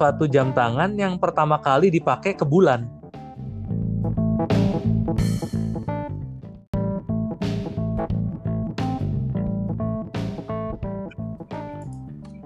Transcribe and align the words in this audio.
suatu 0.00 0.24
jam 0.24 0.48
tangan 0.56 0.96
yang 0.96 1.20
pertama 1.20 1.60
kali 1.60 1.92
dipakai 1.92 2.32
ke 2.32 2.40
bulan. 2.40 2.88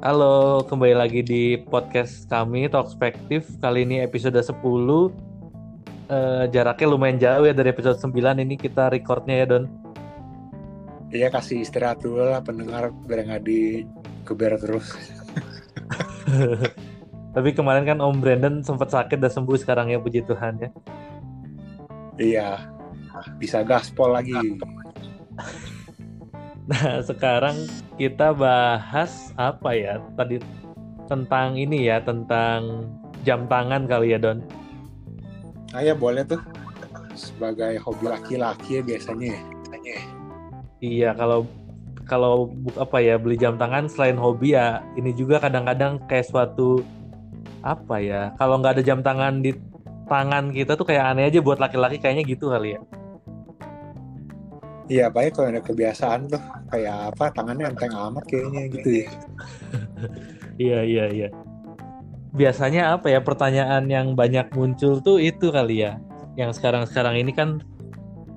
Halo, 0.03 0.67
kembali 0.67 0.99
lagi 0.99 1.23
di 1.23 1.55
podcast 1.71 2.27
kami 2.27 2.67
Talkspektif. 2.67 3.47
Kali 3.63 3.87
ini 3.87 4.03
episode 4.03 4.35
10. 4.35 4.51
Eh, 6.11 6.45
jaraknya 6.51 6.87
lumayan 6.91 7.23
jauh 7.23 7.47
ya 7.47 7.55
dari 7.55 7.71
episode 7.71 8.03
9 8.03 8.43
ini 8.43 8.59
kita 8.59 8.91
recordnya 8.91 9.47
ya 9.47 9.47
Don. 9.47 9.65
Iya 11.15 11.31
kasih 11.31 11.63
istirahat 11.63 12.03
dulu 12.03 12.19
lah 12.19 12.43
pendengar 12.43 12.91
biar 13.07 13.31
nggak 13.31 13.47
di 13.47 13.87
keber 14.27 14.59
terus. 14.59 14.91
Tapi 17.35 17.51
kemarin 17.51 17.83
kan 17.83 17.99
Om 17.99 18.23
Brandon 18.23 18.63
sempat 18.63 18.95
sakit 18.95 19.19
dan 19.19 19.31
sembuh 19.31 19.59
sekarang 19.59 19.91
ya 19.91 19.99
puji 19.99 20.23
Tuhan 20.23 20.55
ya. 20.63 20.71
Iya, 22.15 22.49
bisa 23.43 23.67
gaspol 23.67 24.15
lagi. 24.15 24.35
Nah, 26.65 27.05
sekarang 27.05 27.69
kita 28.01 28.33
bahas 28.33 29.29
apa 29.37 29.77
ya? 29.77 30.01
Tadi 30.17 30.41
tentang 31.05 31.61
ini 31.61 31.93
ya, 31.93 32.01
tentang 32.01 32.89
jam 33.21 33.45
tangan 33.45 33.85
kali 33.85 34.17
ya, 34.17 34.19
Don. 34.21 34.41
Ah 35.77 35.85
ya 35.85 35.93
boleh 35.93 36.25
tuh. 36.25 36.41
Sebagai 37.13 37.77
hobi 37.85 38.09
laki-laki 38.09 38.81
ya 38.81 38.83
biasanya. 38.83 39.37
ya. 39.85 40.01
Iya, 40.81 41.11
kalau 41.13 41.45
kalau 42.09 42.53
apa 42.81 42.97
ya 43.01 43.21
beli 43.21 43.37
jam 43.37 43.61
tangan 43.61 43.89
selain 43.89 44.17
hobi 44.17 44.57
ya 44.57 44.81
ini 44.97 45.13
juga 45.13 45.41
kadang-kadang 45.41 46.01
kayak 46.09 46.29
suatu 46.29 46.81
apa 47.65 47.97
ya? 47.99 48.23
Kalau 48.37 48.61
nggak 48.61 48.79
ada 48.79 48.85
jam 48.85 49.01
tangan 49.01 49.41
di 49.41 49.57
tangan 50.05 50.53
kita 50.53 50.77
tuh 50.77 50.85
kayak 50.85 51.17
aneh 51.17 51.33
aja 51.33 51.41
buat 51.41 51.57
laki-laki 51.57 51.97
kayaknya 51.97 52.29
gitu 52.29 52.53
kali 52.53 52.77
ya. 52.77 52.81
Iya, 54.85 55.09
baik 55.09 55.41
kalau 55.41 55.49
ada 55.49 55.65
kebiasaan 55.65 56.29
tuh 56.29 56.43
kayak 56.69 57.17
apa 57.17 57.33
tangannya 57.33 57.73
enteng 57.73 57.97
amat 57.97 58.25
kayaknya 58.29 58.69
gitu 58.69 58.89
ya. 59.01 59.09
iya 60.69 60.79
iya 60.85 61.05
iya. 61.09 61.29
Biasanya 62.37 62.93
apa 62.93 63.09
ya 63.09 63.25
pertanyaan 63.25 63.89
yang 63.89 64.13
banyak 64.13 64.53
muncul 64.53 65.01
tuh 65.01 65.17
itu 65.17 65.49
kali 65.49 65.89
ya. 65.89 65.97
Yang 66.37 66.61
sekarang-sekarang 66.61 67.17
ini 67.17 67.33
kan 67.33 67.65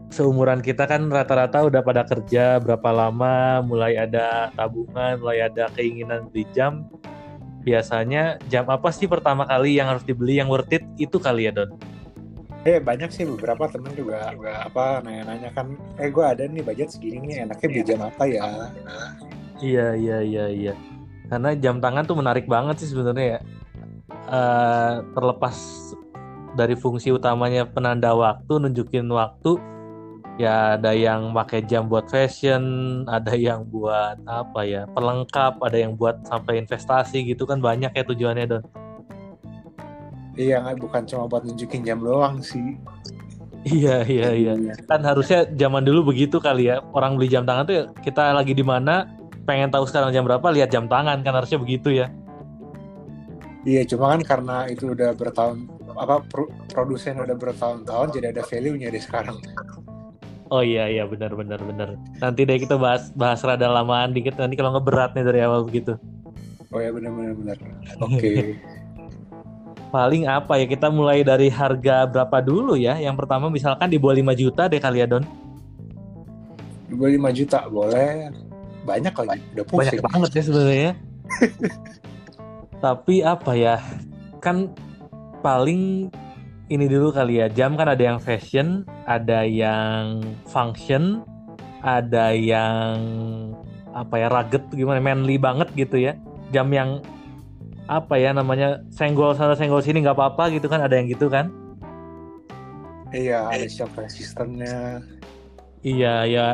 seumuran 0.08 0.64
kita 0.64 0.88
kan 0.88 1.12
rata-rata 1.12 1.68
udah 1.68 1.84
pada 1.84 2.08
kerja 2.08 2.64
berapa 2.64 2.90
lama 2.96 3.60
mulai 3.60 4.00
ada 4.00 4.48
tabungan 4.56 5.20
mulai 5.20 5.44
ada 5.44 5.68
keinginan 5.76 6.32
beli 6.32 6.48
jam 6.56 6.88
biasanya 7.68 8.40
jam 8.48 8.64
apa 8.72 8.88
sih 8.96 9.12
pertama 9.12 9.44
kali 9.44 9.76
yang 9.76 9.92
harus 9.92 10.08
dibeli 10.08 10.40
yang 10.40 10.48
worth 10.48 10.72
it 10.72 10.88
itu 10.96 11.20
kali 11.20 11.52
ya 11.52 11.52
Don 11.52 11.76
Eh 12.68 12.84
banyak 12.84 13.08
sih 13.16 13.24
beberapa 13.24 13.72
temen 13.72 13.96
juga, 13.96 14.28
juga 14.36 14.68
apa 14.68 15.00
nanya-nanya 15.00 15.56
kan, 15.56 15.72
eh 16.04 16.12
gue 16.12 16.20
ada 16.20 16.44
nih 16.44 16.60
budget 16.60 16.92
segini 16.92 17.24
nih 17.24 17.48
enaknya 17.48 17.68
beli 17.72 17.84
jam 17.88 18.02
apa 18.04 18.24
ya? 18.28 18.44
Iya 19.64 19.96
iya 19.96 20.18
iya 20.20 20.46
iya. 20.52 20.74
Karena 21.32 21.56
jam 21.56 21.80
tangan 21.80 22.04
tuh 22.04 22.20
menarik 22.20 22.44
banget 22.44 22.84
sih 22.84 22.92
sebenarnya 22.92 23.40
ya. 23.40 23.40
Eh, 24.12 24.94
terlepas 25.16 25.56
dari 26.60 26.76
fungsi 26.76 27.08
utamanya 27.08 27.64
penanda 27.72 28.12
waktu, 28.12 28.60
nunjukin 28.60 29.08
waktu, 29.16 29.56
ya 30.38 30.78
ada 30.78 30.94
yang 30.94 31.34
pakai 31.34 31.66
jam 31.66 31.90
buat 31.90 32.06
fashion, 32.08 32.64
ada 33.10 33.34
yang 33.34 33.66
buat 33.66 34.22
apa 34.30 34.62
ya 34.64 34.86
pelengkap, 34.94 35.58
ada 35.62 35.78
yang 35.78 35.98
buat 35.98 36.22
sampai 36.30 36.62
investasi 36.62 37.26
gitu 37.26 37.50
kan 37.50 37.58
banyak 37.58 37.90
ya 37.92 38.04
tujuannya 38.06 38.46
Don. 38.46 38.64
Iya 40.38 40.62
bukan 40.78 41.02
cuma 41.10 41.26
buat 41.26 41.42
nunjukin 41.42 41.82
jam 41.82 41.98
doang 42.06 42.38
sih. 42.46 42.78
Iya 43.66 44.06
iya 44.06 44.30
iya. 44.38 44.54
Kan 44.86 45.02
harusnya 45.02 45.50
zaman 45.50 45.82
dulu 45.82 46.14
begitu 46.14 46.38
kali 46.38 46.70
ya. 46.70 46.80
Orang 46.94 47.18
beli 47.18 47.28
jam 47.28 47.44
tangan 47.44 47.66
tuh 47.66 47.76
ya, 47.76 47.84
kita 48.06 48.32
lagi 48.32 48.54
di 48.54 48.62
mana, 48.62 49.10
pengen 49.50 49.74
tahu 49.74 49.90
sekarang 49.90 50.14
jam 50.14 50.24
berapa, 50.24 50.46
lihat 50.54 50.70
jam 50.70 50.86
tangan 50.86 51.26
kan 51.26 51.34
harusnya 51.34 51.58
begitu 51.58 51.90
ya. 51.92 52.08
Iya 53.68 53.84
cuma 53.84 54.16
kan 54.16 54.22
karena 54.24 54.58
itu 54.72 54.96
udah 54.96 55.12
bertahun 55.12 55.68
apa 55.98 56.24
pro- 56.30 56.54
produsen 56.72 57.20
udah 57.20 57.36
bertahun-tahun 57.36 58.16
jadi 58.16 58.32
ada 58.32 58.46
value-nya 58.46 58.88
di 58.94 59.02
sekarang. 59.02 59.36
Oh 60.48 60.64
iya 60.64 60.88
iya 60.88 61.04
benar 61.04 61.36
benar 61.36 61.60
benar. 61.60 61.90
Nanti 62.24 62.48
deh 62.48 62.56
kita 62.56 62.80
bahas 62.80 63.12
bahas 63.12 63.44
rada 63.44 63.68
lamaan 63.68 64.16
dikit 64.16 64.40
nanti 64.40 64.56
kalau 64.56 64.72
nggak 64.76 64.86
berat 64.88 65.12
nih 65.12 65.26
dari 65.28 65.40
awal 65.44 65.68
begitu. 65.68 66.00
Oh 66.72 66.80
ya 66.80 66.92
benar-benar 66.92 67.36
benar. 67.36 67.58
Oke. 68.08 68.56
Paling 69.88 70.28
apa 70.28 70.60
ya 70.60 70.68
kita 70.68 70.92
mulai 70.92 71.24
dari 71.24 71.48
harga 71.48 72.04
berapa 72.08 72.44
dulu 72.44 72.76
ya? 72.76 73.00
Yang 73.00 73.24
pertama 73.24 73.48
misalkan 73.48 73.88
di 73.88 73.96
bawah 74.00 74.16
5 74.20 74.36
juta 74.36 74.68
deh 74.68 74.80
kali 74.80 75.00
ya 75.00 75.08
Don. 75.08 75.24
Gue 76.92 77.16
5 77.16 77.32
juta 77.36 77.68
boleh. 77.68 78.32
Banyak 78.88 79.16
lagi. 79.16 79.44
Udah 79.56 79.66
Banyak 79.68 79.94
pusing. 79.96 80.04
banget 80.04 80.32
ya 80.32 80.44
sebenarnya. 80.44 80.92
Tapi 82.84 83.16
apa 83.24 83.52
ya? 83.56 83.76
Kan 84.44 84.72
paling 85.40 86.12
ini 86.68 86.86
dulu 86.88 87.16
kali 87.16 87.40
ya. 87.40 87.48
Jam 87.48 87.80
kan 87.80 87.88
ada 87.88 88.04
yang 88.04 88.20
fashion, 88.20 88.84
ada 89.08 89.44
yang 89.48 90.20
function, 90.48 91.24
ada 91.84 92.36
yang 92.36 93.00
apa 93.96 94.16
ya 94.20 94.28
rugged 94.30 94.64
gimana 94.76 95.00
manly 95.00 95.40
banget 95.40 95.72
gitu 95.74 95.98
ya. 95.98 96.14
Jam 96.52 96.72
yang 96.72 97.00
apa 97.88 98.20
ya 98.20 98.36
namanya 98.36 98.84
senggol 98.92 99.32
sana 99.32 99.56
senggol 99.56 99.80
sini 99.80 100.04
nggak 100.04 100.20
apa-apa 100.20 100.52
gitu 100.52 100.68
kan 100.68 100.84
ada 100.84 101.00
yang 101.00 101.08
gitu 101.08 101.32
kan. 101.32 101.48
Iya 103.16 103.48
ada 103.48 103.68
shock 103.72 103.96
resistannya. 103.96 105.00
Iya 105.88 106.28
ya 106.28 106.48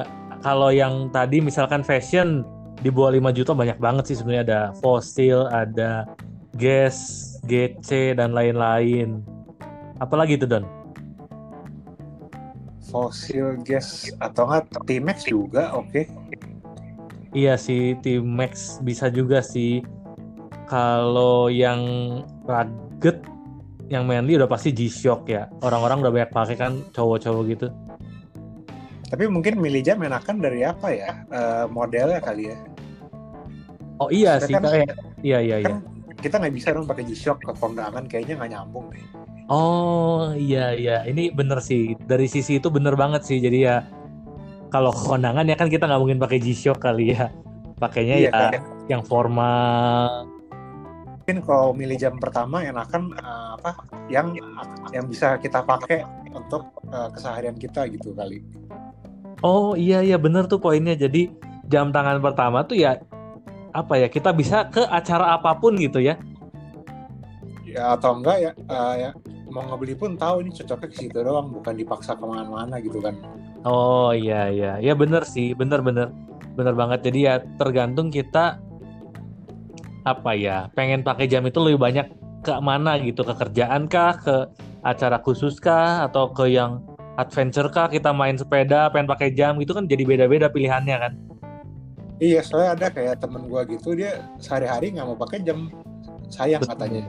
kalau 0.46 0.70
yang 0.70 1.10
tadi 1.10 1.42
misalkan 1.42 1.82
fashion 1.82 2.46
di 2.86 2.94
bawah 2.94 3.16
5 3.16 3.34
juta 3.34 3.52
banyak 3.58 3.80
banget 3.82 4.14
sih 4.14 4.18
sebenarnya 4.20 4.44
ada 4.46 4.62
Fossil, 4.78 5.50
ada 5.50 6.06
Guess, 6.54 7.42
GC 7.50 8.14
dan 8.14 8.38
lain-lain. 8.38 9.26
Apalagi 10.04 10.36
itu 10.36 10.44
Don? 10.44 10.68
Fossil 12.92 13.56
gas 13.64 14.12
atau 14.20 14.44
enggak 14.52 14.68
T-Max 14.84 15.18
juga 15.24 15.72
oke. 15.72 16.04
Iya 17.32 17.56
sih 17.56 17.96
T-Max 18.04 18.84
bisa 18.84 19.08
juga 19.08 19.40
sih. 19.40 19.80
Kalau 20.68 21.48
yang 21.48 21.82
rugged 22.44 23.24
yang 23.88 24.04
manly 24.04 24.36
udah 24.36 24.52
pasti 24.52 24.76
G-Shock 24.76 25.32
ya. 25.32 25.48
Orang-orang 25.64 26.04
udah 26.04 26.12
banyak 26.12 26.32
pakai 26.36 26.56
kan 26.60 26.84
cowok-cowok 26.92 27.44
gitu. 27.50 27.68
Tapi 29.08 29.30
mungkin 29.30 29.62
milih 29.62 29.82
jam 29.86 30.02
enakan 30.04 30.42
dari 30.44 30.66
apa 30.68 30.92
ya? 30.92 31.24
Eh, 31.32 31.66
modelnya 31.72 32.20
kali 32.20 32.52
ya. 32.52 32.58
Oh 34.02 34.10
iya 34.12 34.42
sih 34.42 34.54
Kan- 34.54 34.68
kayak 34.68 34.98
iya 35.24 35.40
iya 35.40 35.58
iya. 35.64 35.76
Kan 35.80 35.86
kita 36.20 36.40
nggak 36.40 36.54
bisa 36.54 36.70
dong 36.74 36.86
pakai 36.86 37.04
G-Shock 37.08 37.40
ke 37.48 37.52
kondangan 37.58 38.06
kayaknya 38.06 38.38
nggak 38.38 38.52
nyambung 38.54 38.92
deh. 38.94 39.23
Oh 39.52 40.32
iya 40.36 40.72
iya. 40.72 41.04
Ini 41.04 41.36
bener 41.36 41.60
sih. 41.60 41.96
Dari 42.00 42.28
sisi 42.32 42.58
itu 42.60 42.72
bener 42.72 42.96
banget 42.96 43.28
sih. 43.28 43.44
Jadi 43.44 43.68
ya 43.68 43.84
kalau 44.72 44.90
kondangan 44.96 45.46
ya 45.46 45.56
kan 45.60 45.68
kita 45.68 45.86
nggak 45.86 46.02
mungkin 46.02 46.20
pakai 46.22 46.40
G-Shock 46.40 46.80
kali 46.80 47.14
ya. 47.16 47.30
Pakainya 47.80 48.16
Iya, 48.16 48.30
ya 48.32 48.32
kan? 48.32 48.52
yang 48.88 49.04
formal. 49.04 50.28
Mungkin 51.24 51.40
kalau 51.44 51.72
milih 51.72 51.96
jam 52.00 52.20
pertama 52.20 52.64
enakan 52.64 53.12
eh, 53.16 53.48
apa? 53.60 53.72
Yang 54.12 54.40
yang 54.92 55.06
bisa 55.12 55.36
kita 55.40 55.64
pakai 55.64 56.04
untuk 56.32 56.72
eh, 56.88 57.10
keseharian 57.12 57.56
kita 57.60 57.88
gitu 57.92 58.16
kali. 58.16 58.40
oh 59.44 59.76
iya 59.76 60.00
iya. 60.00 60.16
Bener 60.16 60.48
tuh 60.48 60.60
poinnya. 60.64 60.96
Jadi 60.96 61.28
jam 61.68 61.92
tangan 61.92 62.24
pertama 62.24 62.64
tuh 62.64 62.80
ya 62.80 63.00
apa 63.74 63.98
ya 64.00 64.08
kita 64.08 64.32
bisa 64.32 64.70
ke 64.72 64.86
acara 64.88 65.36
apa 65.36 65.52
pun 65.60 65.76
gitu 65.76 66.00
ya. 66.00 66.16
Ya 67.66 67.98
atau 67.98 68.22
enggak 68.22 68.38
ya, 68.38 68.52
eh, 68.54 68.94
ya 69.10 69.12
mau 69.54 69.62
ngebeli 69.70 69.94
pun 69.94 70.18
tahu 70.18 70.42
ini 70.42 70.50
cocoknya 70.50 70.88
ke 70.90 70.96
situ 70.98 71.18
doang, 71.22 71.54
bukan 71.54 71.74
dipaksa 71.78 72.18
ke 72.18 72.26
mana-mana 72.26 72.82
gitu 72.82 72.98
kan. 72.98 73.14
oh 73.64 74.10
iya 74.12 74.50
iya 74.50 74.72
ya 74.82 74.94
bener 74.98 75.24
sih 75.24 75.54
bener 75.54 75.80
bener 75.86 76.10
bener 76.58 76.74
banget 76.74 77.00
jadi 77.06 77.20
ya 77.22 77.34
tergantung 77.62 78.10
kita 78.10 78.60
apa 80.04 80.36
ya 80.36 80.68
pengen 80.76 81.00
pakai 81.06 81.32
jam 81.32 81.48
itu 81.48 81.64
lebih 81.64 81.80
banyak 81.80 82.08
ke 82.44 82.54
mana 82.60 83.00
gitu 83.00 83.24
ke 83.24 83.34
kerjaan 83.40 83.88
kah 83.88 84.20
ke 84.20 84.36
acara 84.84 85.16
khusus 85.24 85.56
kah 85.64 86.04
atau 86.04 86.28
ke 86.36 86.52
yang 86.52 86.84
adventure 87.16 87.72
kah 87.72 87.88
kita 87.88 88.12
main 88.12 88.36
sepeda 88.36 88.92
pengen 88.92 89.08
pakai 89.08 89.32
jam 89.32 89.56
gitu 89.64 89.72
kan 89.72 89.88
jadi 89.88 90.04
beda-beda 90.04 90.52
pilihannya 90.52 90.98
kan 91.00 91.14
Iya, 92.22 92.40
soalnya 92.46 92.72
ada 92.78 92.88
kayak 92.94 93.20
temen 93.20 93.52
gua 93.52 93.68
gitu 93.68 93.98
dia 93.98 94.22
sehari-hari 94.40 94.96
nggak 94.96 95.08
mau 95.12 95.18
pakai 95.18 95.44
jam 95.44 95.68
sayang 96.30 96.62
Betul. 96.62 96.72
katanya. 96.72 97.04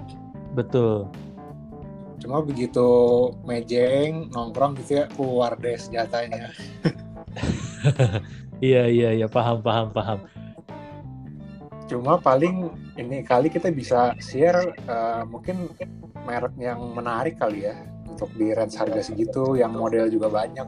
betul 0.55 0.97
Cuma 2.25 2.41
begitu 2.41 2.89
mejeng 3.45 4.33
nongkrong 4.33 4.81
gitu 4.81 4.97
ya 4.97 5.05
keluar 5.13 5.61
deh 5.61 5.77
senjatanya. 5.77 6.49
iya 8.65 8.89
iya 8.89 9.13
iya 9.13 9.27
paham 9.29 9.61
paham 9.61 9.93
paham 9.93 10.25
Cuma 11.85 12.17
paling 12.17 12.73
ini 12.97 13.21
kali 13.21 13.53
kita 13.53 13.69
bisa 13.69 14.17
share 14.17 14.73
uh, 14.89 15.29
mungkin 15.29 15.69
merek 16.25 16.57
yang 16.57 16.81
menarik 16.97 17.37
kali 17.37 17.69
ya 17.69 17.77
untuk 18.09 18.33
di 18.33 18.57
range 18.57 18.81
harga 18.81 19.05
segitu 19.05 19.61
yang 19.61 19.77
model 19.77 20.09
juga 20.09 20.33
banyak. 20.33 20.65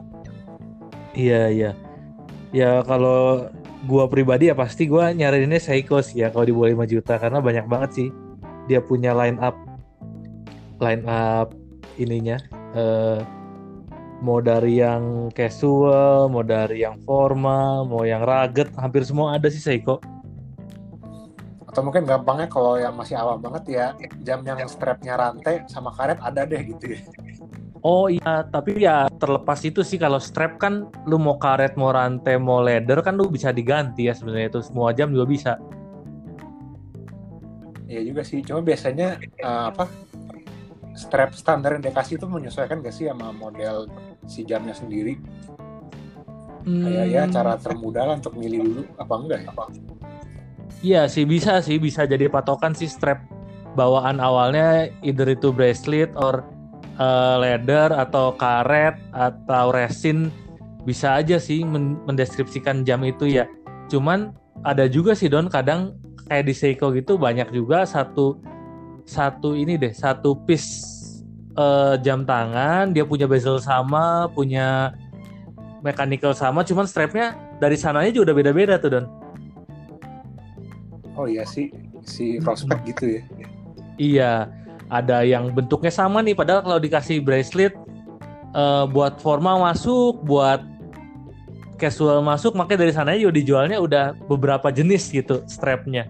Iya 1.17 1.43
iya. 1.49 1.71
Ya 2.53 2.85
kalau 2.85 3.49
gua 3.89 4.05
pribadi 4.05 4.53
ya 4.53 4.55
pasti 4.55 4.85
gua 4.85 5.09
nyariinnya 5.09 5.57
Seiko 5.57 6.05
sih 6.05 6.21
ya 6.21 6.29
kalau 6.29 6.45
di 6.45 6.53
bawah 6.53 6.85
5 6.85 6.93
juta 6.93 7.17
karena 7.17 7.41
banyak 7.41 7.65
banget 7.65 7.89
sih 7.97 8.07
dia 8.69 8.77
punya 8.77 9.17
line 9.17 9.41
up 9.41 9.57
line 10.81 11.03
up 11.09 11.53
ininya 11.97 12.37
uh, 12.77 13.21
mau 14.17 14.41
dari 14.41 14.81
yang 14.81 15.29
casual, 15.29 16.25
mau 16.33 16.41
dari 16.41 16.81
yang 16.81 16.97
formal, 17.05 17.85
mau 17.85 18.01
yang 18.01 18.25
rugged, 18.25 18.73
hampir 18.73 19.05
semua 19.05 19.37
ada 19.37 19.45
sih 19.49 19.61
Seiko 19.61 20.01
atau 21.77 21.85
mungkin 21.85 22.09
gampangnya 22.09 22.49
kalau 22.49 22.73
yang 22.81 22.97
masih 22.97 23.13
awam 23.13 23.37
banget 23.37 23.63
ya 23.69 23.85
jam 24.25 24.41
yang 24.41 24.65
strapnya 24.65 25.13
rantai 25.13 25.61
sama 25.69 25.93
karet 25.93 26.17
ada 26.25 26.41
deh 26.41 26.57
gitu 26.73 26.97
ya 26.97 27.01
Oh 27.85 28.09
iya, 28.09 28.41
tapi 28.49 28.81
ya 28.81 29.05
terlepas 29.21 29.61
itu 29.61 29.85
sih 29.85 30.01
kalau 30.01 30.17
strap 30.17 30.57
kan 30.57 30.89
lu 31.05 31.21
mau 31.21 31.37
karet, 31.37 31.77
mau 31.77 31.93
rantai, 31.93 32.35
mau 32.41 32.59
leather 32.65 33.05
kan 33.05 33.13
lu 33.13 33.29
bisa 33.29 33.53
diganti 33.53 34.09
ya 34.09 34.17
sebenarnya 34.17 34.49
itu 34.49 34.59
semua 34.65 34.89
jam 34.97 35.13
juga 35.13 35.29
bisa. 35.29 35.53
Iya 37.85 38.01
juga 38.11 38.25
sih, 38.25 38.41
cuma 38.41 38.65
biasanya 38.65 39.21
uh, 39.45 39.69
apa 39.69 39.85
strap 40.97 41.37
standar 41.37 41.77
yang 41.77 41.85
dikasih 41.85 42.17
itu 42.17 42.25
menyesuaikan 42.25 42.81
gak 42.81 42.91
sih 42.91 43.05
sama 43.05 43.29
model 43.29 43.85
si 44.25 44.41
jamnya 44.41 44.73
sendiri? 44.73 45.21
Hmm. 46.65 46.83
Kayak 46.83 47.05
ya 47.07 47.23
cara 47.29 47.53
termudah 47.55 48.03
lah 48.11 48.15
untuk 48.19 48.35
milih 48.35 48.59
dulu 48.65 48.81
apa 48.97 49.13
enggak 49.15 49.39
ya? 49.45 49.51
Iya 50.83 51.01
sih 51.07 51.23
bisa 51.23 51.61
sih 51.63 51.77
bisa 51.79 52.03
jadi 52.03 52.27
patokan 52.27 52.75
sih 52.75 52.89
strap 52.89 53.23
bawaan 53.77 54.17
awalnya 54.17 54.89
either 55.05 55.29
itu 55.29 55.53
bracelet 55.53 56.09
or 56.17 56.43
uh, 56.97 57.37
leather 57.39 57.93
atau 57.93 58.33
karet 58.35 58.97
atau 59.13 59.69
resin 59.69 60.33
bisa 60.83 61.21
aja 61.21 61.37
sih 61.37 61.63
mendeskripsikan 62.07 62.83
jam 62.83 63.05
itu 63.05 63.29
ya. 63.29 63.45
Cuman 63.87 64.33
ada 64.65 64.89
juga 64.89 65.13
sih 65.13 65.29
Don 65.29 65.47
kadang 65.47 65.95
kayak 66.27 66.45
di 66.49 66.53
Seiko 66.57 66.91
gitu 66.91 67.15
banyak 67.15 67.53
juga 67.55 67.87
satu 67.87 68.41
satu 69.07 69.55
ini 69.55 69.79
deh 69.79 69.95
satu 69.95 70.35
piece 70.43 71.07
uh, 71.55 71.95
jam 72.03 72.27
tangan 72.27 72.91
dia 72.91 73.07
punya 73.07 73.25
bezel 73.25 73.57
sama 73.57 74.27
punya 74.35 74.91
mechanical 75.79 76.35
sama 76.35 76.67
cuman 76.67 76.83
strapnya 76.83 77.39
dari 77.63 77.79
sananya 77.79 78.11
juga 78.11 78.29
udah 78.29 78.35
beda-beda 78.35 78.75
tuh 78.75 78.89
Don. 78.91 79.05
Oh 81.17 81.25
iya 81.25 81.47
sih 81.47 81.71
si 82.05 82.37
prospek 82.43 82.93
gitu 82.93 83.05
ya. 83.17 83.21
Iya 83.97 84.31
ada 84.91 85.23
yang 85.23 85.49
bentuknya 85.55 85.89
sama 85.89 86.19
nih 86.21 86.35
padahal 86.37 86.61
kalau 86.61 86.79
dikasih 86.83 87.23
bracelet 87.23 87.73
uh, 88.53 88.85
buat 88.85 89.17
formal 89.23 89.63
masuk 89.63 90.21
buat 90.27 90.61
casual 91.77 92.25
masuk 92.25 92.57
makanya 92.57 92.83
dari 92.83 92.93
sana 92.93 93.13
juga 93.15 93.37
dijualnya 93.37 93.77
udah 93.79 94.05
beberapa 94.27 94.67
jenis 94.69 95.09
gitu 95.09 95.41
strapnya. 95.47 96.09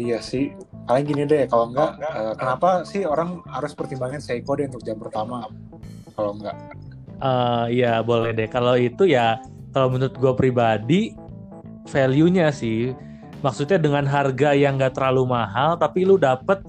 Iya 0.00 0.24
sih 0.24 0.56
paling 0.86 1.04
gini 1.06 1.22
deh 1.24 1.46
kalau 1.46 1.70
enggak 1.70 1.98
uh, 2.02 2.34
kenapa 2.34 2.82
sih 2.82 3.06
orang 3.06 3.40
harus 3.46 3.72
pertimbangin 3.72 4.18
Seiko 4.18 4.58
deh 4.58 4.66
untuk 4.66 4.82
jam 4.82 4.98
pertama? 4.98 5.46
Kalau 6.12 6.36
enggak? 6.36 6.56
Uh, 7.22 7.70
ya 7.70 8.02
boleh 8.02 8.34
deh. 8.34 8.50
Kalau 8.50 8.74
itu 8.74 9.06
ya 9.06 9.38
kalau 9.72 9.88
menurut 9.94 10.14
gue 10.18 10.32
pribadi 10.34 11.00
value-nya 11.88 12.52
sih. 12.52 12.92
Maksudnya 13.42 13.74
dengan 13.74 14.06
harga 14.06 14.54
yang 14.54 14.78
gak 14.78 14.94
terlalu 14.94 15.26
mahal, 15.26 15.74
tapi 15.74 16.06
lu 16.06 16.14
dapet 16.14 16.62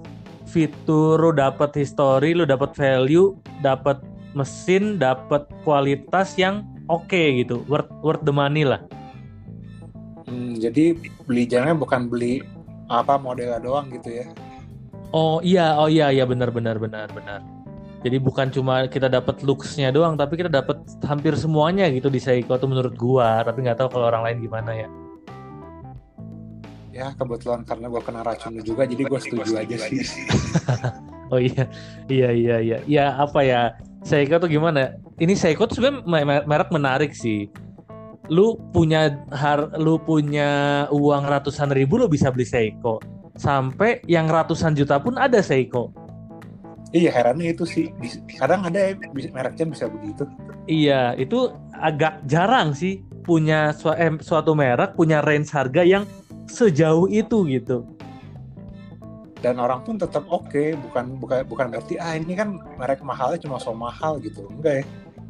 fitur, 0.50 1.22
lu 1.22 1.30
dapet 1.30 1.70
history, 1.78 2.34
lu 2.34 2.50
dapet 2.50 2.74
value, 2.74 3.38
dapet 3.62 4.02
mesin, 4.34 4.98
dapet 4.98 5.46
kualitas 5.62 6.34
yang 6.34 6.66
oke 6.90 7.06
okay 7.06 7.46
gitu, 7.46 7.62
worth 7.70 7.94
worth 8.02 8.26
the 8.26 8.34
money 8.34 8.66
lah. 8.66 8.82
Hmm, 10.26 10.58
jadi 10.58 10.98
beli 11.30 11.46
jamnya 11.46 11.78
bukan 11.78 12.10
beli 12.10 12.42
apa 12.94 13.18
modelnya 13.18 13.58
doang 13.58 13.90
gitu 13.90 14.10
ya? 14.14 14.26
Oh 15.14 15.42
iya, 15.42 15.78
oh 15.78 15.90
iya, 15.90 16.14
iya 16.14 16.26
benar 16.26 16.54
benar 16.54 16.78
benar 16.78 17.10
benar. 17.10 17.42
Jadi 18.04 18.18
bukan 18.20 18.52
cuma 18.52 18.86
kita 18.92 19.08
dapat 19.08 19.42
looksnya 19.42 19.90
doang, 19.90 20.20
tapi 20.20 20.36
kita 20.36 20.52
dapat 20.52 20.84
hampir 21.08 21.34
semuanya 21.40 21.88
gitu 21.90 22.12
di 22.12 22.20
Seiko 22.20 22.60
tuh 22.60 22.68
menurut 22.68 22.94
gua. 23.00 23.42
Tapi 23.42 23.64
nggak 23.64 23.80
tahu 23.80 23.90
kalau 23.98 24.12
orang 24.12 24.28
lain 24.28 24.38
gimana 24.44 24.72
ya. 24.76 24.90
Ya 26.94 27.08
kebetulan 27.18 27.66
karena 27.66 27.90
gue 27.90 28.02
kena 28.06 28.22
racun 28.22 28.54
juga 28.62 28.86
jadi 28.86 29.02
gue 29.02 29.20
setuju 29.24 29.58
aja 29.58 29.76
sih. 29.90 29.98
oh 31.34 31.42
iya. 31.42 31.66
Iya 32.06 32.30
iya 32.30 32.56
iya. 32.62 32.78
Ya 32.86 33.06
apa 33.18 33.42
ya? 33.42 33.74
Seiko 34.06 34.38
tuh 34.38 34.52
gimana? 34.52 34.94
Ini 35.18 35.34
Seiko 35.34 35.66
tuh 35.66 35.82
sebenarnya 35.82 36.46
merek 36.46 36.70
menarik 36.70 37.18
sih 37.18 37.50
lu 38.32 38.56
punya 38.72 39.20
har 39.36 39.68
lu 39.76 40.00
punya 40.00 40.86
uang 40.92 41.28
ratusan 41.28 41.76
ribu 41.76 42.00
lu 42.00 42.08
bisa 42.08 42.32
beli 42.32 42.48
Seiko. 42.48 43.04
Sampai 43.36 44.00
yang 44.08 44.30
ratusan 44.30 44.78
juta 44.78 45.02
pun 45.02 45.18
ada 45.20 45.44
Seiko. 45.44 45.92
Iya 46.94 47.10
herannya 47.10 47.58
itu 47.58 47.66
sih. 47.66 47.90
Kadang 48.38 48.70
ada 48.70 48.78
ya 48.78 48.94
mereknya 49.34 49.66
bisa 49.66 49.90
begitu. 49.90 50.30
Iya 50.70 51.18
itu 51.18 51.52
agak 51.74 52.22
jarang 52.30 52.78
sih 52.78 53.02
punya 53.26 53.74
su 53.74 53.90
eh, 53.92 54.14
suatu 54.22 54.54
merek 54.54 54.94
punya 54.94 55.26
range 55.26 55.50
harga 55.52 55.82
yang 55.82 56.06
sejauh 56.46 57.10
itu 57.10 57.50
gitu. 57.50 57.84
Dan 59.44 59.60
orang 59.60 59.84
pun 59.84 60.00
tetap 60.00 60.24
oke 60.32 60.48
okay. 60.48 60.72
bukan 60.78 61.20
bukan 61.20 61.44
bukan 61.44 61.68
berarti 61.74 62.00
ah 62.00 62.16
ini 62.16 62.38
kan 62.38 62.62
merek 62.80 63.04
mahalnya 63.04 63.42
cuma 63.42 63.60
so 63.60 63.76
mahal 63.76 64.22
gitu. 64.22 64.48
Enggak 64.48 64.74
ya 64.80 64.84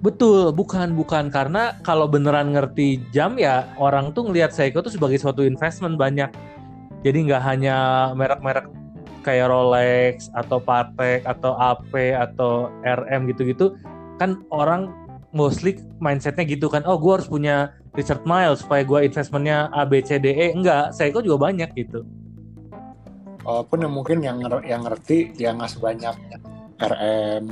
Betul, 0.04 0.52
bukan 0.52 1.00
bukan. 1.00 1.32
Karena 1.32 1.80
kalau 1.80 2.12
beneran 2.12 2.52
ngerti 2.52 3.00
jam 3.16 3.40
ya 3.40 3.72
orang 3.80 4.12
tuh 4.12 4.28
ngelihat 4.28 4.52
Seiko 4.52 4.84
tuh 4.84 4.92
sebagai 4.92 5.16
suatu 5.16 5.48
investment 5.48 5.96
banyak. 5.96 6.28
Jadi 7.08 7.32
nggak 7.32 7.40
hanya 7.40 8.12
merek-merek 8.12 8.68
kayak 9.24 9.48
Rolex 9.48 10.28
atau 10.36 10.60
Patek 10.60 11.24
atau 11.24 11.56
AP 11.56 11.96
atau 12.20 12.68
RM 12.84 13.32
gitu-gitu. 13.32 13.80
Kan 14.20 14.44
orang 14.52 14.92
mostly 15.32 15.80
mindsetnya 15.98 16.46
gitu 16.46 16.70
kan 16.70 16.86
oh 16.86 17.00
gue 17.02 17.10
harus 17.18 17.26
punya 17.26 17.74
Richard 17.98 18.22
Miles 18.28 18.62
supaya 18.62 18.86
gue 18.86 19.08
investmentnya 19.08 19.72
A 19.72 19.88
B 19.88 20.04
C 20.04 20.20
D 20.20 20.36
E. 20.36 20.52
Enggak 20.52 20.92
Seiko 20.92 21.24
juga 21.24 21.48
banyak 21.48 21.72
gitu. 21.80 22.04
Walaupun 23.48 23.88
yang 23.88 23.94
mungkin 23.96 24.20
yang 24.20 24.44
yang 24.68 24.84
ngerti 24.84 25.32
yang 25.40 25.64
nggak 25.64 25.72
sebanyak 25.72 26.16
RM 26.84 27.48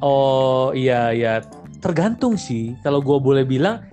oh 0.00 0.72
iya 0.76 1.12
iya 1.12 1.44
tergantung 1.80 2.34
sih 2.40 2.74
kalau 2.82 3.00
gue 3.04 3.18
boleh 3.20 3.44
bilang 3.44 3.84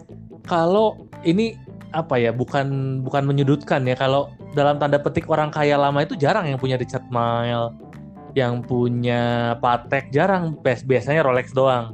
kalau 0.47 1.07
ini 1.23 1.55
apa 1.93 2.17
ya 2.17 2.33
bukan 2.33 2.99
bukan 3.05 3.23
menyudutkan 3.23 3.85
ya 3.85 3.93
kalau 3.93 4.33
dalam 4.57 4.81
tanda 4.81 4.97
petik 4.97 5.29
orang 5.29 5.53
kaya 5.53 5.77
lama 5.77 6.01
itu 6.01 6.17
jarang 6.17 6.49
yang 6.49 6.57
punya 6.57 6.75
Richard 6.75 7.05
Mille 7.13 7.73
yang 8.33 8.65
punya 8.65 9.53
Patek 9.61 10.09
jarang 10.09 10.57
biasanya 10.89 11.21
Rolex 11.21 11.53
doang 11.53 11.93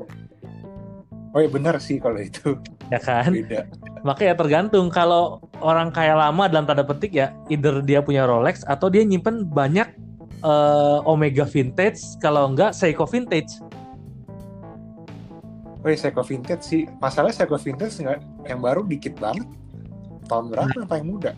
Oh 1.29 1.39
iya 1.45 1.49
benar 1.49 1.77
sih 1.77 2.01
kalau 2.01 2.17
itu. 2.17 2.57
Ya 2.89 2.97
kan? 2.97 3.29
Beda. 3.29 3.69
Makanya 4.01 4.33
tergantung 4.33 4.89
kalau 4.89 5.37
orang 5.61 5.93
kaya 5.93 6.17
lama 6.17 6.49
dalam 6.49 6.65
tanda 6.65 6.81
petik 6.81 7.13
ya, 7.13 7.29
either 7.53 7.85
dia 7.85 8.01
punya 8.01 8.25
Rolex 8.25 8.65
atau 8.65 8.89
dia 8.89 9.05
nyimpen 9.05 9.45
banyak 9.45 9.85
uh, 10.41 11.05
Omega 11.05 11.45
vintage, 11.45 12.01
kalau 12.17 12.49
enggak 12.49 12.73
Seiko 12.73 13.05
vintage. 13.05 13.61
Oh 15.79 15.87
iya 15.87 15.97
Seiko 15.97 16.21
vintage 16.23 16.63
sih. 16.63 16.83
Masalah 16.99 17.31
Seiko 17.31 17.55
vintage 17.55 18.03
enggak 18.03 18.19
yang 18.47 18.59
baru 18.59 18.83
dikit 18.83 19.15
banget. 19.15 19.47
Tahun 20.27 20.51
berapa 20.51 20.71
yang 20.75 20.89
paling 20.89 21.07
muda? 21.07 21.31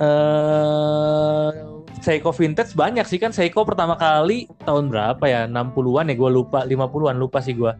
uh, 0.00 1.50
Seiko 2.02 2.34
vintage 2.34 2.74
banyak 2.76 3.06
sih 3.06 3.16
kan 3.16 3.30
Seiko 3.30 3.62
pertama 3.64 3.94
kali 3.96 4.50
tahun 4.66 4.90
berapa 4.90 5.24
ya 5.24 5.46
60-an 5.46 6.10
ya 6.10 6.14
gue 6.18 6.30
lupa 6.30 6.66
50-an 6.66 7.16
lupa 7.16 7.38
sih 7.40 7.54
gue 7.54 7.72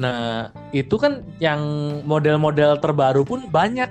Nah, 0.00 0.50
itu 0.74 0.98
kan 0.98 1.22
yang 1.38 1.62
model-model 2.02 2.80
terbaru 2.82 3.22
pun 3.22 3.46
banyak 3.46 3.86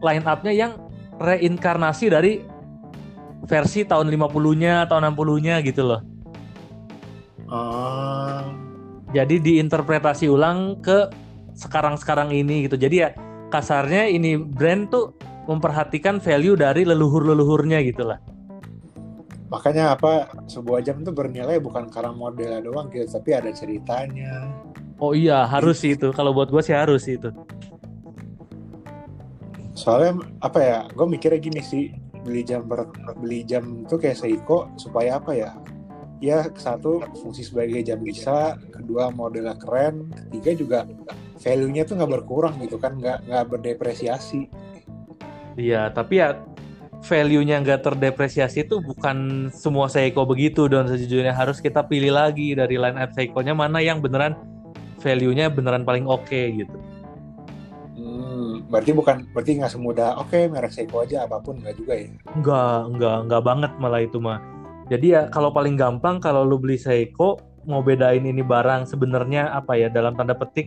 line 0.00 0.24
up-nya 0.24 0.56
yang 0.56 0.72
reinkarnasi 1.20 2.08
dari 2.08 2.40
versi 3.44 3.84
tahun 3.84 4.08
50-nya 4.08 4.88
atau 4.88 4.96
60-nya 5.04 5.60
gitu 5.60 5.84
loh. 5.84 6.00
Uh... 7.50 8.69
Jadi 9.10 9.42
diinterpretasi 9.42 10.30
ulang 10.30 10.78
ke 10.78 11.10
sekarang-sekarang 11.58 12.30
ini 12.30 12.70
gitu. 12.70 12.78
Jadi 12.78 12.96
ya 13.02 13.10
kasarnya 13.50 14.06
ini 14.06 14.38
brand 14.38 14.90
tuh 14.90 15.14
memperhatikan 15.50 16.22
value 16.22 16.54
dari 16.54 16.86
leluhur-leluhurnya 16.86 17.82
gitu 17.82 18.06
lah. 18.06 18.22
Makanya 19.50 19.98
apa 19.98 20.30
sebuah 20.46 20.86
jam 20.86 21.02
itu 21.02 21.10
bernilai 21.10 21.58
bukan 21.58 21.90
karena 21.90 22.14
modelnya 22.14 22.62
doang 22.62 22.86
gitu, 22.94 23.10
tapi 23.10 23.34
ada 23.34 23.50
ceritanya, 23.50 24.46
Oh 25.00 25.16
iya 25.16 25.48
harus 25.48 25.80
sih 25.80 25.96
itu. 25.96 26.12
Kalau 26.12 26.36
buat 26.36 26.52
gue 26.52 26.60
sih 26.60 26.76
harus 26.76 27.08
sih 27.08 27.16
itu. 27.16 27.32
soalnya 29.80 30.20
apa 30.44 30.60
ya 30.60 30.78
gue 30.92 31.06
mikirnya 31.08 31.40
gini 31.40 31.64
sih 31.64 31.88
beli 32.20 32.44
jam 32.44 32.68
ber, 32.68 32.92
beli 33.16 33.40
jam 33.48 33.88
tuh 33.88 33.96
kayak 33.96 34.20
Seiko 34.20 34.68
supaya 34.76 35.16
apa 35.16 35.32
ya 35.32 35.56
ya 36.20 36.44
satu 36.52 37.00
fungsi 37.16 37.42
sebagai 37.42 37.80
jam 37.80 37.98
bisa 38.04 38.60
kedua 38.68 39.08
modelnya 39.08 39.56
keren 39.56 40.12
ketiga 40.28 40.50
juga 40.52 40.78
value-nya 41.40 41.88
tuh 41.88 41.96
nggak 41.96 42.12
berkurang 42.20 42.60
gitu 42.60 42.76
kan 42.76 43.00
nggak 43.00 43.24
nggak 43.24 43.44
berdepresiasi. 43.48 44.52
Iya 45.56 45.88
tapi 45.90 46.20
ya 46.20 46.36
value-nya 47.00 47.64
nggak 47.64 47.80
terdepresiasi 47.80 48.68
itu 48.68 48.84
bukan 48.84 49.48
semua 49.48 49.88
Seiko 49.88 50.28
begitu 50.28 50.68
dan 50.68 50.84
sejujurnya 50.84 51.32
harus 51.32 51.56
kita 51.58 51.80
pilih 51.88 52.12
lagi 52.12 52.52
dari 52.52 52.76
line 52.76 53.00
up 53.00 53.16
Seiko-nya 53.16 53.56
mana 53.56 53.80
yang 53.80 54.04
beneran 54.04 54.36
value-nya 55.00 55.48
beneran 55.48 55.88
paling 55.88 56.04
oke 56.04 56.28
okay, 56.28 56.60
gitu. 56.60 56.76
Hmm, 57.96 58.68
berarti 58.68 58.92
bukan 58.92 59.24
berarti 59.32 59.56
nggak 59.56 59.72
semudah 59.72 60.20
oke 60.20 60.28
okay, 60.28 60.44
merek 60.52 60.76
Seiko 60.76 61.00
aja 61.00 61.24
apa 61.24 61.40
pun 61.40 61.56
nggak 61.64 61.80
juga 61.80 61.96
ya? 61.96 62.12
Nggak 62.36 62.76
nggak 63.00 63.16
nggak 63.32 63.42
banget 63.42 63.72
malah 63.80 64.04
itu 64.04 64.20
mah 64.20 64.59
jadi 64.90 65.06
ya 65.06 65.22
kalau 65.30 65.54
paling 65.54 65.78
gampang 65.78 66.18
kalau 66.18 66.42
lu 66.42 66.58
beli 66.58 66.74
Seiko 66.74 67.38
mau 67.64 67.80
bedain 67.80 68.26
ini 68.26 68.42
barang 68.42 68.90
sebenarnya 68.90 69.54
apa 69.54 69.78
ya 69.78 69.86
dalam 69.86 70.18
tanda 70.18 70.34
petik 70.34 70.66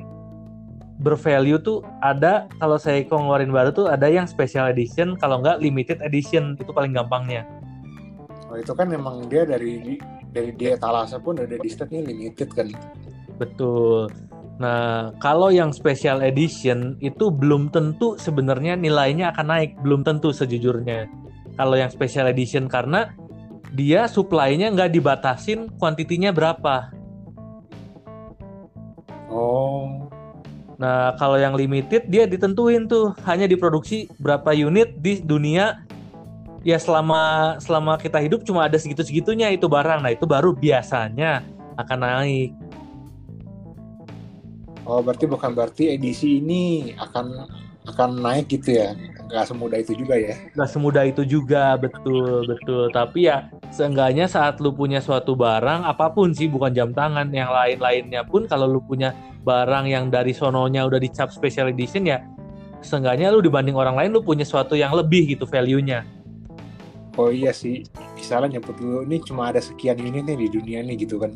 bervalue 1.03 1.59
tuh 1.59 1.83
ada 1.99 2.47
kalau 2.57 2.79
Seiko 2.79 3.19
ngeluarin 3.19 3.51
baru 3.51 3.75
tuh 3.75 3.91
ada 3.91 4.07
yang 4.07 4.23
special 4.23 4.71
edition 4.71 5.19
kalau 5.19 5.43
nggak 5.43 5.59
limited 5.59 5.99
edition 5.99 6.55
itu 6.55 6.71
paling 6.71 6.95
gampangnya. 6.95 7.43
Oh 8.47 8.55
itu 8.55 8.71
kan 8.71 8.87
memang 8.87 9.27
dia 9.27 9.43
dari 9.43 9.99
dari 10.31 10.55
dia 10.55 10.79
talasa 10.79 11.19
pun 11.19 11.35
ada 11.43 11.59
di 11.59 11.67
statnya 11.67 12.05
limited 12.07 12.47
kan. 12.55 12.71
Betul. 13.35 14.07
Nah, 14.61 15.11
kalau 15.17 15.49
yang 15.49 15.73
special 15.73 16.21
edition 16.21 16.95
itu 17.01 17.33
belum 17.33 17.73
tentu 17.73 18.15
sebenarnya 18.21 18.77
nilainya 18.77 19.33
akan 19.33 19.47
naik, 19.49 19.71
belum 19.81 20.05
tentu 20.05 20.29
sejujurnya. 20.29 21.09
Kalau 21.57 21.73
yang 21.73 21.89
special 21.89 22.29
edition 22.29 22.69
karena 22.69 23.09
dia 23.73 24.05
supply-nya 24.05 24.69
nggak 24.69 24.93
dibatasin 24.93 25.65
kuantitinya 25.81 26.29
berapa. 26.29 26.93
Oh. 29.33 30.07
Nah, 30.77 31.17
kalau 31.17 31.41
yang 31.41 31.57
limited 31.57 32.05
dia 32.05 32.29
ditentuin 32.29 32.85
tuh 32.85 33.17
hanya 33.25 33.49
diproduksi 33.49 34.09
berapa 34.21 34.53
unit 34.53 34.93
di 35.01 35.19
dunia. 35.25 35.81
Ya 36.63 36.79
selama 36.79 37.57
selama 37.59 37.99
kita 37.99 38.23
hidup 38.23 38.47
cuma 38.47 38.69
ada 38.69 38.79
segitu-segitunya 38.79 39.51
itu 39.51 39.67
barang. 39.67 39.99
Nah, 39.99 40.15
itu 40.15 40.23
baru 40.23 40.55
biasanya 40.55 41.43
akan 41.75 41.99
naik. 41.99 42.51
Oh, 44.87 45.03
berarti 45.03 45.25
bukan 45.27 45.51
berarti 45.55 45.91
edisi 45.91 46.39
ini 46.39 46.93
akan 46.95 47.47
akan 47.89 48.09
naik 48.19 48.47
gitu 48.47 48.79
ya? 48.79 48.95
Nggak 49.33 49.49
semudah 49.49 49.77
itu 49.81 49.93
juga 49.97 50.13
ya. 50.13 50.37
Nggak 50.53 50.69
semudah 50.69 51.03
itu 51.09 51.21
juga 51.25 51.73
betul 51.81 52.45
betul. 52.45 52.93
Tapi 52.93 53.25
ya 53.25 53.49
seenggaknya 53.73 54.29
saat 54.29 54.61
lu 54.61 54.69
punya 54.69 55.01
suatu 55.01 55.33
barang 55.33 55.89
apa 55.89 56.13
pun 56.13 56.29
sih 56.37 56.45
bukan 56.45 56.69
jam 56.69 56.93
tangan 56.93 57.33
yang 57.33 57.49
lain-lainnya 57.49 58.21
pun 58.29 58.45
kalau 58.45 58.69
lu 58.69 58.79
punya 58.85 59.17
barang 59.41 59.89
yang 59.89 60.13
dari 60.13 60.37
sononya 60.37 60.85
udah 60.85 61.01
dicap 61.01 61.33
special 61.33 61.73
edition 61.73 62.05
ya 62.05 62.21
seenggaknya 62.85 63.33
lu 63.33 63.41
dibanding 63.41 63.73
orang 63.73 63.97
lain 63.97 64.13
lu 64.13 64.21
punya 64.21 64.45
suatu 64.45 64.77
yang 64.77 64.93
lebih 64.93 65.33
gitu 65.33 65.49
value-nya. 65.49 66.05
Oh 67.17 67.33
iya 67.33 67.49
sih 67.49 67.81
misalnya 68.13 68.57
nyebut 68.57 68.77
lu 68.77 69.01
ini 69.05 69.17
cuma 69.25 69.49
ada 69.49 69.61
sekian 69.61 69.97
unit 69.97 70.29
nih 70.29 70.45
di 70.45 70.47
dunia 70.49 70.79
nih 70.85 71.05
gitu 71.05 71.17
kan 71.17 71.33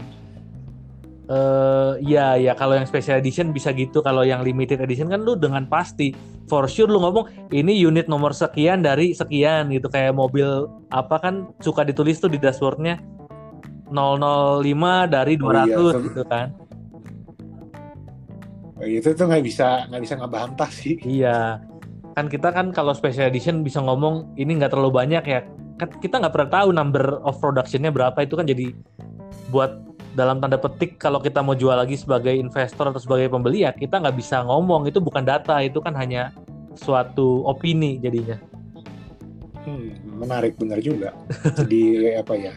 Uh, 1.28 2.00
ya 2.00 2.40
ya 2.40 2.56
kalau 2.56 2.80
yang 2.80 2.88
special 2.88 3.20
edition 3.20 3.52
bisa 3.52 3.76
gitu. 3.76 4.00
Kalau 4.00 4.24
yang 4.24 4.48
limited 4.48 4.80
edition 4.80 5.12
kan 5.12 5.28
lu 5.28 5.36
dengan 5.36 5.68
pasti. 5.68 6.16
For 6.48 6.64
sure 6.72 6.88
lu 6.88 7.04
ngomong 7.04 7.52
ini 7.52 7.76
unit 7.76 8.08
nomor 8.08 8.32
sekian 8.32 8.80
dari 8.80 9.12
sekian 9.12 9.68
gitu. 9.76 9.92
Kayak 9.92 10.16
mobil 10.16 10.72
apa 10.88 11.20
kan 11.20 11.52
suka 11.60 11.84
ditulis 11.84 12.24
tuh 12.24 12.32
di 12.32 12.40
dashboardnya. 12.40 13.04
005 13.92 14.64
dari 15.08 15.40
200 15.40 15.48
oh, 15.48 15.64
iya. 15.64 15.96
gitu 16.04 16.24
kan. 16.28 16.48
Oh, 18.78 18.86
itu 18.88 19.10
tuh 19.16 19.26
nggak 19.26 19.44
bisa 19.44 19.88
nggak 19.92 20.02
bisa 20.04 20.16
ngebantah 20.16 20.70
sih. 20.72 20.96
Iya. 21.04 21.60
Kan 22.16 22.32
kita 22.32 22.56
kan 22.56 22.72
kalau 22.72 22.96
special 22.96 23.28
edition 23.28 23.68
bisa 23.68 23.84
ngomong 23.84 24.32
ini 24.40 24.56
nggak 24.60 24.72
terlalu 24.72 24.96
banyak 24.96 25.24
ya. 25.28 25.44
Kan 25.76 25.92
kita 26.00 26.24
nggak 26.24 26.34
pernah 26.34 26.52
tahu 26.56 26.70
number 26.72 27.20
of 27.28 27.36
productionnya 27.44 27.92
berapa. 27.92 28.16
Itu 28.24 28.40
kan 28.40 28.48
jadi 28.48 28.72
buat 29.52 29.97
dalam 30.18 30.42
tanda 30.42 30.58
petik 30.58 30.98
kalau 30.98 31.22
kita 31.22 31.46
mau 31.46 31.54
jual 31.54 31.78
lagi 31.78 31.94
sebagai 31.94 32.34
investor 32.34 32.90
atau 32.90 32.98
sebagai 32.98 33.30
pembeli 33.30 33.62
ya 33.62 33.70
kita 33.70 34.02
nggak 34.02 34.18
bisa 34.18 34.42
ngomong. 34.42 34.90
Itu 34.90 34.98
bukan 34.98 35.22
data 35.22 35.62
itu 35.62 35.78
kan 35.78 35.94
hanya 35.94 36.34
suatu 36.74 37.46
opini 37.46 38.02
jadinya. 38.02 38.42
Hmm, 39.62 39.94
menarik 40.18 40.58
benar 40.58 40.82
juga. 40.82 41.14
Jadi 41.62 41.82
apa 42.26 42.34
ya? 42.34 42.54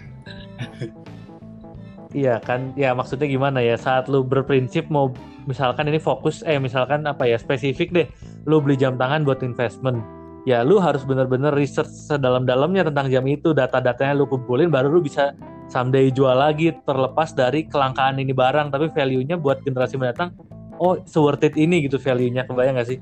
iya 2.17 2.41
kan? 2.41 2.73
Ya 2.81 2.97
maksudnya 2.97 3.29
gimana 3.29 3.61
ya? 3.61 3.77
Saat 3.77 4.09
lu 4.09 4.25
berprinsip 4.25 4.89
mau 4.89 5.13
misalkan 5.45 5.85
ini 5.93 6.01
fokus 6.01 6.41
eh 6.49 6.57
misalkan 6.57 7.05
apa 7.05 7.29
ya? 7.29 7.37
Spesifik 7.37 7.93
deh. 7.93 8.07
Lu 8.49 8.65
beli 8.65 8.81
jam 8.81 8.97
tangan 8.97 9.21
buat 9.29 9.45
investment. 9.45 10.01
Ya 10.49 10.65
lu 10.65 10.81
harus 10.81 11.05
bener-bener 11.05 11.53
research 11.53 11.93
sedalam-dalamnya 12.09 12.89
tentang 12.89 13.13
jam 13.13 13.25
itu. 13.29 13.53
Data-datanya 13.53 14.17
lu 14.17 14.25
kumpulin 14.25 14.73
baru 14.73 14.89
lu 14.89 15.05
bisa 15.05 15.37
someday 15.71 16.11
jual 16.11 16.35
lagi 16.35 16.75
terlepas 16.83 17.33
dari 17.33 17.65
kelangkaan 17.65 18.19
ini 18.19 18.35
barang 18.35 18.75
tapi 18.75 18.91
value-nya 18.91 19.39
buat 19.39 19.63
generasi 19.63 19.97
mendatang 19.97 20.35
oh 20.83 20.99
worth 20.99 21.47
it 21.47 21.55
ini 21.55 21.87
gitu 21.87 21.97
value-nya 21.97 22.45
kebayang 22.45 22.77
gak 22.77 22.91
sih? 22.91 22.99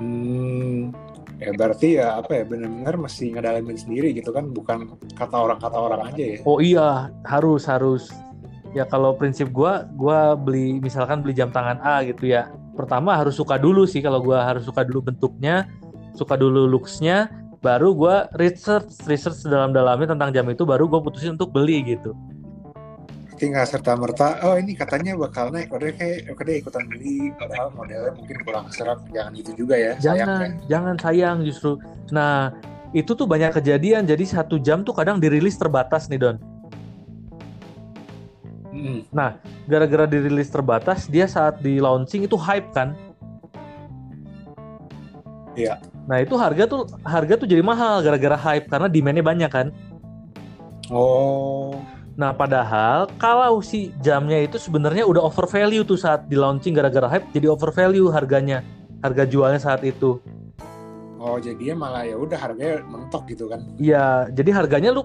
Hmm, 0.00 0.92
ya 1.36 1.52
berarti 1.56 2.00
ya 2.00 2.20
apa 2.20 2.40
ya 2.40 2.44
benar-benar 2.48 2.94
mesti 2.96 3.32
ngedalamin 3.32 3.76
sendiri 3.76 4.12
gitu 4.16 4.32
kan 4.32 4.48
bukan 4.52 4.96
kata 5.16 5.36
orang 5.36 5.58
kata 5.60 5.76
orang 5.76 6.00
aja 6.08 6.24
ya? 6.24 6.38
Oh 6.48 6.58
iya 6.62 7.12
harus 7.28 7.68
harus. 7.68 8.08
Ya 8.76 8.84
kalau 8.84 9.16
prinsip 9.16 9.48
gue 9.52 9.72
gue 9.96 10.20
beli 10.40 10.80
misalkan 10.84 11.24
beli 11.24 11.32
jam 11.32 11.48
tangan 11.48 11.80
A 11.80 12.04
gitu 12.04 12.28
ya. 12.28 12.52
Pertama 12.76 13.16
harus 13.16 13.36
suka 13.36 13.56
dulu 13.56 13.88
sih 13.88 14.04
kalau 14.04 14.20
gue 14.20 14.36
harus 14.36 14.68
suka 14.68 14.84
dulu 14.84 15.08
bentuknya 15.08 15.64
suka 16.16 16.36
dulu 16.36 16.64
looksnya 16.68 17.28
baru 17.60 17.92
gue 17.92 18.16
research 18.40 19.04
research 19.08 19.44
dalam-dalamnya 19.44 20.16
tentang 20.16 20.30
jam 20.32 20.46
itu 20.48 20.62
baru 20.62 20.88
gue 20.88 21.00
putusin 21.00 21.34
untuk 21.34 21.52
beli 21.52 21.82
gitu. 21.84 22.12
Tapi 23.36 23.52
nggak 23.52 23.68
serta 23.68 23.92
merta 24.00 24.40
oh 24.48 24.56
ini 24.56 24.72
katanya 24.72 25.12
bakal 25.12 25.52
naik. 25.52 25.68
Udah 25.68 25.92
kayak 25.92 26.32
udah 26.32 26.54
ikutan 26.56 26.84
beli. 26.88 27.32
Padahal 27.36 27.68
modelnya 27.76 28.12
mungkin 28.16 28.36
kurang 28.40 28.66
serap 28.72 29.04
jangan 29.12 29.32
itu 29.36 29.52
juga 29.52 29.76
ya. 29.76 29.92
Jangan 30.00 30.26
sayang, 30.26 30.52
jangan 30.72 30.96
sayang 30.96 31.36
justru. 31.44 31.76
Nah 32.16 32.56
itu 32.96 33.12
tuh 33.12 33.28
banyak 33.28 33.52
kejadian. 33.52 34.08
Jadi 34.08 34.24
satu 34.24 34.56
jam 34.56 34.80
tuh 34.80 34.96
kadang 34.96 35.20
dirilis 35.20 35.60
terbatas 35.60 36.08
nih 36.08 36.20
don. 36.20 36.38
Hmm. 38.76 39.08
nah 39.08 39.40
gara-gara 39.64 40.04
dirilis 40.04 40.52
terbatas 40.52 41.08
dia 41.08 41.24
saat 41.24 41.64
di 41.64 41.80
launching 41.80 42.28
itu 42.28 42.36
hype 42.36 42.68
kan? 42.76 42.92
Iya. 45.56 45.80
Nah 46.06 46.22
itu 46.22 46.34
harga 46.38 46.64
tuh 46.70 46.86
harga 47.02 47.34
tuh 47.34 47.46
jadi 47.50 47.62
mahal 47.62 48.02
gara-gara 48.02 48.38
hype 48.38 48.70
karena 48.70 48.86
demandnya 48.86 49.24
banyak 49.26 49.50
kan. 49.50 49.66
Oh. 50.90 51.74
Nah 52.14 52.32
padahal 52.32 53.10
kalau 53.18 53.58
si 53.60 53.92
jamnya 54.00 54.46
itu 54.46 54.56
sebenarnya 54.56 55.04
udah 55.04 55.26
over 55.26 55.44
value 55.50 55.82
tuh 55.82 55.98
saat 55.98 56.30
di 56.30 56.38
launching 56.38 56.72
gara-gara 56.72 57.10
hype 57.10 57.26
jadi 57.34 57.50
over 57.50 57.74
value 57.74 58.08
harganya 58.08 58.62
harga 59.02 59.26
jualnya 59.26 59.60
saat 59.60 59.82
itu. 59.82 60.22
Oh 61.18 61.42
jadinya 61.42 61.74
malah 61.74 62.06
ya 62.06 62.14
udah 62.14 62.38
harganya 62.38 62.86
mentok 62.86 63.26
gitu 63.34 63.50
kan? 63.50 63.66
Iya 63.82 64.30
jadi 64.30 64.50
harganya 64.54 64.94
lu 64.94 65.02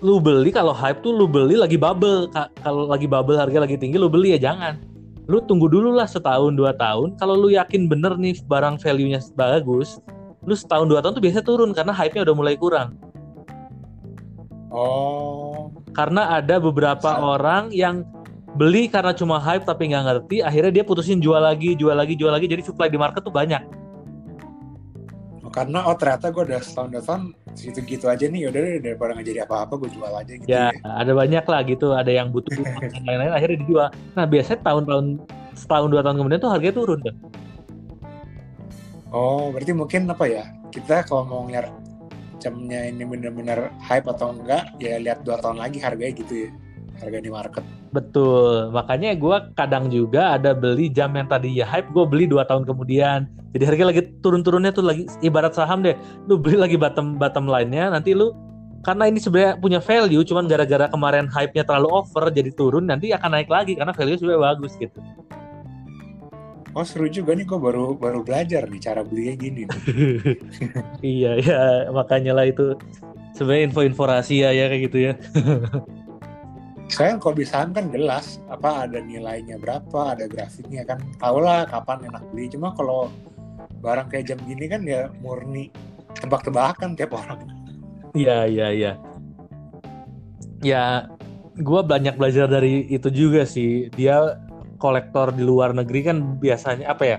lu 0.00 0.22
beli 0.22 0.54
kalau 0.54 0.70
hype 0.70 1.02
tuh 1.02 1.10
lu 1.10 1.26
beli 1.26 1.58
lagi 1.58 1.74
bubble 1.74 2.30
kalau 2.62 2.86
lagi 2.86 3.10
bubble 3.10 3.40
harga 3.40 3.58
lagi 3.64 3.74
tinggi 3.74 3.98
lu 3.98 4.06
beli 4.06 4.38
ya 4.38 4.52
jangan 4.52 4.78
lu 5.24 5.40
tunggu 5.40 5.72
dulu 5.72 5.96
lah 5.96 6.04
setahun 6.04 6.52
dua 6.52 6.76
tahun 6.76 7.16
kalau 7.16 7.32
lu 7.32 7.48
yakin 7.48 7.88
bener 7.88 8.12
nih 8.20 8.36
barang 8.44 8.76
value 8.76 9.08
nya 9.08 9.20
bagus 9.32 9.96
lu 10.44 10.54
setahun 10.54 10.86
dua 10.88 11.00
tahun 11.00 11.16
tuh 11.16 11.24
biasa 11.24 11.40
turun 11.40 11.72
karena 11.72 11.92
hype-nya 11.96 12.22
udah 12.28 12.36
mulai 12.36 12.54
kurang. 12.56 12.96
Oh. 14.74 15.70
Karena 15.94 16.36
ada 16.36 16.58
beberapa 16.58 17.14
Sa 17.14 17.22
orang 17.22 17.70
yang 17.70 18.02
beli 18.54 18.86
karena 18.86 19.14
cuma 19.14 19.38
hype 19.42 19.66
tapi 19.66 19.90
nggak 19.90 20.04
ngerti, 20.04 20.36
akhirnya 20.42 20.82
dia 20.82 20.84
putusin 20.86 21.18
jual 21.18 21.38
lagi, 21.38 21.74
jual 21.74 21.94
lagi, 21.94 22.14
jual 22.14 22.30
lagi, 22.30 22.46
jadi 22.46 22.62
supply 22.62 22.90
di 22.90 22.98
market 22.98 23.22
tuh 23.22 23.34
banyak. 23.34 23.62
Oh, 25.42 25.50
karena 25.50 25.86
oh 25.86 25.94
ternyata 25.98 26.30
gue 26.30 26.42
udah 26.42 26.60
setahun 26.62 26.88
dua 26.90 27.02
tahun 27.02 27.22
situ 27.54 27.82
gitu 27.86 28.06
aja 28.10 28.26
nih, 28.26 28.50
udah 28.50 28.60
daripada 28.82 29.14
nggak 29.14 29.26
jadi 29.26 29.40
apa-apa 29.46 29.74
gue 29.82 29.90
jual 29.94 30.10
aja 30.10 30.32
gitu. 30.38 30.46
Ya, 30.50 30.70
ya, 30.70 30.90
ada 30.90 31.12
banyak 31.14 31.44
lah 31.46 31.60
gitu, 31.66 31.86
ada 31.94 32.10
yang 32.10 32.30
butuh 32.30 32.54
lain-lain 33.06 33.34
akhirnya 33.34 33.58
dijual. 33.62 33.88
Nah 34.14 34.24
biasanya 34.26 34.58
tahun-tahun 34.62 35.06
setahun 35.54 35.88
dua 35.90 36.02
tahun 36.02 36.16
kemudian 36.18 36.40
tuh 36.42 36.50
harganya 36.50 36.74
turun 36.74 36.98
tuh. 37.02 37.14
Oh, 39.14 39.54
berarti 39.54 39.70
mungkin 39.70 40.10
apa 40.10 40.26
ya? 40.26 40.42
Kita 40.74 41.06
kalau 41.06 41.22
mau 41.22 41.46
ngeliat 41.46 41.70
jamnya 42.42 42.90
ini 42.90 43.06
benar-benar 43.06 43.70
hype 43.78 44.10
atau 44.10 44.34
enggak, 44.34 44.74
ya 44.82 44.98
lihat 44.98 45.22
dua 45.22 45.38
tahun 45.38 45.62
lagi 45.62 45.78
harganya 45.78 46.18
gitu 46.18 46.34
ya. 46.34 46.50
harga 46.94 47.18
di 47.18 47.30
market. 47.30 47.64
Betul, 47.90 48.70
makanya 48.70 49.14
gue 49.18 49.36
kadang 49.58 49.90
juga 49.90 50.38
ada 50.38 50.54
beli 50.54 50.90
jam 50.90 51.10
yang 51.14 51.26
tadi 51.26 51.58
ya 51.58 51.66
hype, 51.66 51.90
gue 51.90 52.04
beli 52.06 52.26
dua 52.30 52.46
tahun 52.46 52.62
kemudian. 52.66 53.26
Jadi 53.50 53.64
harga 53.66 53.84
lagi 53.90 54.02
turun-turunnya 54.22 54.70
tuh 54.74 54.86
lagi 54.86 55.06
ibarat 55.22 55.54
saham 55.54 55.82
deh, 55.82 55.94
lu 56.26 56.38
beli 56.38 56.58
lagi 56.58 56.78
bottom 56.78 57.18
bottom 57.18 57.50
line-nya, 57.50 57.90
nanti 57.90 58.14
lu 58.14 58.34
karena 58.86 59.10
ini 59.10 59.18
sebenarnya 59.18 59.58
punya 59.58 59.80
value, 59.82 60.22
cuman 60.22 60.46
gara-gara 60.46 60.86
kemarin 60.86 61.26
hype-nya 61.26 61.66
terlalu 61.66 61.88
over 61.98 62.30
jadi 62.30 62.50
turun, 62.54 62.86
nanti 62.86 63.10
akan 63.14 63.42
naik 63.42 63.50
lagi 63.50 63.74
karena 63.78 63.90
value 63.90 64.18
sebenarnya 64.18 64.42
bagus 64.54 64.72
gitu. 64.78 64.98
Oh 66.74 66.82
seru 66.82 67.06
juga 67.06 67.38
nih, 67.38 67.46
gue 67.46 67.54
baru 67.54 67.94
baru 67.94 68.26
belajar 68.26 68.66
nih 68.66 68.82
cara 68.82 69.06
belinya 69.06 69.34
gini. 69.38 69.62
iya 71.14 71.38
ya, 71.38 71.58
makanya 71.94 72.34
lah 72.34 72.50
itu 72.50 72.74
sebenarnya 73.38 73.70
info-info 73.70 74.02
rahasia 74.10 74.50
ya 74.50 74.66
kayak 74.66 74.82
gitu 74.90 74.98
ya. 75.10 75.12
Saya 76.94 77.16
kalau 77.22 77.38
bisa 77.38 77.64
kan 77.64 77.94
jelas 77.94 78.42
apa 78.50 78.90
ada 78.90 78.98
nilainya 78.98 79.54
berapa, 79.56 80.18
ada 80.18 80.26
grafiknya 80.26 80.82
kan, 80.82 80.98
tau 81.22 81.38
lah 81.38 81.62
kapan 81.64 82.10
enak 82.10 82.22
beli. 82.34 82.50
Cuma 82.50 82.74
kalau 82.74 83.06
barang 83.78 84.10
kayak 84.10 84.34
jam 84.34 84.38
gini 84.42 84.66
kan 84.66 84.82
ya 84.82 85.08
murni 85.22 85.70
tebak-tebakan 86.18 86.98
tiap 86.98 87.14
orang. 87.14 87.46
Iya 88.18 88.46
iya 88.50 88.68
iya. 88.70 88.92
Ya, 90.64 90.84
gue 91.54 91.80
banyak 91.86 92.18
belajar 92.18 92.50
dari 92.50 92.86
itu 92.90 93.08
juga 93.10 93.46
sih. 93.46 93.90
Dia 93.94 94.42
kolektor 94.84 95.32
di 95.32 95.40
luar 95.40 95.72
negeri 95.72 96.12
kan 96.12 96.36
biasanya 96.36 96.92
apa 96.92 97.04
ya 97.08 97.18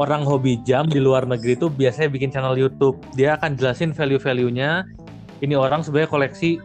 orang 0.00 0.24
hobi 0.24 0.56
jam 0.64 0.88
di 0.88 0.96
luar 0.96 1.28
negeri 1.28 1.60
itu 1.60 1.68
biasanya 1.68 2.08
bikin 2.08 2.32
channel 2.32 2.56
YouTube. 2.56 2.96
Dia 3.12 3.36
akan 3.36 3.60
jelasin 3.60 3.92
value-value-nya. 3.92 4.88
Ini 5.44 5.52
orang 5.52 5.84
sebenarnya 5.84 6.08
koleksi 6.08 6.56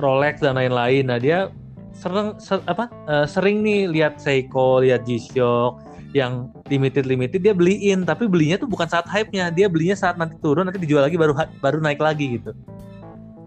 Rolex 0.00 0.40
dan 0.40 0.56
lain-lain. 0.56 1.12
Nah 1.12 1.20
dia 1.20 1.52
sering 1.92 2.32
ser, 2.40 2.64
apa 2.64 2.88
uh, 3.04 3.28
sering 3.28 3.60
nih 3.60 3.92
lihat 3.92 4.16
Seiko 4.16 4.80
lihat 4.80 5.04
G-Shock 5.04 5.84
yang 6.16 6.48
limited 6.72 7.04
limited 7.04 7.44
dia 7.44 7.52
beliin. 7.52 8.08
Tapi 8.08 8.24
belinya 8.24 8.56
tuh 8.56 8.70
bukan 8.70 8.88
saat 8.88 9.04
hype-nya. 9.04 9.52
Dia 9.52 9.68
belinya 9.68 10.00
saat 10.00 10.16
nanti 10.16 10.40
turun 10.40 10.64
nanti 10.64 10.80
dijual 10.80 11.04
lagi 11.04 11.20
baru 11.20 11.36
baru 11.60 11.78
naik 11.84 12.00
lagi 12.00 12.40
gitu. 12.40 12.56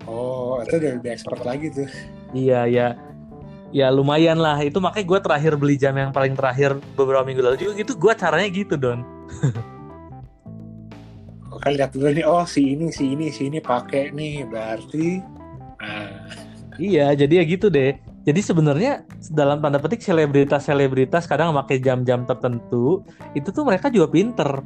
Oh 0.05 0.61
itu 0.61 0.77
udah 0.77 1.01
lebih 1.01 1.09
expert 1.09 1.41
lagi 1.41 1.73
tuh. 1.73 1.89
Iya 2.35 2.69
ya 2.69 2.87
ya 3.71 3.91
lumayan 3.91 4.39
lah. 4.39 4.59
Itu 4.63 4.79
makanya 4.79 5.05
gue 5.05 5.19
terakhir 5.23 5.53
beli 5.59 5.77
jam 5.79 5.97
yang 5.97 6.11
paling 6.11 6.35
terakhir 6.35 6.77
beberapa 6.95 7.25
minggu 7.25 7.41
lalu 7.43 7.57
juga 7.59 7.73
gitu. 7.79 7.95
Gue 7.97 8.13
caranya 8.15 8.49
gitu 8.51 8.77
don. 8.79 9.03
Oke 11.53 11.69
lihat 11.73 11.91
dulu 11.95 12.11
nih. 12.13 12.25
Oh 12.27 12.45
si 12.45 12.77
ini 12.77 12.91
si 12.93 13.13
ini 13.17 13.31
si 13.33 13.49
ini 13.49 13.59
pakai 13.63 14.11
nih. 14.13 14.45
Berarti 14.45 15.21
nah. 15.81 16.29
iya 16.77 17.15
jadi 17.17 17.41
ya 17.41 17.43
gitu 17.47 17.69
deh. 17.71 17.97
Jadi 18.27 18.43
sebenarnya 18.43 19.07
dalam 19.31 19.63
tanda 19.63 19.79
petik 19.79 20.03
selebritas-selebritas 20.03 21.31
kadang 21.31 21.55
pakai 21.55 21.79
jam-jam 21.79 22.27
tertentu 22.27 22.99
itu 23.31 23.55
tuh 23.55 23.63
mereka 23.63 23.87
juga 23.87 24.11
pinter 24.11 24.59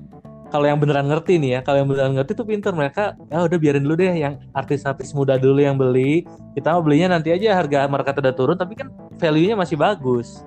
kalau 0.51 0.67
yang 0.67 0.77
beneran 0.77 1.07
ngerti 1.07 1.39
nih 1.39 1.49
ya 1.57 1.59
kalau 1.63 1.79
yang 1.81 1.89
beneran 1.89 2.13
ngerti 2.19 2.35
tuh 2.35 2.43
pinter 2.43 2.75
mereka 2.75 3.15
ya 3.31 3.47
udah 3.47 3.57
biarin 3.57 3.87
dulu 3.87 3.95
deh 3.95 4.11
yang 4.11 4.35
artis-artis 4.51 5.15
muda 5.15 5.39
dulu 5.39 5.63
yang 5.63 5.79
beli 5.79 6.27
kita 6.53 6.75
mau 6.75 6.83
belinya 6.83 7.15
nanti 7.15 7.31
aja 7.31 7.55
harga 7.55 7.87
market 7.87 8.19
udah 8.19 8.35
turun 8.35 8.59
tapi 8.59 8.75
kan 8.75 8.91
value-nya 9.15 9.55
masih 9.55 9.79
bagus 9.79 10.43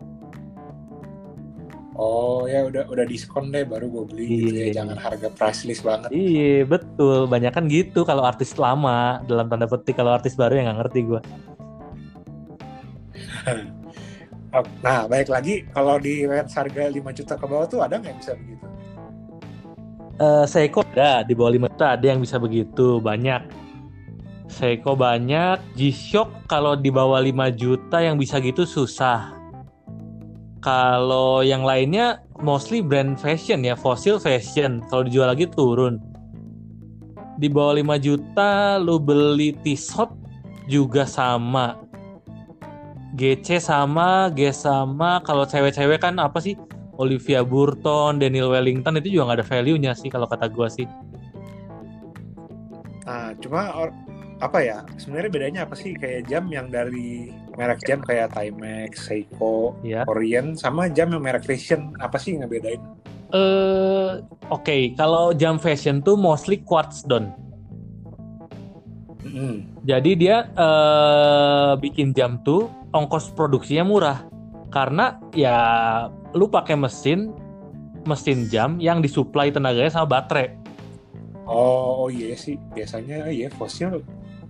Oh 1.95 2.51
ya 2.51 2.67
udah 2.67 2.91
udah 2.91 3.07
diskon 3.07 3.55
deh 3.55 3.63
baru 3.63 3.87
gue 3.87 4.05
beli 4.11 4.27
iya. 4.27 4.35
gitu 4.35 4.51
ya 4.51 4.67
iya. 4.67 4.75
jangan 4.83 4.99
harga 4.99 5.31
price 5.31 5.63
list 5.63 5.87
banget. 5.87 6.11
Iya 6.11 6.67
betul 6.67 7.31
banyak 7.31 7.55
kan 7.55 7.71
gitu 7.71 8.03
kalau 8.03 8.27
artis 8.27 8.59
lama 8.59 9.23
dalam 9.31 9.47
tanda 9.47 9.71
petik 9.71 9.95
kalau 9.95 10.11
artis 10.11 10.35
baru 10.35 10.59
yang 10.59 10.75
nggak 10.75 10.79
ngerti 10.83 11.01
gue. 11.07 11.21
nah 14.83 15.07
baik 15.07 15.31
lagi 15.31 15.71
kalau 15.71 16.03
di 16.03 16.27
range 16.27 16.51
harga 16.59 16.91
5 16.91 16.99
juta 17.15 17.35
ke 17.39 17.47
bawah 17.47 17.67
tuh 17.71 17.79
ada 17.87 17.95
nggak 17.95 18.11
yang 18.11 18.19
bisa 18.19 18.35
begitu? 18.35 18.67
Uh, 20.21 20.45
Seiko 20.47 20.85
ada 20.95 21.25
di 21.27 21.33
bawah 21.35 21.55
5 21.55 21.71
juta 21.75 21.87
ada 21.97 22.07
yang 22.07 22.21
bisa 22.23 22.37
begitu 22.39 22.99
banyak. 23.03 23.43
Seiko 24.47 24.95
banyak 24.95 25.59
G-Shock 25.75 26.47
kalau 26.47 26.79
di 26.79 26.93
bawah 26.93 27.19
5 27.19 27.51
juta 27.59 27.99
yang 28.05 28.21
bisa 28.21 28.39
gitu 28.39 28.63
susah. 28.69 29.35
Kalau 30.63 31.45
yang 31.45 31.67
lainnya 31.67 32.23
mostly 32.41 32.81
brand 32.81 33.21
fashion 33.21 33.67
ya 33.67 33.77
fossil 33.77 34.17
fashion 34.17 34.81
kalau 34.89 35.05
dijual 35.05 35.29
lagi 35.33 35.49
turun. 35.51 36.01
Di 37.41 37.51
bawah 37.51 37.75
5 37.75 37.99
juta 37.99 38.79
lu 38.79 39.03
beli 39.03 39.57
T-shirt 39.65 40.13
juga 40.71 41.05
sama. 41.05 41.83
GC 43.15 43.63
sama 43.63 44.27
G 44.35 44.51
sama 44.51 45.23
kalau 45.23 45.47
cewek-cewek 45.47 46.03
kan 46.03 46.19
apa 46.19 46.43
sih 46.43 46.59
Olivia 46.99 47.43
Burton, 47.43 48.23
Daniel 48.23 48.55
Wellington 48.55 48.99
itu 49.03 49.19
juga 49.19 49.31
nggak 49.31 49.39
ada 49.43 49.47
value-nya 49.47 49.93
sih 49.99 50.09
kalau 50.11 50.31
kata 50.31 50.47
gue 50.47 50.69
sih. 50.71 50.87
Nah, 53.05 53.37
cuma 53.43 53.69
or, 53.77 53.91
apa 54.41 54.59
ya? 54.63 54.79
Sebenarnya 54.97 55.31
bedanya 55.31 55.61
apa 55.67 55.75
sih 55.77 55.93
kayak 55.95 56.31
jam 56.31 56.49
yang 56.49 56.73
dari 56.73 57.35
merek 57.59 57.83
jam 57.85 58.01
kayak 58.01 58.33
Timex, 58.33 59.11
Seiko, 59.11 59.77
ya. 59.85 60.07
Orient 60.09 60.57
sama 60.57 60.89
jam 60.89 61.13
yang 61.13 61.23
merek 61.23 61.45
fashion 61.45 61.93
apa 62.01 62.17
sih 62.17 62.39
yang 62.39 62.47
ngebedain? 62.47 62.81
Eh, 63.35 63.39
uh, 63.39 64.23
oke, 64.49 64.63
okay. 64.63 64.83
kalau 64.95 65.35
jam 65.35 65.59
fashion 65.59 66.01
tuh 66.01 66.15
mostly 66.15 66.63
quartz 66.63 67.03
don. 67.05 67.35
Mm. 69.25 69.67
Jadi 69.83 70.13
dia 70.15 70.47
uh, 70.55 71.75
bikin 71.81 72.15
jam 72.15 72.39
tuh 72.47 72.71
ongkos 72.95 73.35
produksinya 73.35 73.83
murah 73.83 74.19
karena 74.71 75.19
ya 75.35 75.59
lu 76.35 76.51
pakai 76.51 76.75
mesin 76.75 77.31
mesin 78.05 78.51
jam 78.53 78.77
yang 78.83 79.01
disuplai 79.01 79.49
tenaganya 79.49 79.89
sama 79.89 80.21
baterai. 80.21 80.53
Oh, 81.45 82.05
oh 82.05 82.09
iya 82.09 82.37
sih, 82.37 82.57
biasanya 82.73 83.29
iya 83.29 83.49
fosil 83.53 84.01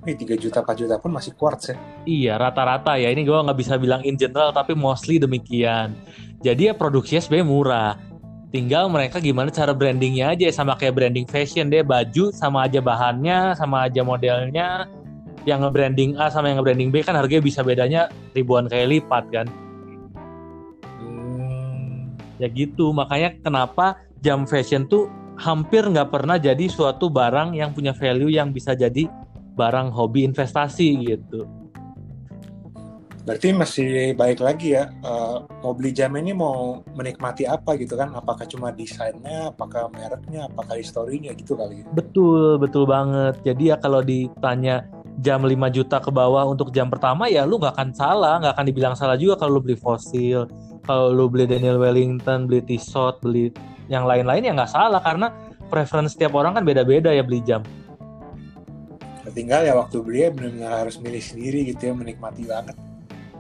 ini 0.05 0.15
3 0.21 0.37
juta 0.37 0.61
4 0.61 0.81
juta 0.85 0.95
pun 1.01 1.11
masih 1.17 1.33
quartz 1.33 1.73
ya. 1.73 1.77
Iya, 2.05 2.33
rata-rata 2.37 3.01
ya. 3.01 3.09
Ini 3.09 3.25
gue 3.25 3.35
nggak 3.35 3.59
bisa 3.59 3.81
bilang 3.81 4.05
in 4.05 4.21
general 4.21 4.53
tapi 4.53 4.77
mostly 4.77 5.17
demikian. 5.17 5.97
Jadi 6.45 6.69
ya 6.69 6.75
produksinya 6.77 7.25
sebenarnya 7.25 7.49
murah. 7.49 7.93
Tinggal 8.53 8.87
mereka 8.87 9.19
gimana 9.19 9.51
cara 9.51 9.75
brandingnya 9.75 10.31
aja 10.37 10.47
sama 10.55 10.79
kayak 10.79 10.95
branding 10.95 11.27
fashion 11.27 11.73
deh 11.73 11.83
baju 11.83 12.31
sama 12.31 12.69
aja 12.69 12.79
bahannya 12.79 13.57
sama 13.59 13.89
aja 13.89 14.05
modelnya. 14.05 14.87
Yang 15.49 15.59
nge-branding 15.67 16.11
A 16.21 16.31
sama 16.31 16.53
yang 16.53 16.61
nge-branding 16.63 16.89
B 16.93 17.03
kan 17.03 17.17
harganya 17.17 17.43
bisa 17.43 17.61
bedanya 17.65 18.13
ribuan 18.37 18.69
kali 18.69 19.01
lipat 19.01 19.25
kan 19.33 19.49
ya 22.39 22.49
gitu 22.51 22.91
makanya 22.91 23.37
kenapa 23.41 24.01
jam 24.25 24.49
fashion 24.49 24.89
tuh 24.89 25.11
hampir 25.39 25.83
nggak 25.87 26.11
pernah 26.15 26.39
jadi 26.39 26.65
suatu 26.71 27.11
barang 27.11 27.59
yang 27.59 27.75
punya 27.75 27.93
value 27.95 28.31
yang 28.31 28.55
bisa 28.55 28.73
jadi 28.75 29.11
barang 29.55 29.91
hobi 29.95 30.27
investasi 30.27 30.89
gitu. 31.07 31.47
Berarti 33.25 33.57
masih 33.57 34.13
baik 34.21 34.45
lagi 34.45 34.77
ya 34.77 34.93
uh, 35.01 35.49
mau 35.65 35.73
beli 35.73 35.97
jam 35.97 36.13
ini 36.13 36.37
mau 36.37 36.85
menikmati 36.93 37.49
apa 37.49 37.73
gitu 37.81 37.97
kan? 37.97 38.13
Apakah 38.13 38.45
cuma 38.45 38.69
desainnya 38.69 39.49
apakah 39.49 39.89
mereknya 39.89 40.45
apakah 40.45 40.77
historinya 40.77 41.33
gitu 41.33 41.57
kali 41.57 41.81
ya? 41.81 41.87
betul 41.97 42.61
betul 42.61 42.85
banget. 42.85 43.41
Jadi 43.41 43.73
ya 43.73 43.81
kalau 43.81 44.05
ditanya 44.05 44.85
jam 45.25 45.41
5 45.41 45.57
juta 45.73 46.05
ke 46.05 46.11
bawah 46.13 46.45
untuk 46.45 46.69
jam 46.75 46.91
pertama 46.93 47.31
ya 47.31 47.47
lu 47.49 47.57
nggak 47.57 47.73
akan 47.79 47.91
salah 47.95 48.43
nggak 48.43 48.55
akan 48.59 48.67
dibilang 48.67 48.95
salah 48.99 49.15
juga 49.15 49.41
kalau 49.41 49.57
lu 49.57 49.63
beli 49.63 49.79
fosil 49.79 50.51
kalau 50.85 51.11
lu 51.11 51.27
beli 51.33 51.49
Daniel 51.49 51.81
Wellington 51.81 52.47
beli 52.49 52.61
Tissot 52.65 53.21
beli 53.25 53.51
yang 53.89 54.09
lain-lain 54.09 54.45
ya 54.45 54.53
nggak 54.57 54.73
salah 54.73 55.01
karena 55.01 55.33
preference 55.69 56.17
setiap 56.17 56.37
orang 56.37 56.57
kan 56.57 56.65
beda-beda 56.65 57.13
ya 57.13 57.25
beli 57.25 57.41
jam. 57.45 57.65
Tinggal 59.35 59.67
ya 59.67 59.75
waktu 59.75 59.99
beli 59.99 60.29
ya 60.29 60.31
benar-benar 60.31 60.87
harus 60.87 61.01
milih 61.03 61.19
sendiri 61.19 61.67
gitu 61.67 61.91
ya 61.91 61.95
menikmati 61.97 62.47
banget. 62.47 62.77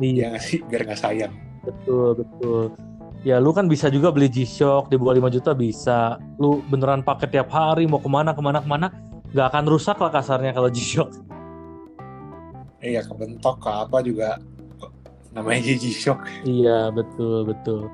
Iya. 0.03 0.35
Ya, 0.35 0.41
sih? 0.43 0.59
Biar 0.67 0.91
nggak 0.91 0.99
sayang. 0.99 1.33
Betul 1.63 2.19
betul. 2.19 2.75
Ya 3.23 3.41
lu 3.41 3.55
kan 3.57 3.71
bisa 3.71 3.89
juga 3.89 4.13
beli 4.13 4.29
G-Shock 4.29 4.93
di 4.93 5.01
bawah 5.01 5.17
5 5.17 5.37
juta 5.39 5.55
bisa. 5.55 6.19
Lu 6.37 6.61
beneran 6.67 7.01
pakai 7.01 7.31
tiap 7.31 7.49
hari 7.49 7.87
mau 7.87 8.03
ke 8.03 8.11
mana 8.11 8.35
ke 8.35 8.43
mana 8.43 8.59
ke 8.61 8.69
mana 8.69 8.91
nggak 9.33 9.47
akan 9.55 9.65
rusak 9.71 9.97
lah 10.03 10.11
kasarnya 10.11 10.53
kalau 10.53 10.69
G-Shock. 10.69 11.15
Iya 12.85 13.01
kebentok 13.07 13.65
ke 13.65 13.71
apa 13.71 13.99
juga 14.05 14.37
namanya 15.35 15.61
Gigi 15.67 15.91
Shock. 15.91 16.25
Iya 16.47 16.95
betul 16.95 17.51
betul. 17.51 17.91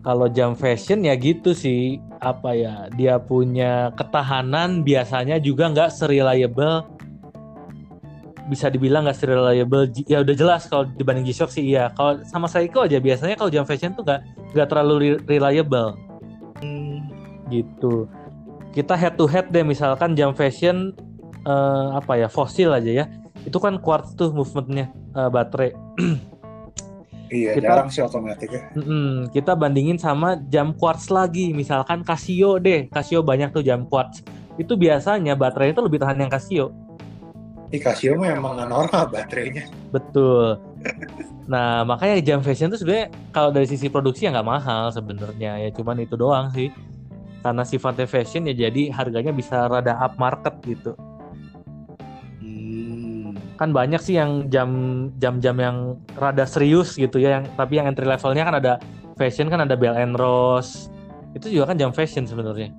Kalau 0.00 0.26
jam 0.32 0.56
fashion 0.56 1.04
ya 1.04 1.14
gitu 1.14 1.52
sih. 1.52 2.00
Apa 2.16 2.56
ya 2.56 2.88
dia 2.96 3.20
punya 3.20 3.92
ketahanan 3.92 4.80
biasanya 4.80 5.36
juga 5.36 5.68
nggak 5.68 5.92
seriable 5.92 6.88
bisa 8.46 8.70
dibilang 8.70 9.02
nggak 9.04 9.18
seriable 9.18 9.90
ya 10.06 10.22
udah 10.22 10.34
jelas 10.38 10.70
kalau 10.70 10.86
dibanding 10.86 11.26
G-Shock 11.28 11.52
sih 11.52 11.76
iya. 11.76 11.92
Kalau 11.92 12.24
sama 12.24 12.48
Seiko 12.48 12.88
aja 12.88 12.96
biasanya 12.96 13.36
kalau 13.36 13.52
jam 13.52 13.68
fashion 13.68 13.92
tuh 13.92 14.06
nggak 14.06 14.20
nggak 14.56 14.68
terlalu 14.72 15.20
reliable. 15.28 15.98
Gitu. 17.52 18.08
Kita 18.72 18.96
head 18.96 19.20
to 19.20 19.28
head 19.28 19.52
deh 19.52 19.66
misalkan 19.66 20.16
jam 20.16 20.32
fashion 20.32 20.96
uh, 21.44 21.98
apa 22.00 22.16
ya 22.16 22.28
fosil 22.32 22.72
aja 22.72 23.04
ya 23.04 23.06
itu 23.46 23.58
kan 23.62 23.78
quartz 23.78 24.12
tuh 24.18 24.34
movementnya 24.34 24.90
uh, 25.14 25.30
baterai. 25.30 25.72
Iya, 27.26 27.58
kita, 27.58 27.66
jarang 27.66 27.90
sih 27.90 28.06
otomatis 28.06 28.46
ya. 28.46 28.70
Mm, 28.78 29.34
kita 29.34 29.58
bandingin 29.58 29.98
sama 29.98 30.38
jam 30.46 30.70
quartz 30.70 31.10
lagi, 31.10 31.50
misalkan 31.50 32.06
Casio 32.06 32.62
deh, 32.62 32.86
Casio 32.86 33.18
banyak 33.18 33.50
tuh 33.50 33.66
jam 33.66 33.82
quartz. 33.82 34.22
Itu 34.54 34.78
biasanya 34.78 35.34
baterainya 35.34 35.74
itu 35.74 35.82
lebih 35.82 35.98
tahan 35.98 36.22
yang 36.22 36.30
Casio. 36.30 36.70
Ini 37.74 37.82
Casio 37.82 38.14
mah 38.14 38.30
emang 38.30 38.54
normal 38.70 39.10
baterainya. 39.10 39.66
Betul. 39.90 40.62
Nah, 41.50 41.82
makanya 41.82 42.22
jam 42.22 42.46
fashion 42.46 42.70
itu 42.70 42.86
sebenarnya 42.86 43.10
kalau 43.34 43.50
dari 43.50 43.66
sisi 43.66 43.90
produksi 43.90 44.30
ya 44.30 44.30
nggak 44.30 44.46
mahal 44.46 44.94
sebenarnya 44.94 45.66
ya, 45.66 45.68
cuman 45.74 46.06
itu 46.06 46.14
doang 46.14 46.54
sih. 46.54 46.70
Karena 47.42 47.66
sifatnya 47.66 48.06
fashion 48.06 48.46
ya 48.46 48.54
jadi 48.54 48.94
harganya 48.94 49.34
bisa 49.34 49.66
rada 49.66 49.98
up 49.98 50.14
market 50.14 50.62
gitu 50.62 50.94
kan 53.56 53.72
banyak 53.72 54.00
sih 54.04 54.20
yang 54.20 54.52
jam 54.52 54.70
jam-jam 55.16 55.56
yang 55.56 55.76
rada 56.20 56.44
serius 56.44 56.94
gitu 56.94 57.16
ya 57.16 57.40
yang 57.40 57.44
tapi 57.56 57.80
yang 57.80 57.88
entry 57.88 58.04
levelnya 58.04 58.44
kan 58.44 58.56
ada 58.60 58.72
fashion 59.16 59.48
kan 59.48 59.64
ada 59.64 59.74
Bell 59.74 59.96
and 59.96 60.14
Rose 60.14 60.92
itu 61.32 61.60
juga 61.60 61.72
kan 61.72 61.76
jam 61.76 61.92
fashion 61.92 62.24
sebenarnya. 62.24 62.72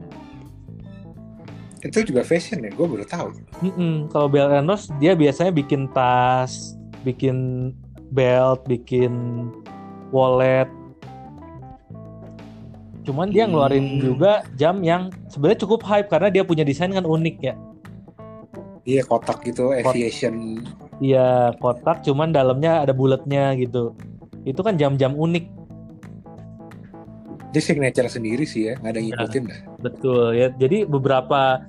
Itu 1.81 2.01
juga 2.01 2.25
fashion 2.25 2.65
ya 2.65 2.73
gue 2.73 2.87
baru 2.89 3.05
tahu. 3.05 3.27
Mm 3.61 3.73
-mm. 3.73 3.95
kalau 4.09 4.29
Bell 4.29 4.49
and 4.49 4.65
Rose 4.65 4.89
dia 4.97 5.13
biasanya 5.13 5.53
bikin 5.53 5.89
tas 5.93 6.77
bikin 7.05 7.69
belt 8.13 8.65
bikin 8.65 9.13
wallet. 10.13 10.69
Cuman 13.07 13.31
dia 13.31 13.47
ngeluarin 13.47 13.87
hmm. 13.87 13.99
juga 14.03 14.43
jam 14.59 14.83
yang 14.83 15.07
sebenarnya 15.31 15.63
cukup 15.63 15.79
hype 15.87 16.11
karena 16.11 16.27
dia 16.27 16.43
punya 16.43 16.67
desain 16.67 16.91
kan 16.91 17.07
unik 17.07 17.39
ya 17.39 17.55
Iya 18.87 19.03
kotak 19.03 19.43
gitu 19.43 19.75
aviation. 19.75 20.63
Iya 21.03 21.51
kotak, 21.59 22.07
cuman 22.07 22.31
dalamnya 22.31 22.87
ada 22.87 22.95
bulatnya 22.95 23.51
gitu. 23.59 23.91
Itu 24.47 24.63
kan 24.63 24.79
jam-jam 24.79 25.11
unik. 25.11 25.45
Dia 27.51 27.63
signature 27.63 28.07
sendiri 28.07 28.47
sih 28.47 28.71
ya, 28.71 28.79
nggak 28.79 28.91
ada 28.95 28.97
yang 29.03 29.07
iya, 29.11 29.15
ngikutin 29.19 29.43
dah. 29.43 29.59
Betul 29.83 30.25
ya. 30.39 30.47
Jadi 30.55 30.87
beberapa 30.87 31.59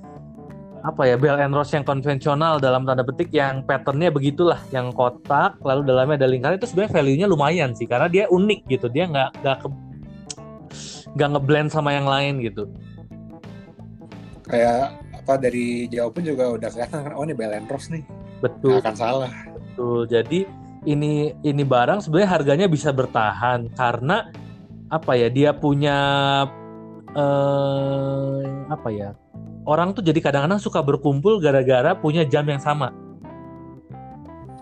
apa 0.79 1.01
ya 1.03 1.19
Bell 1.19 1.43
and 1.43 1.51
Rose 1.51 1.75
yang 1.75 1.83
konvensional 1.83 2.55
dalam 2.63 2.87
tanda 2.87 3.03
petik 3.03 3.35
yang 3.35 3.67
patternnya 3.67 4.15
begitulah, 4.15 4.63
yang 4.71 4.95
kotak 4.95 5.59
lalu 5.67 5.83
dalamnya 5.91 6.23
ada 6.23 6.27
lingkaran 6.31 6.55
itu 6.55 6.71
sebenarnya 6.71 7.03
value-nya 7.03 7.27
lumayan 7.27 7.75
sih 7.75 7.83
karena 7.83 8.07
dia 8.07 8.31
unik 8.31 8.59
gitu, 8.71 8.87
dia 8.87 9.11
nggak 9.11 9.43
nggak 9.43 9.57
nggak 11.19 11.29
ngeblend 11.35 11.67
sama 11.67 11.91
yang 11.91 12.07
lain 12.07 12.39
gitu. 12.39 12.63
Kayak 14.47 14.95
apa 15.29 15.37
dari 15.37 15.85
jauh 15.93 16.09
pun 16.09 16.25
juga 16.25 16.49
udah 16.49 16.73
kelihatan 16.73 17.05
kan 17.05 17.13
oh 17.13 17.21
ini 17.21 17.37
Belendros 17.37 17.93
nih. 17.93 18.01
Betul. 18.41 18.81
Nggak 18.81 18.81
akan 18.81 18.97
salah. 18.97 19.31
Betul. 19.53 20.09
Jadi 20.09 20.49
ini 20.89 21.37
ini 21.45 21.61
barang 21.61 22.01
sebenarnya 22.01 22.29
harganya 22.33 22.65
bisa 22.65 22.89
bertahan 22.89 23.69
karena 23.77 24.33
apa 24.89 25.13
ya 25.13 25.29
dia 25.29 25.53
punya 25.53 25.97
eh, 27.13 28.41
apa 28.73 28.89
ya 28.89 29.13
orang 29.69 29.93
tuh 29.93 30.01
jadi 30.01 30.17
kadang-kadang 30.17 30.57
suka 30.57 30.81
berkumpul 30.81 31.37
gara-gara 31.37 31.93
punya 31.93 32.25
jam 32.25 32.49
yang 32.49 32.57
sama. 32.57 32.89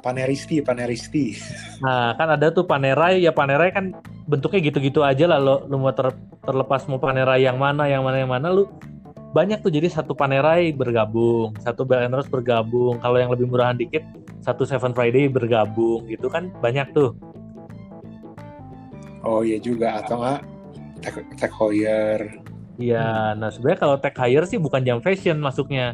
Paneristi, 0.04 0.64
Paneristi. 0.64 1.36
Nah, 1.84 2.16
kan 2.16 2.32
ada 2.32 2.48
tuh 2.48 2.64
Panerai, 2.64 3.20
ya 3.20 3.36
Panerai 3.36 3.76
kan 3.76 3.92
bentuknya 4.24 4.64
gitu-gitu 4.72 5.04
aja 5.04 5.28
lah 5.28 5.36
lo, 5.42 5.68
lo 5.68 5.76
mau 5.76 5.92
ter, 5.92 6.16
terlepas 6.48 6.88
mau 6.88 6.96
Panerai 6.96 7.44
yang 7.44 7.60
mana, 7.60 7.92
yang 7.92 8.08
mana, 8.08 8.18
yang 8.24 8.32
mana, 8.32 8.48
lu 8.48 8.72
banyak 9.38 9.62
tuh 9.62 9.70
jadi 9.70 9.86
satu 9.86 10.18
Panerai 10.18 10.74
bergabung, 10.74 11.54
satu 11.62 11.86
Bell 11.86 12.10
Rose 12.10 12.26
bergabung. 12.26 12.98
Kalau 12.98 13.22
yang 13.22 13.30
lebih 13.30 13.46
murahan 13.46 13.78
dikit, 13.78 14.02
satu 14.42 14.66
Seven 14.66 14.98
Friday 14.98 15.30
bergabung 15.30 16.10
gitu 16.10 16.26
kan 16.26 16.50
banyak 16.58 16.90
tuh. 16.98 17.14
Oh 19.22 19.46
iya 19.46 19.62
juga 19.62 20.02
atau 20.02 20.18
enggak 20.18 20.42
tech, 21.06 21.16
tech 21.38 21.54
hire. 21.54 22.42
Iya, 22.82 23.38
nah 23.38 23.54
sebenarnya 23.54 23.80
kalau 23.86 23.96
tech 24.02 24.18
hire 24.18 24.46
sih 24.50 24.58
bukan 24.58 24.82
jam 24.82 24.98
fashion 25.06 25.38
masuknya. 25.38 25.94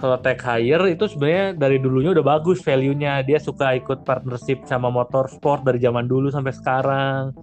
Kalau 0.00 0.16
tech 0.16 0.40
hire 0.40 0.88
itu 0.88 1.04
sebenarnya 1.04 1.60
dari 1.60 1.76
dulunya 1.76 2.16
udah 2.16 2.24
bagus 2.24 2.64
value-nya. 2.64 3.20
Dia 3.20 3.36
suka 3.36 3.76
ikut 3.76 4.08
partnership 4.08 4.64
sama 4.64 4.88
motorsport 4.88 5.60
dari 5.60 5.76
zaman 5.76 6.08
dulu 6.08 6.32
sampai 6.32 6.56
sekarang. 6.56 7.36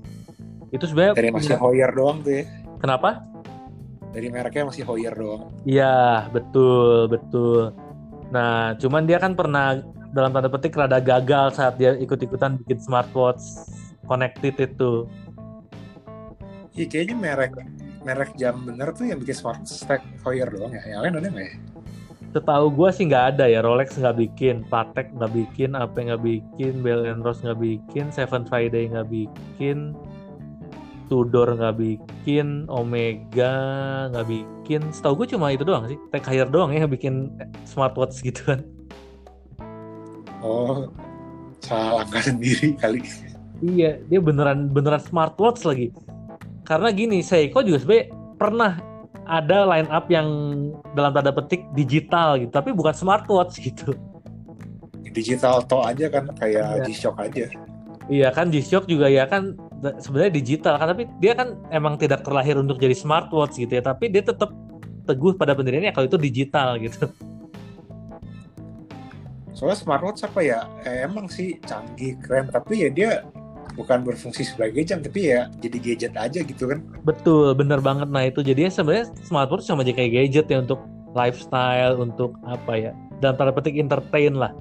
Itu 0.74 0.90
sebenarnya 0.90 1.14
dari 1.14 1.30
masih 1.30 1.58
hire 1.62 1.94
doang 1.94 2.26
tuh 2.26 2.42
ya. 2.42 2.44
Kenapa? 2.82 3.22
Dari 4.18 4.34
mereknya 4.34 4.66
masih 4.66 4.82
Hoyer 4.90 5.14
doang. 5.14 5.54
Iya, 5.62 6.26
betul, 6.34 7.06
betul. 7.06 7.70
Nah, 8.34 8.74
cuman 8.82 9.06
dia 9.06 9.22
kan 9.22 9.38
pernah 9.38 9.78
dalam 10.10 10.34
tanda 10.34 10.50
petik 10.50 10.74
rada 10.74 10.98
gagal 10.98 11.54
saat 11.54 11.78
dia 11.78 11.94
ikut-ikutan 12.02 12.58
bikin 12.66 12.82
smartwatch 12.82 13.46
connected 14.10 14.58
itu. 14.58 15.06
Iya, 16.74 16.86
kayaknya 16.90 17.16
merek 17.16 17.54
merek 18.02 18.32
jam 18.40 18.64
bener 18.64 18.96
tuh 18.96 19.06
yang 19.06 19.22
bikin 19.22 19.38
smart 19.38 19.62
stack 19.70 20.02
Hoyer 20.26 20.50
doang 20.50 20.74
ya. 20.74 20.98
Yang 20.98 21.00
lain 21.06 21.14
ada 21.22 21.30
nggak 21.30 21.46
ya? 21.46 21.56
Setahu 22.34 22.66
gue 22.74 22.90
sih 22.94 23.04
nggak 23.06 23.26
ada 23.38 23.46
ya. 23.46 23.60
Rolex 23.62 23.98
nggak 23.98 24.18
bikin, 24.18 24.66
Patek 24.66 25.14
nggak 25.14 25.32
bikin, 25.34 25.78
apa 25.78 25.94
nggak 25.94 26.24
bikin, 26.26 26.74
Bell 26.82 27.06
Rose 27.22 27.46
nggak 27.46 27.60
bikin, 27.62 28.10
Seven 28.10 28.46
Friday 28.50 28.90
nggak 28.90 29.10
bikin, 29.10 29.94
Tudor 31.08 31.56
nggak 31.56 31.76
bikin, 31.80 32.68
Omega 32.68 33.56
nggak 34.12 34.28
bikin. 34.28 34.82
Setahu 34.92 35.24
gue 35.24 35.36
cuma 35.36 35.52
itu 35.56 35.64
doang 35.64 35.88
sih. 35.88 35.98
Tech 36.12 36.28
Hire 36.28 36.52
doang 36.52 36.72
ya 36.76 36.88
bikin 36.88 37.32
smartwatch 37.66 38.22
gitu 38.24 38.44
kan. 38.44 38.60
Oh, 40.44 40.92
salah 41.64 42.06
angka 42.06 42.30
sendiri 42.30 42.78
kali. 42.78 43.02
Iya, 43.66 43.98
dia 44.06 44.20
beneran 44.22 44.70
beneran 44.70 45.02
smartwatch 45.02 45.66
lagi. 45.66 45.90
Karena 46.62 46.94
gini, 46.94 47.24
Seiko 47.26 47.64
juga 47.64 47.82
sebenarnya 47.82 48.06
pernah 48.38 48.72
ada 49.28 49.68
line 49.68 49.90
up 49.92 50.06
yang 50.08 50.30
dalam 50.96 51.12
tanda 51.12 51.34
petik 51.34 51.66
digital 51.74 52.38
gitu, 52.40 52.52
tapi 52.54 52.72
bukan 52.72 52.94
smartwatch 52.94 53.60
gitu. 53.60 53.98
Digital 55.18 55.66
to 55.66 55.82
aja 55.82 56.14
kan 56.14 56.30
kayak 56.38 56.68
iya. 56.78 56.86
G-Shock 56.86 57.18
aja. 57.18 57.50
Iya 58.08 58.30
kan 58.32 58.54
G-Shock 58.54 58.86
juga 58.86 59.10
ya 59.10 59.26
kan 59.26 59.58
sebenarnya 60.02 60.32
digital 60.34 60.74
kan 60.82 60.88
tapi 60.94 61.04
dia 61.22 61.38
kan 61.38 61.54
emang 61.70 61.96
tidak 62.02 62.26
terlahir 62.26 62.58
untuk 62.58 62.82
jadi 62.82 62.98
smartwatch 62.98 63.62
gitu 63.62 63.78
ya 63.78 63.84
tapi 63.86 64.10
dia 64.10 64.26
tetap 64.26 64.50
teguh 65.08 65.38
pada 65.40 65.56
pendiriannya 65.56 65.96
kalau 65.96 66.10
itu 66.10 66.20
digital 66.20 66.76
gitu. 66.82 67.08
Soalnya 69.56 69.78
smartwatch 69.80 70.22
apa 70.28 70.40
ya? 70.46 70.70
Eh, 70.86 71.08
emang 71.08 71.26
sih 71.32 71.58
canggih 71.66 72.20
keren 72.22 72.52
tapi 72.54 72.86
ya 72.86 72.90
dia 72.94 73.12
bukan 73.74 74.02
berfungsi 74.06 74.46
sebagai 74.46 74.82
jam 74.86 75.02
tapi 75.02 75.34
ya 75.34 75.50
jadi 75.62 75.78
gadget 75.82 76.14
aja 76.14 76.40
gitu 76.44 76.70
kan. 76.70 76.84
Betul 77.08 77.56
bener 77.58 77.82
banget. 77.82 78.10
Nah 78.10 78.28
itu 78.28 78.44
jadi 78.46 78.70
sebenarnya 78.70 79.10
smartwatch 79.26 79.66
cuma 79.66 79.82
jadi 79.82 79.98
kayak 79.98 80.12
gadget 80.14 80.46
ya 80.52 80.58
untuk 80.62 80.82
lifestyle 81.18 81.98
untuk 81.98 82.38
apa 82.46 82.74
ya 82.78 82.92
dan 83.24 83.34
tanda 83.34 83.50
petik 83.50 83.78
entertain 83.82 84.38
lah 84.38 84.54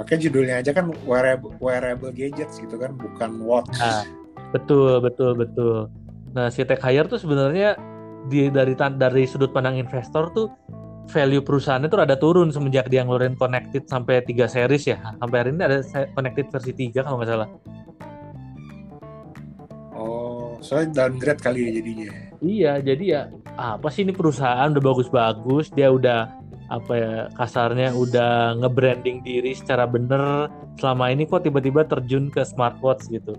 Makanya 0.00 0.20
judulnya 0.32 0.54
aja 0.64 0.72
kan 0.72 0.88
wearable, 1.04 1.52
wearable 1.60 2.08
gadgets 2.08 2.56
gitu 2.56 2.80
kan, 2.80 2.96
bukan 2.96 3.44
watch. 3.44 3.76
Nah, 3.76 4.08
betul, 4.48 4.96
betul, 5.04 5.36
betul. 5.36 5.92
Nah, 6.32 6.48
si 6.48 6.64
tech 6.64 6.80
hire 6.80 7.04
tuh 7.04 7.20
sebenarnya 7.20 7.76
di 8.32 8.48
dari 8.48 8.72
dari 8.76 9.28
sudut 9.28 9.52
pandang 9.52 9.76
investor 9.76 10.32
tuh 10.32 10.48
value 11.12 11.44
perusahaannya 11.44 11.92
tuh 11.92 12.00
ada 12.00 12.16
turun 12.16 12.48
semenjak 12.48 12.88
dia 12.88 13.04
ngeluarin 13.04 13.36
connected 13.36 13.84
sampai 13.84 14.24
3 14.24 14.48
series 14.48 14.88
ya. 14.88 14.96
Sampai 15.20 15.36
hari 15.44 15.52
ini 15.52 15.68
ada 15.68 15.84
connected 16.16 16.48
versi 16.48 16.72
3 16.72 17.04
kalau 17.04 17.20
nggak 17.20 17.30
salah. 17.36 17.48
Oh, 19.92 20.56
soalnya 20.64 21.04
downgrade 21.04 21.44
kali 21.44 21.68
ya 21.68 21.70
jadinya. 21.76 22.10
Iya, 22.40 22.72
jadi 22.80 23.04
ya 23.04 23.20
apa 23.60 23.92
sih 23.92 24.08
ini 24.08 24.16
perusahaan 24.16 24.72
udah 24.72 24.80
bagus-bagus, 24.80 25.68
dia 25.76 25.92
udah 25.92 26.40
apa 26.70 26.92
ya 26.94 27.14
kasarnya 27.34 27.90
udah 27.92 28.56
nge-branding 28.62 29.26
diri 29.26 29.52
secara 29.52 29.84
bener. 29.90 30.46
Selama 30.78 31.10
ini 31.10 31.26
kok 31.26 31.42
tiba-tiba 31.42 31.82
terjun 31.84 32.30
ke 32.30 32.46
smartwatch 32.46 33.10
gitu. 33.10 33.34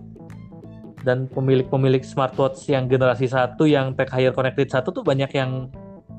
Dan 1.02 1.26
pemilik-pemilik 1.32 2.04
smartwatch 2.06 2.70
yang 2.70 2.86
generasi 2.92 3.26
satu 3.26 3.66
yang 3.66 3.96
tech 3.96 4.12
hire 4.12 4.36
connected 4.36 4.70
satu 4.70 4.94
tuh 4.94 5.02
banyak 5.02 5.32
yang 5.34 5.72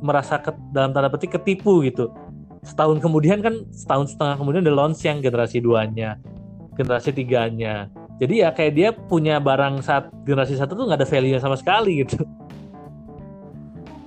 merasa 0.03 0.43
ke, 0.43 0.51
dalam 0.75 0.91
tanda 0.91 1.13
petik 1.13 1.39
ketipu 1.39 1.85
gitu. 1.87 2.11
Setahun 2.65 2.99
kemudian 2.99 3.45
kan 3.45 3.63
setahun 3.71 4.17
setengah 4.17 4.41
kemudian 4.41 4.65
udah 4.67 4.75
launch 4.75 5.05
yang 5.07 5.23
generasi 5.23 5.63
duanya 5.63 6.19
generasi 6.77 7.13
tiganya. 7.13 7.89
Jadi 8.21 8.45
ya 8.45 8.55
kayak 8.55 8.73
dia 8.77 8.89
punya 8.95 9.43
barang 9.43 9.83
saat 9.83 10.09
generasi 10.23 10.55
satu 10.55 10.79
tuh 10.79 10.85
nggak 10.87 11.01
ada 11.03 11.09
value 11.09 11.41
sama 11.43 11.59
sekali 11.59 12.07
gitu 12.07 12.23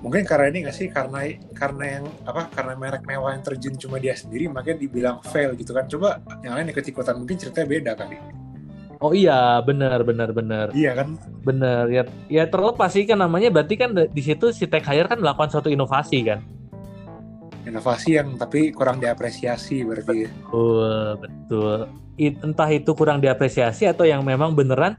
mungkin 0.05 0.21
karena 0.21 0.53
ini 0.53 0.69
nggak 0.69 0.77
sih? 0.77 0.87
Karena 0.93 1.25
karena 1.57 1.97
yang 1.97 2.05
apa 2.29 2.45
karena 2.53 2.77
merek 2.77 3.01
mewah 3.09 3.33
yang 3.33 3.41
terjun 3.41 3.73
cuma 3.81 3.97
dia 3.97 4.13
sendiri 4.13 4.45
makanya 4.45 4.85
dibilang 4.85 5.17
fail 5.25 5.57
gitu 5.57 5.73
kan. 5.73 5.89
Coba 5.89 6.21
yang 6.45 6.53
lain 6.53 6.69
ikut 6.69 6.85
ikutan 6.85 7.17
mungkin 7.17 7.41
ceritanya 7.41 7.65
beda 7.65 7.91
kali. 7.97 8.17
Oh 9.01 9.11
iya 9.17 9.57
benar 9.65 10.05
benar 10.05 10.29
benar. 10.29 10.69
Iya 10.77 10.93
kan? 10.93 11.17
Benar 11.41 11.89
ya 11.89 12.05
ya 12.29 12.45
terlepas 12.45 12.93
sih 12.93 13.09
kan 13.09 13.17
namanya 13.17 13.49
berarti 13.49 13.75
kan 13.81 13.97
di 13.97 14.21
situ 14.21 14.53
si 14.53 14.69
tech 14.69 14.85
hire 14.85 15.09
kan 15.09 15.17
melakukan 15.17 15.49
suatu 15.49 15.73
inovasi 15.73 16.21
kan? 16.21 16.45
Inovasi 17.65 18.21
yang 18.21 18.37
tapi 18.37 18.69
kurang 18.69 19.01
diapresiasi 19.01 19.81
berarti 19.81 20.29
ya. 20.29 20.29
betul 20.29 21.17
betul. 21.17 21.77
Entah 22.21 22.69
itu 22.69 22.93
kurang 22.93 23.25
diapresiasi 23.25 23.89
atau 23.89 24.05
yang 24.05 24.21
memang 24.21 24.53
beneran 24.53 24.95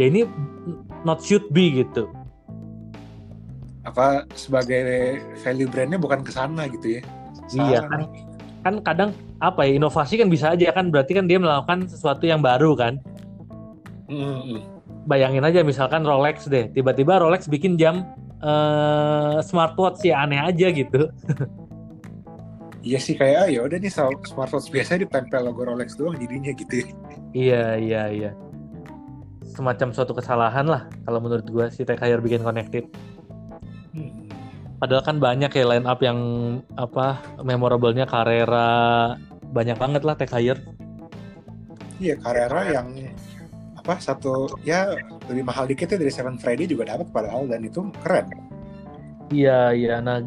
ya 0.00 0.08
ini 0.08 0.24
not 1.04 1.20
should 1.20 1.44
be 1.52 1.84
gitu 1.84 2.08
apa 3.86 4.26
sebagai 4.34 5.22
value 5.46 5.70
brandnya 5.70 6.02
bukan 6.02 6.26
ke 6.26 6.34
sana 6.34 6.66
gitu 6.66 6.98
ya 6.98 7.02
iya 7.54 7.80
kan 7.86 8.02
kan 8.66 8.74
kadang 8.82 9.10
apa 9.38 9.62
ya 9.62 9.78
inovasi 9.78 10.18
kan 10.18 10.26
bisa 10.26 10.50
aja 10.58 10.74
kan 10.74 10.90
berarti 10.90 11.14
kan 11.14 11.30
dia 11.30 11.38
melakukan 11.38 11.86
sesuatu 11.86 12.26
yang 12.26 12.42
baru 12.42 12.74
kan 12.74 12.98
mm-hmm. 14.10 14.58
bayangin 15.06 15.46
aja 15.46 15.62
misalkan 15.62 16.02
Rolex 16.02 16.50
deh 16.50 16.66
tiba-tiba 16.74 17.22
Rolex 17.22 17.46
bikin 17.46 17.78
jam 17.78 18.02
uh, 18.42 19.38
smartwatch 19.38 20.02
ya 20.02 20.26
aneh 20.26 20.42
aja 20.42 20.66
gitu 20.74 21.06
Iya 22.86 23.02
sih 23.02 23.18
kayak 23.18 23.38
ah, 23.42 23.48
ya 23.50 23.66
udah 23.66 23.82
nih 23.82 23.90
smartwatch 24.30 24.70
biasa 24.70 25.02
ditempel 25.02 25.42
logo 25.42 25.66
Rolex 25.66 25.98
doang 25.98 26.14
jadinya 26.22 26.54
gitu. 26.54 26.86
Iya 27.34 27.82
iya 27.82 28.02
iya. 28.14 28.30
Semacam 29.42 29.90
suatu 29.90 30.14
kesalahan 30.14 30.70
lah 30.70 30.86
kalau 31.02 31.18
menurut 31.18 31.50
gue 31.50 31.66
si 31.74 31.82
Tech 31.82 31.98
Heuer 31.98 32.22
bikin 32.22 32.46
connected. 32.46 32.86
Hmm. 33.96 34.12
Padahal 34.76 35.02
kan 35.08 35.16
banyak 35.16 35.48
ya 35.56 35.64
line 35.64 35.88
up 35.88 36.04
yang 36.04 36.20
apa 36.76 37.24
memorablenya 37.40 38.04
Carrera 38.04 39.16
banyak 39.48 39.76
banget 39.80 40.04
lah 40.04 40.14
Tech 40.20 40.28
Heuer. 40.36 40.60
Iya 41.96 42.20
Carrera 42.20 42.60
yang 42.68 42.92
apa 43.80 43.96
satu 43.96 44.60
ya 44.68 44.92
lebih 45.32 45.48
mahal 45.48 45.64
dikit 45.64 45.88
ya 45.88 45.96
dari 45.96 46.12
Seven 46.12 46.36
Friday 46.36 46.68
juga 46.68 46.92
dapat 46.92 47.08
padahal 47.08 47.48
dan 47.48 47.64
itu 47.64 47.88
keren. 48.04 48.28
Iya 49.32 49.72
iya 49.72 50.04
nah 50.04 50.20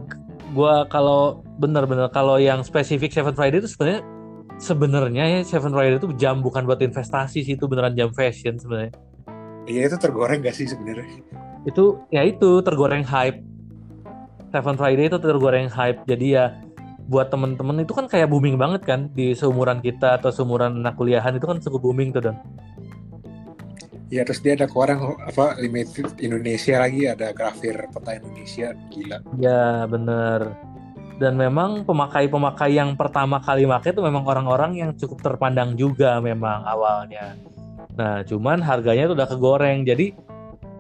gue 0.50 0.76
kalau 0.90 1.46
bener-bener 1.62 2.10
kalau 2.10 2.42
yang 2.42 2.66
spesifik 2.66 3.14
Seven 3.14 3.38
Friday 3.38 3.62
itu 3.62 3.70
sebenarnya 3.70 4.02
sebenarnya 4.58 5.24
ya 5.30 5.40
Seven 5.46 5.70
Friday 5.78 6.02
itu 6.02 6.10
jam 6.18 6.42
bukan 6.42 6.66
buat 6.66 6.82
investasi 6.82 7.46
sih 7.46 7.54
itu 7.54 7.70
beneran 7.70 7.94
jam 7.94 8.10
fashion 8.18 8.58
sebenarnya. 8.58 8.98
Iya 9.70 9.94
itu 9.94 9.98
tergoreng 10.02 10.42
gak 10.42 10.58
sih 10.58 10.66
sebenarnya? 10.66 11.22
Itu 11.70 12.02
ya 12.10 12.26
itu 12.26 12.66
tergoreng 12.66 13.06
hype. 13.06 13.46
Seven 14.50 14.76
Friday 14.76 15.08
itu 15.10 15.18
tergoreng 15.22 15.70
hype 15.70 16.02
jadi 16.10 16.28
ya 16.28 16.46
buat 17.10 17.34
temen-temen 17.34 17.82
itu 17.82 17.98
kan 17.98 18.06
kayak 18.06 18.30
booming 18.30 18.54
banget 18.54 18.86
kan 18.86 19.10
di 19.18 19.34
seumuran 19.34 19.82
kita 19.82 20.22
atau 20.22 20.30
seumuran 20.30 20.86
anak 20.86 20.94
kuliahan 20.94 21.34
itu 21.34 21.50
kan 21.50 21.58
cukup 21.58 21.90
booming 21.90 22.14
tuh 22.14 22.30
don. 22.30 22.38
Ya 24.14 24.22
terus 24.26 24.42
dia 24.42 24.54
ada 24.58 24.70
orang 24.74 25.18
apa 25.22 25.58
limited 25.58 26.18
Indonesia 26.22 26.82
lagi 26.82 27.10
ada 27.10 27.34
grafir 27.34 27.78
peta 27.90 28.18
Indonesia 28.18 28.78
gila. 28.94 29.18
Ya 29.42 29.90
bener. 29.90 30.54
Dan 31.18 31.36
memang 31.36 31.84
pemakai-pemakai 31.84 32.78
yang 32.78 32.94
pertama 32.94 33.42
kali 33.42 33.66
pakai 33.66 33.92
itu 33.92 34.02
memang 34.06 34.24
orang-orang 34.24 34.72
yang 34.78 34.90
cukup 34.94 35.22
terpandang 35.26 35.78
juga 35.78 36.22
memang 36.22 36.66
awalnya. 36.66 37.38
Nah 37.98 38.22
cuman 38.22 38.62
harganya 38.62 39.10
itu 39.10 39.14
udah 39.18 39.30
kegoreng 39.30 39.86
jadi 39.86 40.14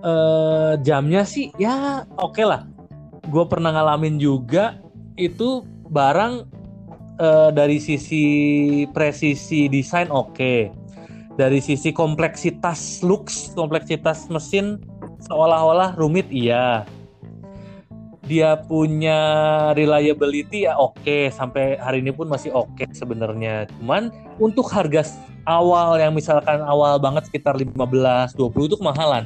eh, 0.05 0.71
jamnya 0.85 1.25
sih 1.25 1.49
ya 1.57 2.05
oke 2.17 2.37
okay 2.37 2.45
lah. 2.45 2.65
Gue 3.29 3.45
pernah 3.45 3.69
ngalamin 3.71 4.17
juga 4.17 4.81
itu 5.15 5.63
barang 5.93 6.49
eh, 7.21 7.49
dari 7.53 7.77
sisi 7.77 8.25
presisi 8.91 9.69
desain 9.69 10.09
oke. 10.09 10.33
Okay 10.33 10.79
dari 11.39 11.63
sisi 11.63 11.95
kompleksitas 11.95 12.99
looks, 12.99 13.55
kompleksitas 13.55 14.27
mesin 14.27 14.83
seolah-olah 15.23 15.95
rumit 15.95 16.27
iya. 16.27 16.83
Dia 18.27 18.59
punya 18.67 19.17
reliability 19.73 20.67
ya 20.67 20.75
oke, 20.75 20.99
okay. 21.01 21.31
sampai 21.31 21.79
hari 21.79 22.03
ini 22.03 22.11
pun 22.11 22.27
masih 22.27 22.51
oke 22.51 22.75
okay 22.75 22.91
sebenarnya. 22.91 23.71
Cuman 23.79 24.11
untuk 24.37 24.67
harga 24.67 25.07
awal 25.47 25.95
yang 25.97 26.13
misalkan 26.13 26.59
awal 26.61 26.99
banget 26.99 27.25
sekitar 27.31 27.55
15 27.55 27.73
20 28.35 28.69
itu 28.69 28.75
kemahalan. 28.75 29.25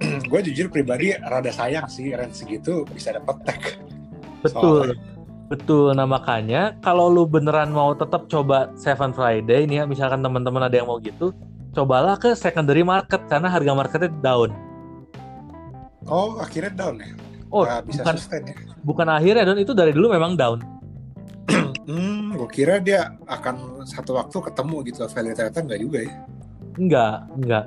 gue 0.30 0.40
jujur 0.52 0.68
pribadi 0.68 1.16
rada 1.16 1.48
sayang 1.48 1.88
sih 1.88 2.12
range 2.12 2.44
segitu 2.44 2.84
bisa 2.92 3.16
dapat 3.16 3.36
tag. 3.46 3.62
Betul. 4.44 4.92
Soalnya 4.92 5.16
Betul, 5.46 5.94
nah 5.94 6.10
makanya 6.10 6.74
kalau 6.82 7.06
lu 7.06 7.22
beneran 7.22 7.70
mau 7.70 7.94
tetap 7.94 8.26
coba 8.26 8.74
Seven 8.74 9.14
Friday 9.14 9.62
ini 9.62 9.78
ya, 9.78 9.86
misalkan 9.86 10.18
teman-teman 10.18 10.66
ada 10.66 10.74
yang 10.74 10.90
mau 10.90 10.98
gitu, 10.98 11.30
cobalah 11.70 12.18
ke 12.18 12.34
secondary 12.34 12.82
market 12.82 13.22
karena 13.30 13.46
harga 13.46 13.70
marketnya 13.70 14.10
down. 14.18 14.50
Oh, 16.10 16.42
akhirnya 16.42 16.74
down 16.74 16.98
ya? 16.98 17.14
Oh, 17.54 17.62
Gak 17.62 17.86
bisa 17.86 18.02
bukan, 18.02 18.14
sustain 18.18 18.42
ya? 18.42 18.56
Bukan 18.82 19.06
akhirnya, 19.06 19.46
dan 19.46 19.56
itu 19.62 19.70
dari 19.70 19.94
dulu 19.94 20.10
memang 20.10 20.34
down. 20.34 20.58
hmm, 21.86 22.34
gue 22.34 22.50
kira 22.50 22.82
dia 22.82 23.14
akan 23.30 23.86
satu 23.86 24.18
waktu 24.18 24.34
ketemu 24.50 24.76
gitu, 24.90 25.06
value 25.06 25.34
ternyata 25.38 25.62
enggak 25.62 25.78
juga 25.78 25.98
ya? 26.02 26.12
Enggak, 26.74 27.16
enggak. 27.38 27.64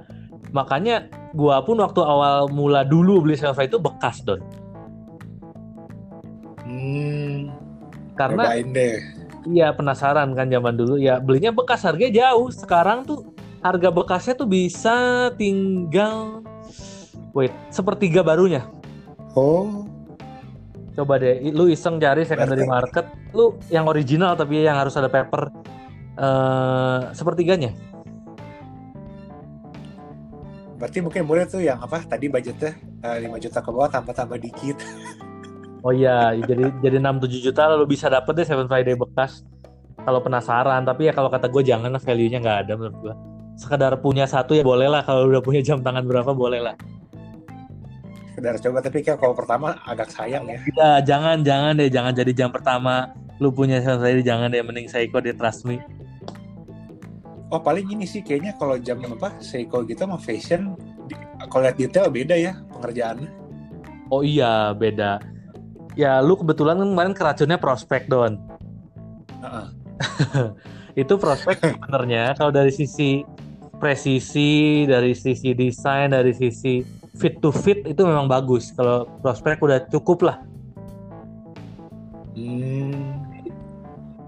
Makanya 0.52 1.10
gua 1.38 1.62
pun 1.62 1.78
waktu 1.80 2.02
awal 2.02 2.50
mula 2.50 2.82
dulu 2.86 3.22
beli 3.24 3.38
Friday 3.38 3.70
itu 3.70 3.78
bekas, 3.78 4.22
Don. 4.26 4.42
Hmm 6.66 7.60
karena 8.20 8.44
deh. 8.60 9.00
Iya 9.48 9.72
penasaran 9.72 10.36
kan 10.36 10.52
zaman 10.52 10.76
dulu 10.76 11.00
ya 11.00 11.24
belinya 11.24 11.56
bekas 11.56 11.88
harganya 11.88 12.28
jauh. 12.28 12.52
Sekarang 12.52 13.08
tuh 13.08 13.32
harga 13.64 13.88
bekasnya 13.88 14.36
tuh 14.36 14.50
bisa 14.52 15.32
tinggal 15.40 16.44
wait 17.32 17.56
sepertiga 17.72 18.20
barunya. 18.20 18.68
Oh. 19.40 19.88
Coba 21.00 21.16
deh, 21.16 21.40
lu 21.56 21.72
iseng 21.72 21.96
cari 21.96 22.28
secondary 22.28 22.68
market, 22.68 23.08
lu 23.32 23.56
yang 23.72 23.88
original 23.88 24.36
tapi 24.36 24.68
yang 24.68 24.76
harus 24.76 25.00
ada 25.00 25.08
paper 25.08 25.48
uh, 26.20 27.16
sepertiganya. 27.16 27.72
Berarti 30.80 31.04
mungkin 31.04 31.28
boleh 31.28 31.44
tuh 31.44 31.60
yang 31.60 31.78
apa 31.84 32.00
tadi 32.08 32.32
budgetnya 32.32 32.80
uh, 33.04 33.20
eh, 33.20 33.28
5 33.28 33.44
juta 33.44 33.60
ke 33.60 33.70
bawah 33.70 33.92
tambah-tambah 33.92 34.40
dikit. 34.40 34.80
Oh 35.84 35.92
iya, 35.92 36.32
jadi 36.40 36.72
jadi 36.80 36.96
enam 37.00 37.20
tujuh 37.20 37.52
juta 37.52 37.68
lalu 37.68 37.96
bisa 37.96 38.08
dapet 38.08 38.32
deh 38.36 38.48
Seven 38.48 38.68
Friday 38.72 38.96
bekas. 38.96 39.44
Kalau 40.00 40.24
penasaran, 40.24 40.88
tapi 40.88 41.12
ya 41.12 41.14
kalau 41.16 41.28
kata 41.28 41.52
gue 41.52 41.64
jangan 41.68 41.92
lah 41.92 42.00
value-nya 42.00 42.40
nggak 42.40 42.60
ada 42.68 42.74
menurut 42.80 42.98
gue. 43.04 43.14
Sekedar 43.60 43.92
punya 44.00 44.24
satu 44.24 44.56
ya 44.56 44.64
boleh 44.64 44.88
lah, 44.88 45.04
kalau 45.04 45.28
udah 45.28 45.44
punya 45.44 45.60
jam 45.60 45.84
tangan 45.84 46.08
berapa 46.08 46.32
boleh 46.32 46.64
lah. 46.64 46.76
Sekedar 48.32 48.56
coba, 48.64 48.80
tapi 48.80 49.04
kayak 49.04 49.20
kalau 49.20 49.36
pertama 49.36 49.76
agak 49.84 50.08
sayang 50.08 50.48
ya. 50.48 50.60
Iya, 50.64 50.92
jangan, 51.04 51.44
jangan 51.44 51.76
deh, 51.76 51.92
jangan 51.92 52.16
jadi 52.16 52.32
jam 52.32 52.50
pertama. 52.56 53.12
Lu 53.44 53.52
punya 53.52 53.84
Seven 53.84 54.00
Friday, 54.00 54.24
jangan 54.24 54.48
deh, 54.48 54.64
mending 54.64 54.88
Seiko 54.88 55.20
di 55.20 55.36
Trust 55.36 55.68
Me. 55.68 55.84
Oh 57.50 57.62
paling 57.62 57.90
ini 57.90 58.06
sih 58.06 58.22
kayaknya 58.22 58.54
kalau 58.62 58.78
jam 58.78 59.02
apa 59.02 59.42
Seiko 59.42 59.82
gitu 59.82 60.06
sama 60.06 60.22
fashion, 60.22 60.78
kalau 61.50 61.66
lihat 61.66 61.82
detail 61.82 62.08
beda 62.14 62.38
ya 62.38 62.54
pengerjaannya. 62.78 63.30
Oh 64.14 64.22
iya 64.22 64.74
beda 64.78 65.18
ya 66.00 66.24
lu 66.24 66.40
kebetulan 66.40 66.80
kan 66.80 66.88
kemarin 66.96 67.14
keracunnya 67.16 67.58
prospek 67.60 68.08
don 68.08 68.40
uh-uh. 69.44 69.68
itu 71.02 71.14
prospek 71.20 71.60
sebenarnya 71.60 72.40
kalau 72.40 72.56
dari 72.56 72.72
sisi 72.72 73.28
presisi 73.84 74.88
dari 74.88 75.12
sisi 75.12 75.52
desain 75.52 76.16
dari 76.16 76.32
sisi 76.32 76.80
fit 77.20 77.44
to 77.44 77.52
fit 77.52 77.84
itu 77.84 78.00
memang 78.08 78.32
bagus 78.32 78.72
kalau 78.72 79.04
prospek 79.20 79.60
udah 79.60 79.84
cukup 79.92 80.24
lah 80.24 80.38
hmm. 82.40 82.96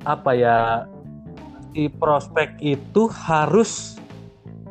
apa 0.03 0.31
ya 0.35 0.57
si 1.71 1.87
prospek 1.87 2.59
itu 2.59 3.07
harus 3.11 3.95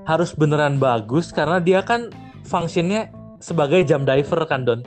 harus 0.05 0.33
beneran 0.37 0.77
bagus 0.77 1.33
karena 1.33 1.61
dia 1.61 1.81
kan 1.81 2.13
fungsinya 2.45 3.09
sebagai 3.41 3.85
jam 3.89 4.05
diver 4.05 4.45
kan 4.45 4.65
don 4.65 4.81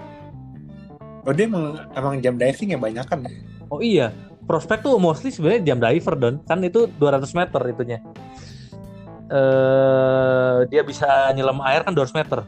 Oh 1.23 1.31
dia 1.31 1.47
emang, 1.47 1.79
emang 1.95 2.19
jam 2.19 2.35
diving 2.35 2.75
yang 2.75 2.83
banyak 2.83 3.05
kan? 3.07 3.23
Oh 3.71 3.79
iya, 3.79 4.11
prospek 4.43 4.83
tuh 4.83 4.99
mostly 4.99 5.31
sebenarnya 5.31 5.71
jam 5.71 5.79
diver 5.79 6.15
don, 6.19 6.35
kan 6.43 6.59
itu 6.59 6.91
200 6.99 7.31
meter 7.31 7.61
itunya. 7.71 7.99
Uh, 9.31 10.67
dia 10.67 10.83
bisa 10.83 11.31
nyelam 11.31 11.63
air 11.63 11.81
kan 11.87 11.95
200 11.95 12.11
meter. 12.11 12.43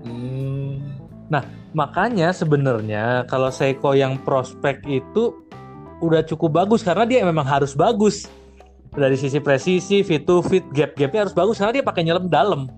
Hmm. 0.00 0.80
Nah 1.28 1.44
makanya 1.76 2.32
sebenarnya 2.32 3.28
kalau 3.28 3.52
Seiko 3.52 3.92
yang 3.92 4.16
prospek 4.24 4.80
itu 4.88 5.36
udah 6.00 6.24
cukup 6.24 6.64
bagus 6.64 6.80
karena 6.80 7.04
dia 7.04 7.20
memang 7.20 7.44
harus 7.44 7.76
bagus 7.76 8.32
dari 8.94 9.16
sisi 9.18 9.38
presisi, 9.42 10.00
fit 10.00 10.24
to 10.24 10.40
fit, 10.40 10.64
gap-gapnya 10.72 11.28
harus 11.28 11.34
bagus 11.36 11.60
karena 11.60 11.80
dia 11.80 11.84
pakai 11.84 12.02
nyelam 12.06 12.26
dalam. 12.30 12.70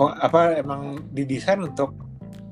Oh, 0.00 0.08
apa 0.16 0.56
emang 0.56 1.04
didesain 1.12 1.60
untuk 1.60 1.92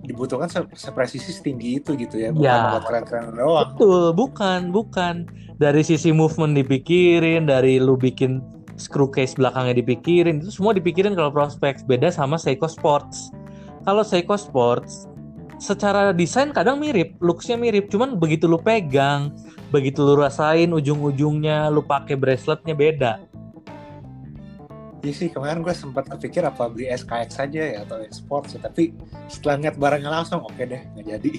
dibutuhkan 0.04 0.52
se 0.52 0.60
sepresisi 0.76 1.32
setinggi 1.32 1.80
itu 1.80 1.96
gitu 1.96 2.20
ya? 2.20 2.28
Bukan 2.30 2.44
ya. 2.44 2.76
buat 2.76 2.84
keren-keren 2.84 3.34
doang. 3.34 3.72
Betul. 3.74 4.02
Bukan 4.14 4.60
bukan. 4.70 5.14
Dari 5.58 5.82
sisi 5.82 6.14
movement 6.14 6.54
dipikirin 6.54 7.50
dari 7.50 7.82
lu 7.82 7.98
bikin 7.98 8.38
screw 8.78 9.10
case 9.10 9.34
belakangnya 9.34 9.82
dipikirin 9.82 10.38
itu 10.38 10.54
semua 10.54 10.70
dipikirin 10.70 11.18
kalau 11.18 11.34
prospek. 11.34 11.82
Beda 11.88 12.14
sama 12.14 12.38
Seiko 12.38 12.70
Sports. 12.70 13.34
Kalau 13.82 14.06
Seiko 14.06 14.38
Sports 14.38 15.10
secara 15.58 16.14
desain 16.14 16.54
kadang 16.54 16.78
mirip, 16.78 17.18
looksnya 17.18 17.58
mirip, 17.58 17.90
cuman 17.90 18.16
begitu 18.16 18.46
lu 18.46 18.58
pegang, 18.58 19.34
begitu 19.74 20.00
lu 20.06 20.18
rasain 20.18 20.70
ujung-ujungnya, 20.70 21.68
lu 21.68 21.82
pakai 21.82 22.14
braceletnya 22.14 22.74
beda. 22.74 23.12
Iya 24.98 25.14
sih 25.14 25.28
kemarin 25.30 25.62
gue 25.62 25.70
sempat 25.70 26.10
kepikir 26.10 26.42
apa 26.42 26.66
beli 26.66 26.90
SKX 26.90 27.38
saja 27.38 27.62
ya 27.70 27.86
atau 27.86 28.02
sport 28.10 28.50
sih 28.50 28.58
tapi 28.58 28.90
setelah 29.30 29.62
ngeliat 29.62 29.76
barangnya 29.78 30.10
langsung 30.10 30.42
oke 30.42 30.58
okay 30.58 30.66
deh 30.66 30.82
nggak 30.98 31.06
jadi. 31.06 31.30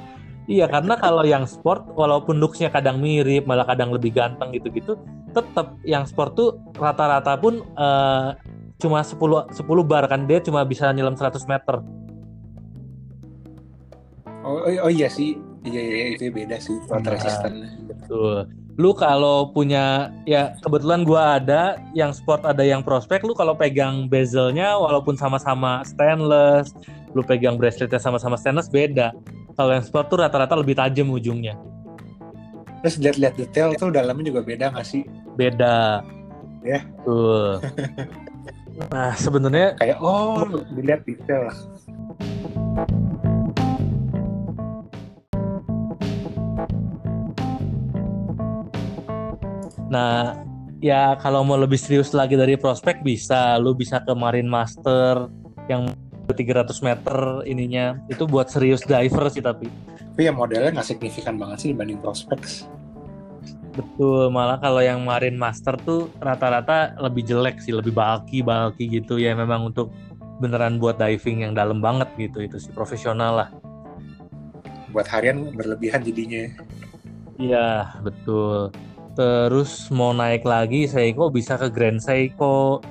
iya 0.58 0.66
karena 0.66 0.98
kalau 0.98 1.22
yang 1.22 1.46
sport 1.46 1.86
walaupun 1.94 2.42
looksnya 2.42 2.66
kadang 2.66 2.98
mirip 2.98 3.46
malah 3.46 3.62
kadang 3.62 3.94
lebih 3.94 4.10
ganteng 4.10 4.50
gitu-gitu 4.50 4.98
tetap 5.30 5.78
yang 5.86 6.02
sport 6.02 6.34
tuh 6.34 6.58
rata-rata 6.74 7.38
pun 7.38 7.62
uh, 7.78 8.34
cuma 8.82 9.06
10 9.06 9.54
10 9.54 9.62
bar 9.86 10.10
kan 10.10 10.26
dia 10.26 10.42
cuma 10.42 10.66
bisa 10.66 10.90
nyelam 10.90 11.14
100 11.14 11.46
meter. 11.46 11.78
Oh, 14.46 14.62
oh, 14.62 14.86
oh 14.86 14.90
iya 14.90 15.10
sih. 15.10 15.34
Iya, 15.66 15.82
iya 15.82 16.04
itu 16.14 16.30
beda 16.30 16.62
sih. 16.62 16.78
Water 16.86 17.10
nah, 17.10 17.14
resistant. 17.18 17.54
Betul. 17.90 18.46
Lu 18.78 18.94
kalau 18.94 19.50
punya 19.50 20.14
ya 20.22 20.54
kebetulan 20.62 21.02
gua 21.02 21.42
ada 21.42 21.82
yang 21.98 22.14
sport 22.14 22.46
ada 22.46 22.62
yang 22.62 22.86
prospek 22.86 23.26
lu 23.26 23.34
kalau 23.34 23.58
pegang 23.58 24.06
bezelnya 24.06 24.78
walaupun 24.78 25.18
sama-sama 25.18 25.82
stainless 25.82 26.76
lu 27.16 27.24
pegang 27.26 27.58
braceletnya 27.58 27.98
sama-sama 27.98 28.38
stainless 28.38 28.70
beda. 28.70 29.10
Kalau 29.58 29.74
yang 29.74 29.82
sport 29.82 30.06
tuh 30.12 30.22
rata-rata 30.22 30.54
lebih 30.54 30.78
tajam 30.78 31.10
ujungnya. 31.10 31.58
Terus 32.84 33.02
lihat-lihat 33.02 33.34
detail 33.34 33.68
tuh 33.74 33.90
dalamnya 33.90 34.30
juga 34.30 34.46
beda 34.46 34.70
nggak 34.70 34.86
sih? 34.86 35.02
Beda. 35.34 36.06
Ya. 36.62 36.86
Tuh 37.02 37.58
nah 38.92 39.16
sebenarnya 39.16 39.72
kayak 39.80 39.98
oh 40.04 40.44
dilihat 40.76 41.00
detail 41.08 41.48
Nah, 49.86 50.34
ya 50.82 51.14
kalau 51.22 51.46
mau 51.46 51.56
lebih 51.56 51.78
serius 51.78 52.10
lagi 52.10 52.34
dari 52.34 52.58
prospek 52.58 53.06
bisa, 53.06 53.56
lu 53.58 53.72
bisa 53.72 54.02
ke 54.02 54.12
Marine 54.12 54.50
Master 54.50 55.30
yang 55.70 55.90
300 56.26 56.74
meter 56.82 57.16
ininya 57.46 58.02
itu 58.10 58.26
buat 58.26 58.50
serius 58.50 58.82
diver 58.82 59.30
sih 59.30 59.42
tapi. 59.42 59.70
Tapi 60.16 60.22
ya 60.26 60.32
modelnya 60.34 60.74
nggak 60.74 60.88
signifikan 60.88 61.38
banget 61.38 61.62
sih 61.62 61.68
dibanding 61.70 62.02
prospek. 62.02 62.66
Betul, 63.76 64.32
malah 64.32 64.56
kalau 64.56 64.80
yang 64.80 65.04
Marine 65.04 65.36
Master 65.36 65.76
tuh 65.76 66.08
rata-rata 66.18 66.96
lebih 66.98 67.28
jelek 67.28 67.60
sih, 67.60 67.76
lebih 67.76 67.92
bulky 67.92 68.40
bulky 68.40 68.88
gitu 68.88 69.20
ya 69.20 69.36
memang 69.36 69.70
untuk 69.70 69.92
beneran 70.40 70.80
buat 70.80 70.98
diving 70.98 71.46
yang 71.46 71.52
dalam 71.52 71.80
banget 71.80 72.08
gitu 72.18 72.42
itu 72.42 72.56
sih 72.58 72.72
profesional 72.72 73.44
lah. 73.44 73.48
Buat 74.90 75.06
harian 75.12 75.52
berlebihan 75.52 76.00
jadinya. 76.02 76.48
Iya, 77.36 78.00
betul 78.00 78.72
terus 79.16 79.88
mau 79.88 80.12
naik 80.12 80.44
lagi 80.44 80.84
Seiko 80.84 81.32
bisa 81.32 81.56
ke 81.56 81.72
Grand 81.72 81.98
Seiko. 81.98 82.84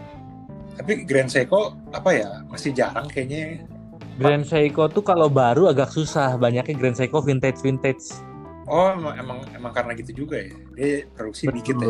Tapi 0.76 1.06
Grand 1.06 1.30
Seiko 1.30 1.78
apa 1.94 2.10
ya? 2.12 2.44
Masih 2.50 2.74
jarang 2.74 3.06
kayaknya 3.08 3.62
Grand 4.18 4.44
Seiko 4.44 4.90
tuh 4.90 5.06
kalau 5.06 5.30
baru 5.30 5.70
agak 5.70 5.94
susah. 5.94 6.36
Banyaknya 6.36 6.76
Grand 6.76 6.98
Seiko 6.98 7.22
vintage 7.22 7.62
vintage 7.62 8.10
oh 8.66 8.90
emang 8.98 9.14
emang, 9.22 9.38
emang 9.54 9.72
karena 9.72 9.94
gitu 9.94 10.26
juga 10.26 10.42
ya? 10.42 10.50
Dia 10.74 10.94
produksi 11.14 11.46
betul. 11.46 11.56
dikit 11.62 11.76
ya? 11.78 11.88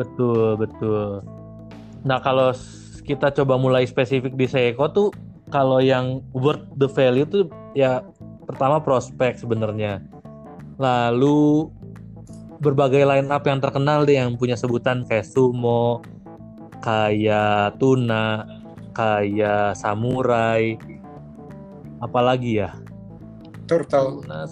Betul. 0.00 0.48
Betul 0.58 1.10
nah 2.04 2.20
kalau 2.20 2.52
kita 3.04 3.32
coba 3.32 3.56
mulai 3.56 3.88
spesifik 3.88 4.36
di 4.36 4.48
Seiko 4.48 4.88
tuh 4.92 5.08
kalau 5.52 5.80
yang 5.80 6.24
worth 6.32 6.64
the 6.80 6.88
value 6.88 7.28
tuh 7.28 7.48
ya 7.76 8.04
pertama 8.44 8.80
prospek 8.80 9.40
sebenarnya. 9.40 10.04
Lalu 10.76 11.70
berbagai 12.60 13.02
line 13.06 13.30
up 13.30 13.46
yang 13.46 13.58
terkenal 13.58 14.06
deh 14.06 14.18
yang 14.18 14.38
punya 14.38 14.54
sebutan 14.54 15.06
kayak 15.08 15.26
sumo, 15.26 16.02
kayak 16.84 17.78
tuna, 17.80 18.44
kayak 18.92 19.74
samurai, 19.74 20.78
apalagi 22.04 22.62
ya? 22.62 22.70
Turtle. 23.64 24.22
Tuna, 24.22 24.44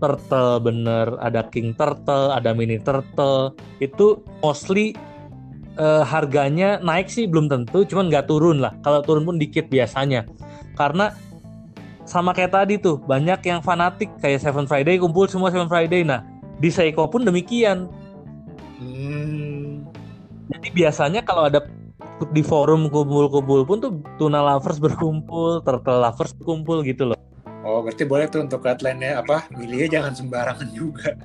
turtle 0.00 0.52
bener, 0.60 1.06
ada 1.20 1.46
king 1.48 1.76
turtle, 1.76 2.32
ada 2.34 2.50
mini 2.56 2.80
turtle. 2.80 3.54
Itu 3.78 4.24
mostly 4.42 4.96
uh, 5.76 6.02
harganya 6.02 6.80
naik 6.82 7.12
sih 7.12 7.28
belum 7.28 7.46
tentu, 7.46 7.86
cuman 7.86 8.10
nggak 8.10 8.26
turun 8.26 8.58
lah. 8.58 8.74
Kalau 8.82 9.04
turun 9.04 9.24
pun 9.28 9.36
dikit 9.36 9.70
biasanya, 9.70 10.26
karena 10.74 11.14
sama 12.04 12.36
kayak 12.36 12.52
tadi 12.52 12.76
tuh 12.76 13.00
banyak 13.00 13.40
yang 13.48 13.64
fanatik 13.64 14.12
kayak 14.20 14.44
Seven 14.44 14.68
Friday 14.68 15.00
kumpul 15.00 15.24
semua 15.24 15.48
Seven 15.48 15.72
Friday. 15.72 16.04
Nah 16.04 16.20
di 16.64 16.72
Seiko 16.72 17.04
pun 17.12 17.28
demikian. 17.28 17.92
Hmm. 18.80 19.84
Jadi 20.48 20.68
biasanya 20.72 21.20
kalau 21.20 21.52
ada 21.52 21.60
di 22.32 22.40
forum 22.40 22.88
kumpul-kumpul 22.88 23.68
pun 23.68 23.84
tuh 23.84 23.92
tuna 24.16 24.40
lovers 24.40 24.80
berkumpul, 24.80 25.60
turtle 25.60 26.00
lovers 26.00 26.32
berkumpul 26.40 26.80
gitu 26.80 27.12
loh. 27.12 27.20
Oh, 27.64 27.80
berarti 27.84 28.04
boleh 28.04 28.28
tuh 28.28 28.44
untuk 28.44 28.64
guideline-nya 28.64 29.24
apa? 29.24 29.48
Milihnya 29.52 30.00
jangan 30.00 30.12
sembarangan 30.16 30.68
juga. 30.72 31.16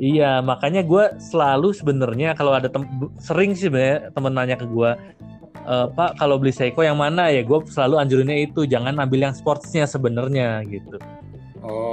Iya, 0.00 0.40
makanya 0.40 0.80
gue 0.86 1.18
selalu 1.18 1.74
sebenarnya 1.76 2.32
kalau 2.38 2.54
ada 2.56 2.70
tem 2.70 2.86
sering 3.20 3.52
sih 3.52 3.68
sebenarnya 3.68 4.14
temen 4.14 4.32
nanya 4.32 4.56
ke 4.56 4.64
gue, 4.64 4.90
e, 5.66 5.74
Pak 5.92 6.16
kalau 6.16 6.38
beli 6.40 6.54
Seiko 6.54 6.86
yang 6.86 6.96
mana 6.96 7.28
ya? 7.28 7.42
Gue 7.42 7.66
selalu 7.66 8.00
anjurinnya 8.00 8.46
itu, 8.46 8.64
jangan 8.64 8.96
ambil 8.96 9.28
yang 9.28 9.34
sportsnya 9.34 9.84
sebenarnya 9.90 10.62
gitu. 10.70 10.96
Oh, 11.60 11.89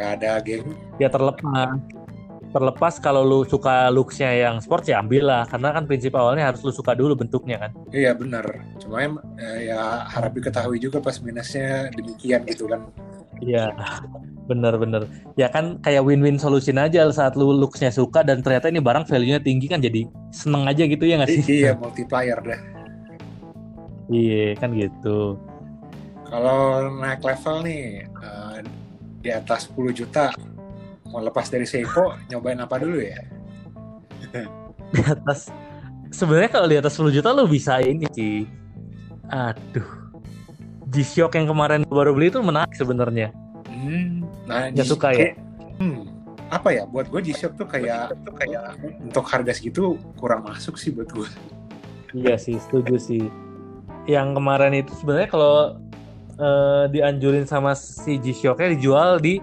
nggak 0.00 0.12
ada 0.16 0.40
game. 0.40 0.72
Ya 0.96 1.12
terlepas. 1.12 1.76
Terlepas 2.50 2.98
kalau 2.98 3.22
lu 3.22 3.46
suka 3.46 3.92
looksnya 3.92 4.32
yang 4.34 4.58
sport 4.58 4.88
ya 4.88 5.04
ambil 5.04 5.28
lah. 5.28 5.44
Karena 5.44 5.76
kan 5.76 5.84
prinsip 5.84 6.16
awalnya 6.16 6.48
harus 6.48 6.64
lu 6.64 6.72
suka 6.72 6.96
dulu 6.96 7.12
bentuknya 7.12 7.60
kan. 7.60 7.70
Iya 7.92 8.16
benar. 8.16 8.48
Cuma 8.80 9.04
ya, 9.04 9.52
ya 9.60 9.80
harap 10.08 10.32
diketahui 10.32 10.80
juga 10.80 10.98
pas 11.04 11.20
minusnya 11.20 11.92
demikian 11.92 12.48
gitu 12.48 12.64
kan. 12.64 12.88
Iya 13.44 13.70
bener-bener 14.50 15.06
ya 15.38 15.46
kan 15.46 15.78
kayak 15.78 16.02
win-win 16.02 16.36
solution 16.36 16.76
aja 16.76 17.06
saat 17.14 17.38
lu 17.38 17.54
looksnya 17.54 17.94
suka 17.94 18.26
dan 18.26 18.42
ternyata 18.42 18.66
ini 18.66 18.82
barang 18.82 19.06
value-nya 19.06 19.38
tinggi 19.38 19.70
kan 19.70 19.78
jadi 19.78 20.10
seneng 20.34 20.66
aja 20.66 20.82
gitu 20.90 21.06
ya 21.06 21.22
nggak 21.22 21.30
sih? 21.30 21.44
Iya 21.64 21.78
multiplier 21.78 22.36
dah 22.42 22.60
iya 24.10 24.58
kan 24.58 24.74
gitu. 24.74 25.38
Kalau 26.26 26.90
naik 26.98 27.22
level 27.22 27.56
nih 27.66 28.06
uh, 28.22 28.58
di 29.20 29.30
atas 29.30 29.68
10 29.72 29.92
juta. 29.92 30.32
Mau 31.10 31.20
lepas 31.20 31.46
dari 31.52 31.66
Seiko 31.68 32.16
nyobain 32.30 32.58
apa 32.60 32.80
dulu 32.80 32.98
ya? 33.02 33.20
Di 34.90 35.02
atas 35.06 35.50
sebenarnya 36.10 36.50
kalau 36.50 36.66
di 36.66 36.76
atas 36.78 36.98
10 36.98 37.14
juta 37.14 37.30
lo 37.30 37.46
bisa 37.46 37.78
ini 37.78 38.10
sih 38.10 38.42
aduh. 39.30 39.86
G-Shock 40.90 41.38
yang 41.38 41.46
kemarin 41.46 41.86
baru 41.86 42.10
beli 42.10 42.34
itu 42.34 42.42
menarik 42.42 42.74
sebenarnya. 42.74 43.30
Hmm, 43.70 44.26
nah 44.50 44.66
Gak 44.74 44.90
suka 44.90 45.14
ya? 45.14 45.38
hmm, 45.78 46.02
apa 46.50 46.74
ya? 46.74 46.82
Buat 46.90 47.14
gue 47.14 47.30
G-Shock 47.30 47.54
tuh 47.54 47.70
kayak 47.70 48.18
tuh 48.26 48.34
kayak 48.34 48.74
untuk 48.98 49.22
harga 49.30 49.54
segitu 49.54 49.94
kurang 50.18 50.42
masuk 50.42 50.74
sih 50.74 50.90
buat 50.90 51.06
gue 51.14 51.30
iya 52.18 52.34
sih 52.34 52.58
setuju 52.58 52.98
sih. 52.98 53.24
Yang 54.10 54.42
kemarin 54.42 54.74
itu 54.74 54.90
sebenarnya 54.98 55.30
kalau 55.30 55.78
uh, 56.40 56.84
dianjurin 56.88 57.44
sama 57.44 57.76
si 57.76 58.16
G-Shocknya 58.16 58.74
dijual 58.74 59.20
di 59.20 59.38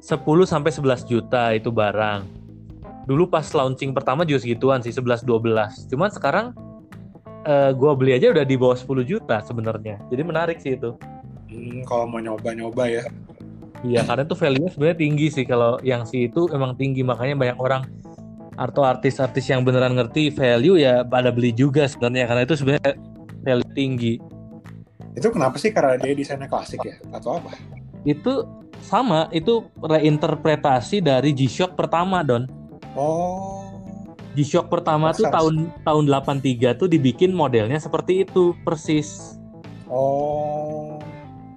10 0.00 0.24
sampai 0.48 0.70
11 0.72 1.04
juta 1.04 1.52
itu 1.52 1.68
barang. 1.68 2.24
Dulu 3.04 3.28
pas 3.28 3.44
launching 3.44 3.92
pertama 3.92 4.24
juga 4.24 4.44
segituan 4.44 4.80
sih 4.80 4.92
11 4.92 5.24
12. 5.24 5.92
Cuman 5.92 6.08
sekarang 6.12 6.46
uh, 7.44 7.70
gua 7.76 7.92
beli 7.92 8.16
aja 8.16 8.32
udah 8.32 8.44
di 8.44 8.56
bawah 8.56 8.76
10 8.76 9.04
juta 9.04 9.44
sebenarnya. 9.44 10.00
Jadi 10.08 10.22
menarik 10.24 10.58
sih 10.60 10.76
itu. 10.76 10.96
Hmm, 11.48 11.84
kalau 11.88 12.04
mau 12.08 12.20
nyoba-nyoba 12.20 12.84
ya. 12.88 13.04
Iya, 13.86 14.02
karena 14.02 14.26
itu 14.26 14.34
value-nya 14.34 14.70
sebenarnya 14.74 14.98
tinggi 14.98 15.26
sih 15.30 15.44
kalau 15.46 15.78
yang 15.86 16.02
si 16.02 16.26
itu 16.26 16.50
emang 16.50 16.74
tinggi 16.74 17.06
makanya 17.06 17.38
banyak 17.38 17.58
orang 17.62 17.86
atau 18.58 18.82
artis-artis 18.82 19.46
yang 19.46 19.62
beneran 19.62 19.94
ngerti 19.94 20.34
value 20.34 20.82
ya 20.82 21.06
pada 21.06 21.30
beli 21.30 21.54
juga 21.54 21.86
sebenarnya 21.86 22.26
karena 22.26 22.42
itu 22.42 22.54
sebenarnya 22.58 22.92
value 23.46 23.70
tinggi. 23.78 24.14
Itu 25.18 25.34
kenapa 25.34 25.58
sih 25.58 25.74
karena 25.74 25.98
dia 25.98 26.14
desainnya 26.14 26.46
klasik 26.46 26.78
ya 26.86 26.94
atau 27.10 27.42
apa? 27.42 27.50
Itu 28.06 28.46
sama, 28.86 29.26
itu 29.34 29.66
reinterpretasi 29.82 31.02
dari 31.02 31.34
G-Shock 31.34 31.74
pertama, 31.74 32.22
Don. 32.22 32.46
Oh. 32.94 33.66
G-Shock 34.38 34.70
pertama 34.70 35.10
tuh 35.10 35.26
tahun 35.26 35.74
tahun 35.82 36.04
83 36.06 36.78
tuh 36.78 36.86
dibikin 36.86 37.34
modelnya 37.34 37.82
seperti 37.82 38.22
itu, 38.22 38.54
persis. 38.62 39.34
Oh. 39.90 41.02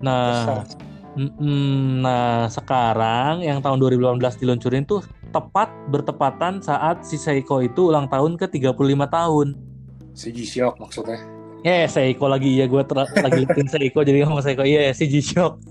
Nah, 0.01 0.65
mm, 1.13 2.01
nah 2.01 2.49
sekarang 2.49 3.45
yang 3.45 3.61
tahun 3.61 3.77
2018 3.77 4.41
diluncurin 4.41 4.89
tuh 4.89 5.05
tepat 5.29 5.69
bertepatan 5.93 6.57
saat 6.65 7.05
si 7.05 7.21
Seiko 7.21 7.61
itu 7.61 7.93
ulang 7.93 8.09
tahun 8.09 8.33
ke 8.33 8.49
35 8.49 8.73
tahun. 9.05 9.47
Si 10.17 10.33
G-Shock 10.33 10.81
maksudnya? 10.81 11.40
Eh, 11.61 11.85
Seiko 11.85 12.25
lagi 12.25 12.57
ya 12.57 12.65
gue 12.65 12.81
lagi 12.81 13.45
liatin 13.45 13.69
Seiko 13.69 14.01
jadi 14.01 14.25
ngomong 14.25 14.41
Seiko. 14.41 14.65
Iya, 14.65 14.89
si 14.97 15.05
G-Shock. 15.05 15.61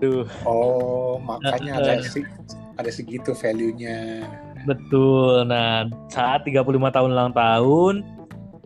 Duh. 0.00 0.24
Oh, 0.48 1.20
makanya 1.20 1.80
ada 1.80 1.92
si 2.04 2.24
ada 2.76 2.90
segitu 2.92 3.32
value-nya. 3.32 4.24
Betul. 4.68 5.48
Nah, 5.48 5.88
saat 6.12 6.44
35 6.44 6.72
tahun 6.92 7.08
ulang 7.12 7.32
tahun 7.32 8.04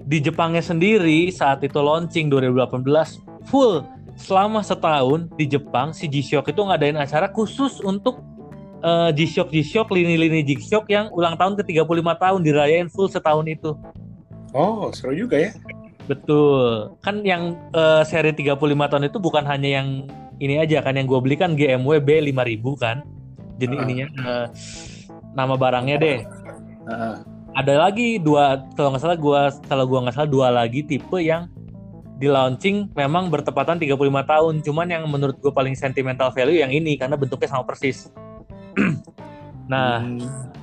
di 0.06 0.18
Jepangnya 0.18 0.62
sendiri 0.62 1.30
saat 1.30 1.62
itu 1.62 1.78
launching 1.78 2.26
2018 2.32 2.82
full 3.46 3.86
selama 4.18 4.60
setahun 4.60 5.30
di 5.38 5.46
Jepang 5.46 5.94
si 5.94 6.10
G-Shock 6.10 6.50
itu 6.50 6.60
ngadain 6.66 6.98
acara 6.98 7.30
khusus 7.30 7.78
untuk 7.82 8.18
uh, 8.82 9.14
G-Shock 9.14 9.54
G-Shock 9.54 9.94
lini-lini 9.94 10.42
G-Shock 10.42 10.90
yang 10.90 11.08
ulang 11.14 11.38
tahun 11.38 11.54
ke 11.58 11.70
35 11.70 11.86
tahun 12.18 12.40
dirayain 12.42 12.88
full 12.90 13.06
setahun 13.06 13.46
itu. 13.46 13.74
Oh, 14.50 14.90
seru 14.90 15.14
juga 15.14 15.38
ya. 15.38 15.50
Betul. 16.10 16.98
Kan 17.06 17.22
yang 17.22 17.54
uh, 17.70 18.02
seri 18.02 18.34
35 18.34 18.58
tahun 18.58 19.06
itu 19.06 19.22
bukan 19.22 19.46
hanya 19.46 19.78
yang 19.78 20.10
ini 20.42 20.58
aja 20.58 20.82
kan 20.82 20.98
yang 20.98 21.06
gue 21.06 21.22
beli 21.22 21.38
kan 21.38 21.54
GMW 21.54 22.02
B5000 22.02 22.66
kan. 22.82 23.06
Jadi 23.62 23.74
uh. 23.78 23.82
ininya 23.86 24.06
uh, 24.26 24.46
nama 25.38 25.54
barangnya 25.54 25.96
deh. 26.02 26.18
Uh. 26.90 27.14
Ada 27.54 27.78
lagi 27.78 28.18
dua 28.18 28.62
kalau 28.78 28.94
nggak 28.94 29.02
salah 29.02 29.18
gua 29.18 29.50
kalau 29.66 29.82
gua 29.82 30.06
nggak 30.06 30.14
salah 30.14 30.30
dua 30.30 30.54
lagi 30.54 30.86
tipe 30.86 31.18
yang 31.18 31.50
di 32.14 32.30
launching 32.30 32.94
memang 32.94 33.26
bertepatan 33.26 33.78
35 33.78 33.98
tahun. 34.26 34.54
Cuman 34.66 34.86
yang 34.86 35.02
menurut 35.06 35.34
gue 35.38 35.50
paling 35.50 35.74
sentimental 35.74 36.30
value 36.30 36.62
yang 36.62 36.70
ini 36.70 36.94
karena 36.94 37.18
bentuknya 37.18 37.50
sama 37.50 37.66
persis. 37.66 38.06
nah, 39.72 40.04
hmm. 40.04 40.20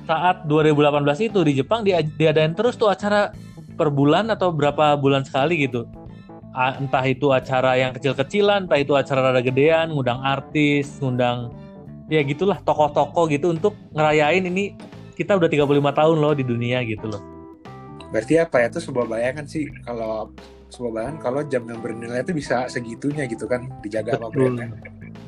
saat 0.08 0.48
2018 0.48 1.28
itu 1.28 1.40
di 1.44 1.52
Jepang 1.60 1.84
dia 1.84 2.00
diadain 2.00 2.56
terus 2.56 2.78
tuh 2.78 2.88
acara 2.88 3.34
per 3.78 3.94
bulan 3.94 4.34
atau 4.34 4.50
berapa 4.50 4.98
bulan 4.98 5.22
sekali 5.22 5.62
gitu 5.62 5.86
entah 6.58 7.04
itu 7.06 7.30
acara 7.30 7.78
yang 7.78 7.94
kecil-kecilan, 7.94 8.66
entah 8.66 8.80
itu 8.80 8.98
acara 8.98 9.30
rada 9.30 9.38
gedean, 9.38 9.94
ngundang 9.94 10.18
artis, 10.26 10.98
ngundang 10.98 11.54
ya 12.08 12.24
gitulah 12.24 12.58
tokoh-tokoh 12.64 13.28
gitu 13.30 13.52
untuk 13.52 13.76
ngerayain 13.92 14.42
ini 14.42 14.74
kita 15.14 15.36
udah 15.36 15.46
35 15.46 15.68
tahun 15.92 16.16
loh 16.18 16.32
di 16.34 16.42
dunia 16.42 16.82
gitu 16.82 17.06
loh. 17.06 17.22
Berarti 18.08 18.40
apa 18.40 18.64
ya 18.64 18.66
itu 18.72 18.80
sebuah 18.80 19.06
bayangan 19.06 19.44
sih 19.44 19.68
kalau 19.84 20.32
sebuah 20.72 20.92
bayangan 20.96 21.16
kalau 21.20 21.40
jam 21.44 21.62
yang 21.68 21.80
bernilai 21.84 22.24
itu 22.24 22.32
bisa 22.32 22.64
segitunya 22.72 23.28
gitu 23.28 23.44
kan 23.44 23.68
dijaga 23.84 24.16
betul, 24.16 24.24
sama 24.24 24.32
brandnya. 24.32 24.68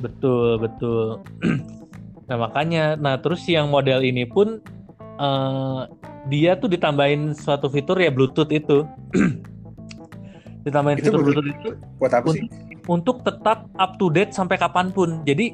Betul, 0.01 0.49
betul. 0.57 1.05
nah 2.29 2.37
makanya, 2.41 2.97
nah 2.97 3.15
terus 3.21 3.45
yang 3.45 3.69
model 3.69 4.01
ini 4.01 4.25
pun 4.25 4.59
uh, 5.21 5.85
dia 6.25 6.57
tuh 6.57 6.69
ditambahin 6.69 7.37
suatu 7.37 7.69
fitur 7.69 8.01
ya 8.01 8.09
Bluetooth 8.09 8.49
itu. 8.49 8.83
ditambahin 10.65 11.01
itu 11.01 11.09
fitur 11.09 11.21
Bluetooth 11.21 11.49
itu 11.49 11.69
buat 12.01 12.13
apa 12.13 12.27
sih? 12.33 12.49
Untuk 12.89 13.21
tetap 13.21 13.69
up 13.77 14.01
to 14.01 14.09
date 14.09 14.33
sampai 14.33 14.57
kapan 14.57 14.89
pun. 14.89 15.21
Jadi 15.23 15.53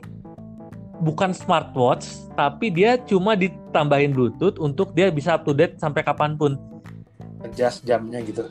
bukan 1.03 1.35
smartwatch, 1.35 2.31
tapi 2.33 2.71
dia 2.71 2.95
cuma 3.03 3.35
ditambahin 3.35 4.15
Bluetooth 4.15 4.57
untuk 4.57 4.95
dia 4.95 5.11
bisa 5.11 5.35
up 5.35 5.43
to 5.43 5.51
date 5.51 5.75
sampai 5.77 6.01
kapan 6.01 6.39
pun. 6.39 6.55
Adjust 7.43 7.85
jamnya 7.85 8.23
gitu. 8.23 8.47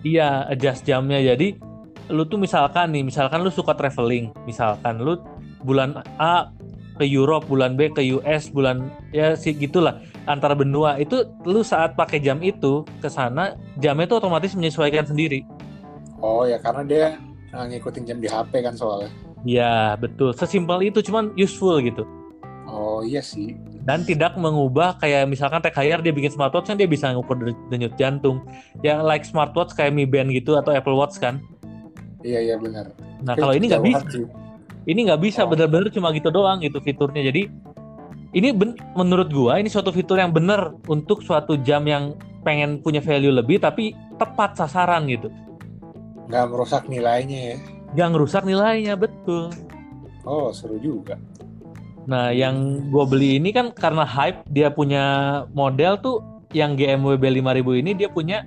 Iya, 0.00 0.48
adjust 0.48 0.86
jamnya. 0.88 1.20
Jadi 1.20 1.60
lu 2.08 2.24
tuh 2.26 2.40
misalkan 2.40 2.90
nih, 2.94 3.04
misalkan 3.04 3.44
lu 3.44 3.52
suka 3.52 3.76
traveling, 3.76 4.32
misalkan 4.48 4.98
lu 5.02 5.20
bulan 5.62 6.00
A 6.16 6.48
ke 6.96 7.04
Europe, 7.04 7.46
bulan 7.46 7.76
B 7.76 7.92
ke 7.92 8.02
US, 8.16 8.48
bulan 8.48 8.88
ya 9.12 9.36
sih 9.36 9.52
gitulah 9.52 10.00
antara 10.28 10.52
benua 10.52 11.00
itu 11.00 11.24
lu 11.48 11.64
saat 11.64 11.96
pakai 11.96 12.20
jam 12.20 12.40
itu 12.44 12.84
ke 13.00 13.08
sana 13.08 13.56
jamnya 13.80 14.08
itu 14.08 14.16
otomatis 14.16 14.52
menyesuaikan 14.56 15.06
sendiri. 15.08 15.44
Oh 16.20 16.44
ya 16.44 16.60
karena 16.60 16.82
dia 16.84 17.06
uh, 17.56 17.64
ngikutin 17.64 18.04
jam 18.04 18.18
di 18.20 18.28
HP 18.28 18.64
kan 18.64 18.76
soalnya. 18.76 19.08
Iya 19.44 19.96
betul, 19.96 20.36
sesimpel 20.36 20.84
itu 20.84 21.00
cuman 21.00 21.32
useful 21.36 21.80
gitu. 21.80 22.04
Oh 22.68 23.00
iya 23.00 23.24
sih. 23.24 23.56
Dan 23.82 24.04
tidak 24.04 24.36
mengubah 24.36 25.00
kayak 25.00 25.24
misalkan 25.26 25.64
Tech 25.64 25.72
Heuer 25.74 26.04
dia 26.04 26.12
bikin 26.12 26.30
smartwatch 26.30 26.68
kan 26.68 26.76
dia 26.76 26.84
bisa 26.84 27.10
ngukur 27.16 27.40
denyut 27.72 27.96
jantung. 27.96 28.44
Ya 28.84 29.00
like 29.00 29.24
smartwatch 29.24 29.72
kayak 29.72 29.96
Mi 29.96 30.04
Band 30.04 30.30
gitu 30.30 30.54
atau 30.60 30.70
Apple 30.76 30.94
Watch 30.94 31.16
kan. 31.16 31.40
Iya 32.20 32.52
iya 32.52 32.56
benar. 32.60 32.92
Nah 33.24 33.34
kalau 33.34 33.56
ini 33.56 33.72
nggak 33.72 33.84
bisa. 33.84 34.04
Ini 34.84 35.00
nggak 35.08 35.20
bisa 35.20 35.44
oh. 35.44 35.48
benar-benar 35.48 35.92
cuma 35.92 36.12
gitu 36.12 36.28
doang 36.28 36.60
gitu 36.60 36.80
fiturnya. 36.80 37.24
Jadi 37.32 37.48
ini 38.30 38.54
ben 38.54 38.78
menurut 38.94 39.28
gua 39.30 39.58
ini 39.58 39.66
suatu 39.66 39.90
fitur 39.90 40.18
yang 40.22 40.30
benar 40.30 40.74
untuk 40.86 41.22
suatu 41.26 41.58
jam 41.60 41.82
yang 41.86 42.14
pengen 42.46 42.80
punya 42.80 43.02
value 43.02 43.34
lebih 43.34 43.60
tapi 43.60 43.92
tepat 44.16 44.56
sasaran 44.56 45.10
gitu. 45.10 45.28
Nggak 46.30 46.46
merusak 46.46 46.82
nilainya 46.86 47.38
ya. 47.54 47.56
Nggak 47.98 48.08
merusak 48.14 48.42
nilainya 48.46 48.94
betul. 48.94 49.50
Oh 50.22 50.54
seru 50.54 50.78
juga. 50.78 51.18
Nah 52.06 52.30
yang 52.30 52.86
gue 52.88 53.04
beli 53.04 53.36
ini 53.42 53.50
kan 53.50 53.74
karena 53.74 54.06
hype 54.06 54.46
dia 54.48 54.70
punya 54.72 55.04
model 55.52 55.98
tuh 56.00 56.16
yang 56.50 56.74
GMW 56.74 57.18
B5000 57.18 57.68
ini 57.82 57.90
dia 57.94 58.08
punya 58.10 58.46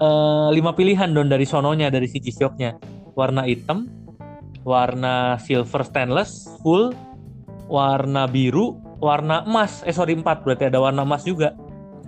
uh, 0.00 0.48
lima 0.52 0.72
pilihan 0.72 1.12
don 1.12 1.28
dari 1.28 1.44
sononya 1.44 1.92
dari 1.92 2.08
si 2.08 2.20
G-Shocknya 2.20 2.76
warna 3.16 3.44
hitam 3.44 3.88
warna 4.64 5.36
silver 5.40 5.84
stainless 5.84 6.48
full 6.64 6.92
warna 7.68 8.24
biru 8.28 8.85
warna 8.98 9.44
emas 9.44 9.84
eh 9.84 9.94
sorry 9.94 10.16
empat 10.16 10.42
berarti 10.44 10.68
ada 10.68 10.80
warna 10.80 11.02
emas 11.04 11.22
juga 11.22 11.52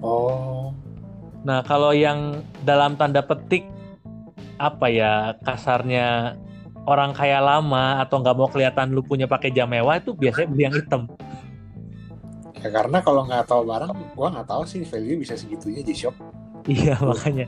oh 0.00 0.72
nah 1.46 1.62
kalau 1.62 1.94
yang 1.94 2.42
dalam 2.66 2.98
tanda 2.98 3.22
petik 3.22 3.68
apa 4.58 4.90
ya 4.90 5.38
kasarnya 5.46 6.34
orang 6.88 7.12
kaya 7.12 7.38
lama 7.44 8.00
atau 8.00 8.24
nggak 8.24 8.36
mau 8.36 8.48
kelihatan 8.48 8.96
lu 8.96 9.04
punya 9.04 9.28
pakai 9.28 9.52
jam 9.52 9.68
mewah 9.68 10.00
itu 10.00 10.16
biasanya 10.16 10.48
beli 10.48 10.62
yang 10.64 10.74
hitam. 10.74 11.02
Ya 12.58 12.68
karena 12.72 12.98
kalau 13.04 13.22
nggak 13.28 13.44
tahu 13.44 13.62
barang, 13.68 13.92
gua 14.16 14.28
nggak 14.32 14.48
tahu 14.48 14.62
sih 14.64 14.82
value 14.82 15.20
bisa 15.20 15.36
segitunya 15.36 15.84
di 15.84 15.94
shop. 15.94 16.16
Iya 16.66 16.96
makanya. 17.00 17.46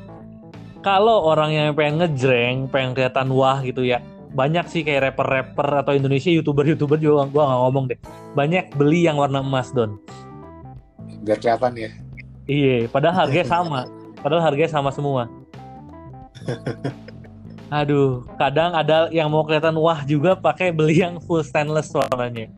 Kalau 0.81 1.29
orang 1.29 1.51
yang 1.53 1.77
pengen 1.77 2.01
ngejreng, 2.01 2.71
pengen 2.73 2.97
kelihatan 2.97 3.29
wah 3.37 3.61
gitu 3.61 3.85
ya, 3.85 4.01
banyak 4.31 4.67
sih 4.71 4.83
kayak 4.87 5.11
rapper-rapper 5.11 5.83
atau 5.83 5.93
Indonesia 5.95 6.31
youtuber-youtuber 6.31 6.97
juga 6.99 7.27
gua 7.31 7.45
nggak 7.51 7.61
ngomong 7.67 7.85
deh. 7.91 7.99
Banyak 8.39 8.75
beli 8.79 9.07
yang 9.07 9.19
warna 9.19 9.43
emas 9.43 9.75
don. 9.75 9.99
Biar 11.27 11.39
kelihatan 11.43 11.73
ya. 11.77 11.91
Iya, 12.51 12.91
padahal 12.91 13.27
harganya 13.27 13.47
sama. 13.47 13.81
Padahal 14.21 14.43
harganya 14.43 14.71
sama 14.71 14.91
semua. 14.91 15.27
Aduh, 17.71 18.27
kadang 18.35 18.75
ada 18.75 19.07
yang 19.15 19.31
mau 19.31 19.47
kelihatan 19.47 19.79
wah 19.79 20.03
juga 20.03 20.35
pakai 20.35 20.75
beli 20.75 21.07
yang 21.07 21.23
full 21.23 21.47
stainless 21.47 21.95
warnanya. 21.95 22.51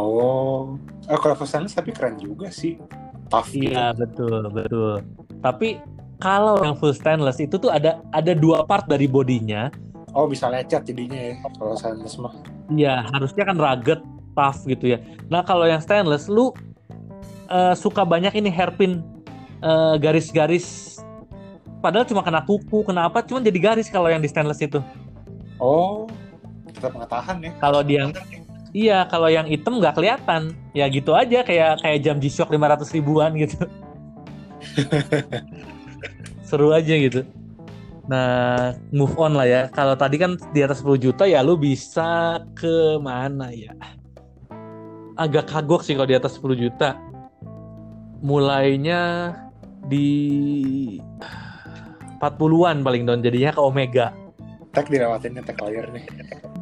Oh, 0.00 0.76
oh 0.80 1.18
kalau 1.20 1.36
full 1.36 1.48
stainless 1.48 1.76
tapi 1.76 1.92
keren 1.92 2.16
juga 2.16 2.48
sih. 2.48 2.80
Tough. 3.28 3.52
Iya 3.52 3.92
betul 3.92 4.48
betul. 4.48 5.04
Tapi 5.44 5.76
kalau 6.16 6.64
yang 6.64 6.80
full 6.80 6.96
stainless 6.96 7.36
itu 7.44 7.60
tuh 7.60 7.68
ada 7.68 8.00
ada 8.08 8.32
dua 8.32 8.64
part 8.64 8.88
dari 8.88 9.04
bodinya. 9.04 9.68
Oh 10.16 10.24
bisa 10.24 10.48
lecet 10.48 10.80
jadinya 10.88 11.20
ya 11.20 11.36
kalau 11.60 11.76
stainless 11.76 12.16
mah. 12.16 12.32
Iya 12.72 13.04
harusnya 13.12 13.44
kan 13.44 13.56
rugged, 13.60 14.00
tough 14.32 14.64
gitu 14.64 14.96
ya. 14.96 14.98
Nah 15.28 15.44
kalau 15.44 15.68
yang 15.68 15.84
stainless 15.84 16.32
lu 16.32 16.56
uh, 17.52 17.76
suka 17.76 18.00
banyak 18.00 18.32
ini 18.32 18.48
hairpin 18.48 19.04
uh, 19.60 20.00
garis-garis. 20.00 20.96
Padahal 21.84 22.08
cuma 22.08 22.24
kena 22.24 22.40
kuku 22.48 22.80
kena 22.88 23.12
apa 23.12 23.20
cuma 23.28 23.44
jadi 23.44 23.60
garis 23.60 23.92
kalau 23.92 24.08
yang 24.08 24.24
di 24.24 24.32
stainless 24.32 24.64
itu. 24.64 24.80
Oh 25.60 26.08
tetap 26.72 26.96
pengetahuan 26.96 27.36
ya. 27.44 27.52
Kalau 27.60 27.84
dia 27.84 28.08
iya 28.72 29.04
kalau 29.12 29.28
yang 29.28 29.44
hitam 29.44 29.76
nggak 29.76 30.00
kelihatan. 30.00 30.56
Ya 30.72 30.88
gitu 30.88 31.12
aja 31.12 31.44
kayak 31.44 31.84
kayak 31.84 31.98
jam 32.00 32.16
G-Shock 32.16 32.48
500 32.48 32.88
ribuan 32.96 33.36
gitu. 33.36 33.68
Seru 36.48 36.72
aja 36.72 36.96
gitu 36.96 37.28
nah 38.06 38.70
move 38.94 39.18
on 39.18 39.34
lah 39.34 39.46
ya 39.46 39.62
kalau 39.74 39.98
tadi 39.98 40.14
kan 40.18 40.38
di 40.54 40.62
atas 40.62 40.82
10 40.82 41.10
juta 41.10 41.26
ya 41.26 41.42
lu 41.42 41.58
bisa 41.58 42.38
ke 42.54 43.02
mana 43.02 43.50
ya 43.50 43.74
agak 45.18 45.50
kagok 45.50 45.82
sih 45.82 45.98
kalau 45.98 46.06
di 46.06 46.14
atas 46.14 46.38
10 46.38 46.54
juta 46.54 46.94
mulainya 48.22 49.32
di 49.86 50.08
40-an 52.18 52.80
paling 52.80 53.02
don 53.04 53.20
jadinya 53.20 53.52
ke 53.52 53.60
Omega. 53.60 54.12
Tag 54.72 54.88
dirawatinnya 54.88 55.44
tag 55.44 55.56
layar 55.60 55.88
nih. 55.92 56.04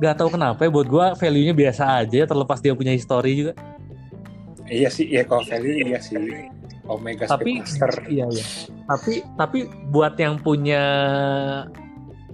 Gak 0.03 0.19
tau 0.19 0.31
kenapa 0.31 0.67
ya 0.67 0.71
buat 0.71 0.87
gue 0.87 1.07
value-nya 1.19 1.55
biasa 1.55 2.03
aja 2.03 2.27
terlepas 2.27 2.59
dia 2.59 2.75
punya 2.75 2.91
history 2.95 3.33
juga. 3.43 3.53
Iya 4.67 4.89
sih, 4.91 5.07
iya 5.11 5.23
kalau 5.27 5.47
value 5.47 5.75
iya 5.83 5.99
sih. 6.03 6.19
Omega 6.87 7.25
tapi, 7.25 7.65
Speedmaster. 7.65 7.93
Iya 8.09 8.27
iya. 8.29 8.45
Tapi 8.89 9.13
tapi 9.41 9.59
buat 9.89 10.15
yang 10.21 10.37
punya 10.41 10.83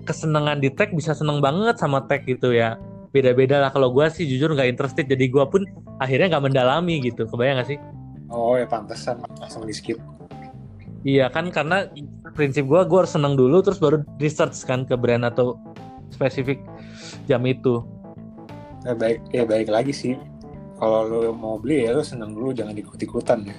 kesenangan 0.04 0.58
di 0.58 0.70
tag 0.74 0.90
bisa 0.96 1.14
seneng 1.14 1.38
banget 1.38 1.78
sama 1.78 2.02
tag 2.10 2.26
gitu 2.26 2.50
ya. 2.50 2.76
Beda-beda 3.10 3.58
lah 3.58 3.70
kalau 3.74 3.90
gue 3.90 4.06
sih 4.10 4.26
jujur 4.26 4.54
nggak 4.54 4.70
interested 4.70 5.06
jadi 5.06 5.26
gue 5.26 5.44
pun 5.50 5.66
akhirnya 5.98 6.36
nggak 6.36 6.44
mendalami 6.50 7.02
gitu. 7.02 7.26
Kebayang 7.26 7.62
gak 7.62 7.74
sih? 7.74 7.78
Oh 8.30 8.54
ya 8.54 8.66
pantesan 8.66 9.22
langsung 9.42 9.66
di 9.66 9.74
skip. 9.74 9.98
Iya 11.02 11.32
kan 11.32 11.50
karena 11.50 11.90
prinsip 12.34 12.66
gue 12.66 12.80
gue 12.86 12.98
harus 13.02 13.10
seneng 13.10 13.34
dulu 13.34 13.62
terus 13.64 13.82
baru 13.82 14.06
research 14.22 14.54
kan 14.62 14.86
ke 14.86 14.94
brand 14.94 15.26
atau 15.26 15.58
spesifik 16.10 16.62
jam 17.26 17.42
itu 17.46 17.82
ya 18.84 18.92
baik 18.96 19.20
ya 19.32 19.44
baik 19.44 19.68
lagi 19.68 19.92
sih 19.92 20.14
kalau 20.80 21.04
lo 21.04 21.32
mau 21.36 21.60
beli 21.60 21.84
ya 21.84 21.96
lo 21.96 22.02
seneng 22.04 22.32
dulu 22.32 22.56
jangan 22.56 22.72
ikut 22.76 22.96
ikutan 22.96 23.44
ya 23.44 23.56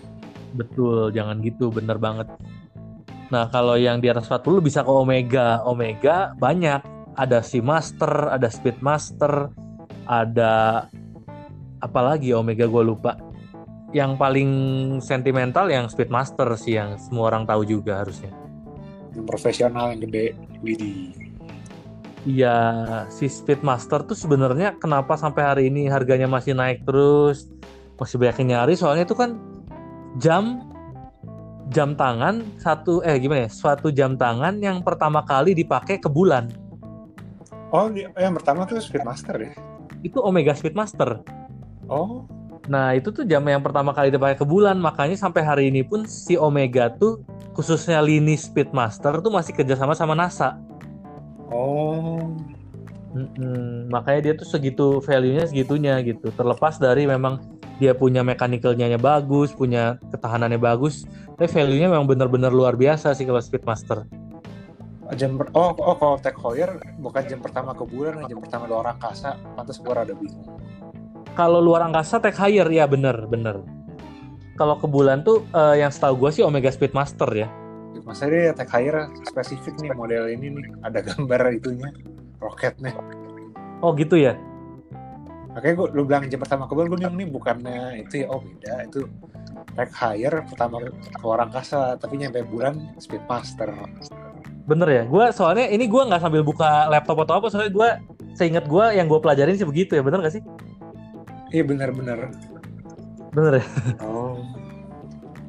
betul 0.54 1.10
jangan 1.16 1.40
gitu 1.42 1.72
bener 1.72 1.98
banget. 1.98 2.28
Nah 3.32 3.48
kalau 3.48 3.80
yang 3.80 4.04
di 4.04 4.12
atas 4.12 4.28
40 4.28 4.60
bisa 4.60 4.84
ke 4.84 4.92
Omega. 4.92 5.64
Omega 5.64 6.36
banyak. 6.36 6.84
Ada 7.12 7.44
si 7.44 7.60
Master 7.60 8.32
ada 8.32 8.48
Speed 8.48 8.80
Master 8.80 9.52
ada 10.08 10.88
apalagi 11.82 12.32
Omega 12.32 12.70
gue 12.70 12.84
lupa. 12.84 13.18
Yang 13.92 14.16
paling 14.16 14.52
sentimental 15.04 15.68
yang 15.68 15.92
Speedmaster 15.92 16.48
sih 16.56 16.80
yang 16.80 16.96
semua 16.96 17.28
orang 17.28 17.44
tahu 17.44 17.68
juga 17.68 18.00
harusnya. 18.00 18.32
Yang 19.12 19.26
profesional 19.28 19.92
yang 19.92 20.08
gede, 20.08 20.32
Widi. 20.64 21.12
Iya, 22.24 22.56
si 23.12 23.28
Speedmaster 23.28 24.08
tuh 24.08 24.16
sebenarnya 24.16 24.80
kenapa 24.80 25.20
sampai 25.20 25.44
hari 25.44 25.64
ini 25.68 25.92
harganya 25.92 26.32
masih 26.32 26.56
naik 26.56 26.88
terus, 26.88 27.52
masih 28.00 28.16
banyak 28.16 28.46
yang 28.46 28.50
nyari 28.56 28.74
soalnya 28.80 29.04
itu 29.04 29.18
kan 29.18 29.36
jam 30.20 30.68
jam 31.72 31.96
tangan 31.96 32.44
satu 32.60 33.00
eh 33.06 33.16
gimana 33.16 33.48
ya 33.48 33.50
suatu 33.52 33.94
jam 33.96 34.20
tangan 34.20 34.60
yang 34.60 34.84
pertama 34.84 35.24
kali 35.24 35.56
dipakai 35.56 36.02
ke 36.02 36.12
bulan. 36.12 36.52
Oh, 37.72 37.88
yang 37.96 38.36
pertama 38.36 38.68
tuh 38.68 38.84
Speedmaster 38.84 39.36
ya? 39.40 39.54
Itu 40.04 40.20
Omega 40.20 40.52
Speedmaster. 40.52 41.24
Oh, 41.88 42.28
Nah 42.70 42.94
itu 42.94 43.10
tuh 43.10 43.26
jam 43.26 43.42
yang 43.50 43.64
pertama 43.64 43.90
kali 43.96 44.14
dipakai 44.14 44.38
ke 44.38 44.46
bulan 44.46 44.78
makanya 44.78 45.18
sampai 45.18 45.42
hari 45.42 45.64
ini 45.74 45.82
pun 45.82 46.06
si 46.06 46.38
Omega 46.38 46.94
tuh 46.94 47.26
khususnya 47.58 48.04
lini 48.04 48.38
Speedmaster 48.38 49.18
tuh 49.24 49.32
masih 49.34 49.58
kerjasama 49.58 49.98
sama 49.98 50.14
NASA. 50.14 50.60
Oh. 51.50 52.38
Mm-mm. 53.12 53.92
makanya 53.92 54.32
dia 54.32 54.34
tuh 54.40 54.48
segitu 54.48 55.04
value-nya 55.04 55.44
segitunya 55.44 56.00
gitu. 56.00 56.32
Terlepas 56.32 56.80
dari 56.80 57.04
memang 57.04 57.44
dia 57.82 57.98
punya 57.98 58.22
mechanical-nya 58.22 58.94
bagus, 59.02 59.50
punya 59.58 59.98
ketahanannya 60.14 60.62
bagus, 60.62 61.10
tapi 61.34 61.50
value-nya 61.50 61.90
memang 61.90 62.06
benar-benar 62.06 62.54
luar 62.54 62.78
biasa 62.78 63.18
sih 63.18 63.26
kalau 63.26 63.42
Speedmaster. 63.42 64.06
Jam 65.18 65.36
per- 65.36 65.52
oh 65.58 65.74
oh 65.76 65.98
kalau 65.98 66.16
Tech 66.22 66.38
Heuer 66.40 66.78
bukan 67.02 67.26
jam 67.26 67.42
pertama 67.42 67.74
ke 67.74 67.84
bulan, 67.84 68.24
jam 68.30 68.38
pertama 68.40 68.70
luar 68.70 68.96
angkasa. 68.96 69.36
Pantas 69.58 69.82
gue 69.82 69.92
rada 69.92 70.14
bingung. 70.14 70.46
Kalau 71.34 71.60
luar 71.60 71.84
angkasa 71.84 72.22
tech 72.22 72.38
higher 72.38 72.68
ya 72.72 72.88
bener 72.88 73.28
bener. 73.28 73.60
Kalau 74.56 74.78
ke 74.80 74.88
bulan 74.88 75.26
tuh 75.26 75.44
eh, 75.52 75.84
yang 75.84 75.92
setahu 75.92 76.28
gue 76.28 76.40
sih 76.40 76.44
Omega 76.46 76.72
Speedmaster 76.72 77.28
ya. 77.34 77.50
Masa 78.08 78.28
dia 78.32 78.56
Tech 78.56 78.72
Heuer 78.72 79.12
spesifik 79.28 79.76
nih 79.84 79.92
model 79.96 80.32
ini 80.32 80.48
nih 80.54 80.66
ada 80.84 81.00
gambar 81.04 81.60
itunya 81.60 81.90
roketnya. 82.40 82.96
Oh 83.84 83.92
gitu 83.98 84.16
ya. 84.16 84.40
Makanya 85.52 85.76
gue 85.76 85.88
lu 85.92 86.04
bilang 86.08 86.24
jam 86.32 86.40
pertama 86.40 86.64
ke 86.64 86.72
bulan 86.72 86.88
gue 86.88 87.00
bilang 87.04 87.16
nih 87.20 87.28
bukannya 87.28 87.80
itu 88.08 88.24
ya 88.24 88.28
oh 88.32 88.40
beda 88.40 88.88
itu 88.88 89.02
Tech 89.76 89.92
Heuer 89.92 90.34
pertama 90.48 90.80
ke 90.88 91.24
luar 91.24 91.44
angkasa 91.44 92.00
tapi 92.00 92.20
nyampe 92.20 92.44
bulan 92.48 92.96
Speedmaster. 93.00 93.72
Bener 94.68 94.88
ya. 94.88 95.04
Gue 95.08 95.26
soalnya 95.36 95.68
ini 95.68 95.92
gue 95.92 96.02
nggak 96.02 96.24
sambil 96.24 96.44
buka 96.44 96.88
laptop 96.88 97.28
atau 97.28 97.44
apa 97.44 97.48
soalnya 97.52 97.72
gue 97.72 97.90
seingat 98.36 98.66
gue 98.68 98.86
yang 98.96 99.12
gue 99.12 99.20
pelajarin 99.20 99.60
sih 99.60 99.68
begitu 99.68 100.00
ya 100.00 100.04
bener 100.04 100.24
gak 100.24 100.40
sih? 100.40 100.44
Iya 101.52 101.68
benar-benar. 101.68 102.32
Bener 103.36 103.60
ya. 103.60 103.66
Oh. 104.08 104.40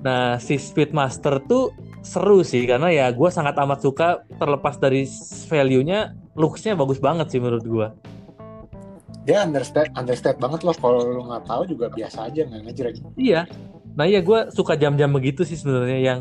Nah 0.02 0.34
si 0.42 0.58
Speedmaster 0.58 1.38
tuh 1.46 1.70
seru 2.02 2.42
sih 2.42 2.66
karena 2.66 2.90
ya 2.90 3.06
gue 3.14 3.30
sangat 3.30 3.54
amat 3.62 3.78
suka 3.86 4.26
terlepas 4.42 4.74
dari 4.82 5.06
value-nya 5.46 6.18
looks-nya 6.34 6.74
bagus 6.74 6.98
banget 6.98 7.30
sih 7.30 7.38
menurut 7.38 7.62
gue. 7.62 7.88
Dia 9.22 9.46
understand 9.46 9.94
understand 9.94 10.36
banget 10.42 10.66
loh 10.66 10.74
kalau 10.74 11.00
lu 11.06 11.22
nggak 11.30 11.46
tahu 11.46 11.62
juga 11.70 11.86
biasa 11.94 12.26
aja 12.26 12.42
nggak 12.42 12.62
ngejreng. 12.66 12.96
Iya. 13.14 13.46
Nah 13.94 14.04
iya 14.08 14.20
gue 14.24 14.50
suka 14.50 14.74
jam-jam 14.74 15.12
begitu 15.12 15.46
sih 15.46 15.54
sebenarnya 15.54 16.00
yang 16.00 16.20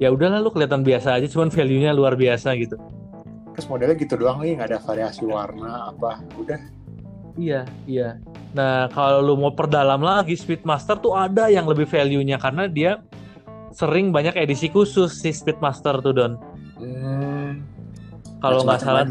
ya 0.00 0.08
udahlah 0.08 0.40
lu 0.40 0.48
kelihatan 0.54 0.86
biasa 0.86 1.18
aja 1.18 1.26
cuman 1.28 1.52
value-nya 1.52 1.92
luar 1.92 2.16
biasa 2.16 2.56
gitu. 2.56 2.80
Terus 3.52 3.66
modelnya 3.66 3.96
gitu 3.98 4.14
doang 4.14 4.40
nih 4.40 4.54
nggak 4.56 4.68
ada 4.70 4.80
variasi 4.80 5.26
warna 5.26 5.92
apa 5.92 6.22
udah 6.38 6.78
Iya, 7.38 7.62
iya. 7.86 8.18
Nah, 8.50 8.90
kalau 8.90 9.22
lu 9.22 9.38
mau 9.38 9.54
perdalam 9.54 10.02
lagi 10.02 10.34
Speedmaster 10.34 10.98
tuh 10.98 11.14
ada 11.14 11.46
yang 11.46 11.70
lebih 11.70 11.86
value-nya 11.86 12.34
karena 12.34 12.66
dia 12.66 12.98
sering 13.70 14.10
banyak 14.10 14.34
edisi 14.34 14.66
khusus 14.66 15.22
si 15.22 15.30
Speedmaster 15.30 16.02
tuh 16.02 16.10
Don. 16.10 16.32
hmm, 16.82 17.62
Kalau 18.42 18.66
nggak 18.66 18.80
salah 18.82 19.06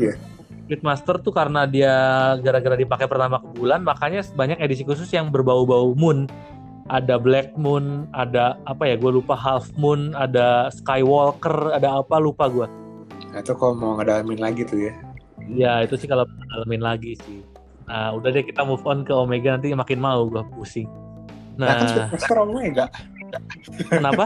ya. 0.68 0.76
Speedmaster 0.76 1.16
tuh 1.24 1.32
karena 1.32 1.64
dia 1.64 1.96
gara-gara 2.44 2.76
dipakai 2.76 3.08
pertama 3.08 3.40
ke 3.40 3.50
bulan 3.56 3.88
makanya 3.88 4.20
banyak 4.36 4.60
edisi 4.60 4.84
khusus 4.84 5.08
yang 5.16 5.32
berbau-bau 5.32 5.96
moon. 5.96 6.28
Ada 6.88 7.20
Black 7.20 7.52
Moon, 7.60 8.08
ada 8.16 8.56
apa 8.64 8.88
ya? 8.88 8.96
Gue 8.96 9.20
lupa 9.20 9.36
Half 9.36 9.76
Moon, 9.76 10.16
ada 10.16 10.72
Skywalker, 10.72 11.76
ada 11.76 12.00
apa 12.00 12.16
lupa 12.16 12.48
gue. 12.48 12.64
Nah, 13.36 13.44
itu 13.44 13.52
kalau 13.60 13.76
mau 13.76 14.00
ngedalamin 14.00 14.40
lagi 14.40 14.64
tuh 14.64 14.88
ya. 14.88 14.94
Ya 15.48 15.74
itu 15.84 15.96
sih 15.96 16.08
kalau 16.08 16.28
ngalamin 16.28 16.84
lagi 16.84 17.16
sih. 17.24 17.44
Nah 17.88 18.12
udah 18.16 18.30
deh 18.36 18.44
kita 18.44 18.68
move 18.68 18.84
on 18.84 19.08
ke 19.08 19.16
Omega 19.16 19.56
nanti 19.56 19.72
makin 19.72 20.00
mau 20.00 20.28
gue 20.28 20.44
pusing. 20.56 20.88
Nah, 21.56 21.72
kan 21.72 21.78
Nah 21.80 21.88
Speedmaster 21.88 22.38
Omega. 22.44 22.86
kenapa? 23.92 24.26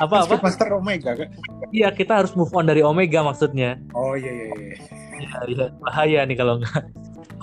Apa 0.00 0.14
Kan 0.16 0.24
apa? 0.24 0.34
Speedmaster 0.40 0.68
Omega 0.72 1.10
kan? 1.12 1.28
Iya 1.70 1.92
kita 1.92 2.24
harus 2.24 2.32
move 2.32 2.52
on 2.56 2.64
dari 2.64 2.80
Omega 2.80 3.20
maksudnya. 3.20 3.76
Oh 3.92 4.16
iya 4.16 4.32
iya 4.32 4.48
iya. 4.56 4.76
Iya 5.16 5.38
iya 5.48 5.66
bahaya 5.80 6.20
nih 6.28 6.36
kalau 6.36 6.60
nggak. 6.60 6.82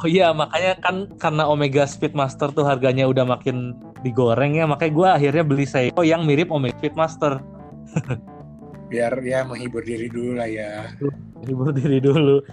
Oh 0.02 0.10
iya 0.10 0.34
makanya 0.34 0.74
kan 0.82 1.08
karena 1.22 1.44
Omega 1.48 1.86
Speedmaster 1.86 2.50
tuh 2.52 2.66
harganya 2.66 3.06
udah 3.06 3.24
makin 3.24 3.78
digoreng 4.02 4.58
ya 4.58 4.66
makanya 4.68 4.92
gue 4.92 5.08
akhirnya 5.22 5.44
beli 5.46 5.66
Seiko 5.70 6.02
yang 6.04 6.26
mirip 6.28 6.50
Omega 6.50 6.76
Speedmaster. 6.78 7.40
Biar 8.92 9.14
ya 9.26 9.42
menghibur 9.48 9.82
diri 9.82 10.10
dulu 10.12 10.38
lah 10.38 10.50
ya. 10.50 10.92
Hibur 11.46 11.74
diri 11.74 11.98
dulu. 11.98 12.46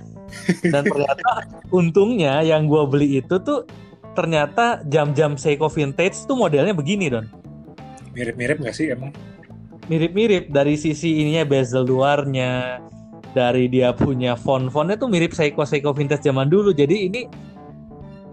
Dan 0.62 0.82
ternyata 0.86 1.44
untungnya 1.68 2.40
yang 2.40 2.70
gue 2.70 2.82
beli 2.88 3.20
itu 3.20 3.36
tuh 3.42 3.66
ternyata 4.14 4.82
jam-jam 4.88 5.36
Seiko 5.36 5.68
vintage 5.68 6.16
tuh 6.24 6.36
modelnya 6.38 6.72
begini 6.72 7.12
don. 7.12 7.26
Mirip-mirip 8.14 8.62
nggak 8.62 8.74
sih 8.74 8.90
emang? 8.90 9.14
Mirip-mirip 9.90 10.54
dari 10.54 10.78
sisi 10.78 11.18
ininya 11.22 11.42
bezel 11.42 11.82
luarnya, 11.82 12.78
dari 13.32 13.70
dia 13.70 13.94
punya 13.94 14.34
font-fontnya 14.34 14.98
tuh 14.98 15.06
mirip 15.06 15.34
Seiko 15.34 15.62
Seiko 15.62 15.94
vintage 15.94 16.26
zaman 16.26 16.50
dulu. 16.50 16.74
Jadi 16.74 17.10
ini 17.10 17.20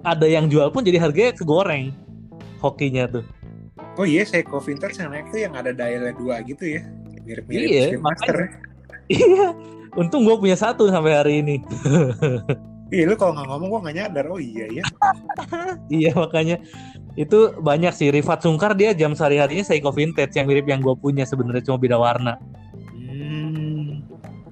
ada 0.05 0.25
yang 0.25 0.47
jual 0.47 0.71
pun 0.71 0.85
jadi 0.85 1.01
harganya 1.01 1.33
kegoreng 1.35 1.91
hokinya 2.63 3.09
tuh. 3.09 3.25
Oh 3.97 4.05
iya, 4.05 4.21
Seiko 4.21 4.61
Vintage 4.61 5.01
yang 5.01 5.09
naik 5.09 5.33
tuh 5.33 5.41
yang 5.41 5.57
ada 5.57 5.73
dialnya 5.73 6.13
dua 6.13 6.45
gitu 6.45 6.69
ya. 6.69 6.85
Mirip-mirip 7.25 7.65
Iya, 7.65 7.97
ya. 7.97 8.45
Iya, 9.09 9.45
untung 9.97 10.21
gue 10.21 10.37
punya 10.37 10.53
satu 10.53 10.85
sampai 10.93 11.13
hari 11.17 11.33
ini. 11.41 11.55
Iya, 12.87 13.03
lu 13.03 13.19
kalau 13.19 13.35
nggak 13.35 13.47
ngomong 13.51 13.67
gua 13.67 13.79
nggak 13.83 13.97
nyadar. 13.99 14.25
Oh 14.31 14.39
iya 14.39 14.63
ya. 14.71 14.83
iya 15.99 16.11
makanya 16.15 16.63
itu 17.19 17.51
banyak 17.59 17.91
sih. 17.91 18.07
Rifat 18.15 18.47
Sungkar 18.47 18.79
dia 18.79 18.95
jam 18.95 19.11
sehari-harinya 19.11 19.67
Seiko 19.67 19.91
vintage 19.91 20.31
yang 20.39 20.47
mirip 20.47 20.63
yang 20.71 20.79
gue 20.79 20.95
punya 20.95 21.27
sebenarnya 21.27 21.67
cuma 21.67 21.83
beda 21.83 21.99
warna. 21.99 22.39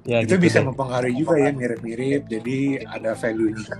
Ya, 0.06 0.22
itu 0.22 0.38
gitu 0.38 0.46
bisa 0.46 0.58
deh. 0.62 0.70
mempengaruhi 0.70 1.14
juga 1.18 1.34
ya 1.36 1.50
mirip-mirip. 1.50 2.22
Jadi 2.30 2.86
ada 2.86 3.18
value-nya. 3.18 3.74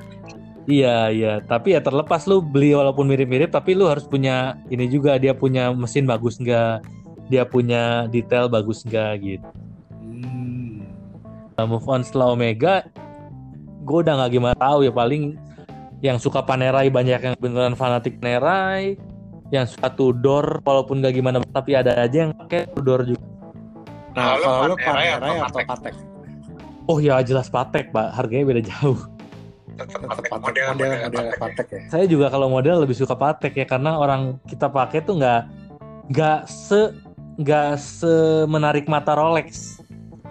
Iya 0.66 1.14
iya, 1.14 1.32
tapi 1.46 1.78
ya 1.78 1.80
terlepas 1.80 2.26
lu 2.26 2.42
beli 2.42 2.74
walaupun 2.74 3.06
mirip-mirip, 3.06 3.54
tapi 3.54 3.78
lu 3.78 3.86
harus 3.86 4.02
punya 4.02 4.58
ini 4.66 4.90
juga 4.90 5.14
dia 5.14 5.30
punya 5.30 5.70
mesin 5.70 6.10
bagus 6.10 6.42
nggak, 6.42 6.82
dia 7.30 7.46
punya 7.46 8.10
detail 8.10 8.50
bagus 8.50 8.82
nggak 8.82 9.12
gitu. 9.22 9.46
Hmm. 9.94 10.82
Nah, 11.54 11.64
move 11.70 11.86
on 11.86 12.02
setelah 12.02 12.34
Omega, 12.34 12.82
gue 13.86 13.98
udah 14.02 14.18
nggak 14.18 14.32
gimana 14.34 14.56
tahu 14.58 14.82
ya 14.82 14.90
paling 14.90 15.38
yang 16.02 16.18
suka 16.18 16.42
Panerai 16.42 16.90
banyak 16.90 17.22
yang 17.22 17.34
beneran 17.38 17.78
fanatik 17.78 18.18
Panerai, 18.18 18.98
yang 19.54 19.70
suka 19.70 19.94
Tudor 19.94 20.66
walaupun 20.66 20.98
nggak 20.98 21.14
gimana 21.14 21.38
tapi 21.54 21.78
ada 21.78 21.94
aja 21.94 22.26
yang 22.26 22.34
pakai 22.34 22.66
Tudor 22.74 23.06
juga. 23.06 23.22
Nah, 24.18 24.34
Kalau 24.34 24.50
kalau 24.50 24.66
lu 24.66 24.76
Panerai 24.82 25.08
Panerai 25.14 25.30
atau 25.38 25.46
atau 25.46 25.60
Patek? 25.62 25.94
Oh 26.86 27.02
ya 27.02 27.18
jelas 27.22 27.50
Patek 27.50 27.90
pak, 27.90 28.14
harganya 28.14 28.46
beda 28.46 28.62
jauh. 28.62 28.98
tetap 29.76 30.08
Patek, 30.08 30.30
model 30.32 30.40
model, 30.40 30.66
model 30.72 30.90
model 31.10 31.26
Patek 31.36 31.66
ya. 31.68 31.80
Saya 31.90 32.06
juga 32.08 32.30
kalau 32.30 32.48
model 32.48 32.86
lebih 32.86 32.96
suka 32.96 33.18
Patek 33.18 33.58
ya 33.58 33.66
karena 33.66 33.98
orang 33.98 34.38
kita 34.46 34.70
pakai 34.70 35.02
tuh 35.02 35.18
nggak 35.18 35.42
nggak 36.14 36.40
se 36.46 36.94
nggak 37.36 37.76
semenarik 37.76 38.86
mata 38.88 39.12
Rolex. 39.18 39.82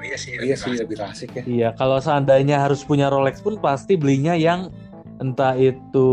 iya 0.06 0.18
sih 0.22 0.38
Iya 0.38 0.56
sih, 0.58 0.74
lebih 0.78 1.02
asik 1.02 1.34
ya. 1.34 1.44
Iya, 1.46 1.70
kalau 1.74 1.98
seandainya 1.98 2.62
harus 2.62 2.86
punya 2.86 3.10
Rolex 3.10 3.42
pun 3.42 3.58
pasti 3.58 3.98
belinya 3.98 4.38
yang 4.38 4.70
entah 5.18 5.58
itu 5.58 6.10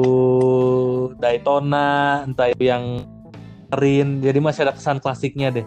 Daytona, 1.20 2.24
entah 2.24 2.51
itu 2.53 2.66
yang 2.66 3.05
Rin, 3.72 4.20
jadi 4.20 4.36
masih 4.36 4.68
ada 4.68 4.76
kesan 4.76 5.01
klasiknya 5.01 5.49
deh. 5.49 5.66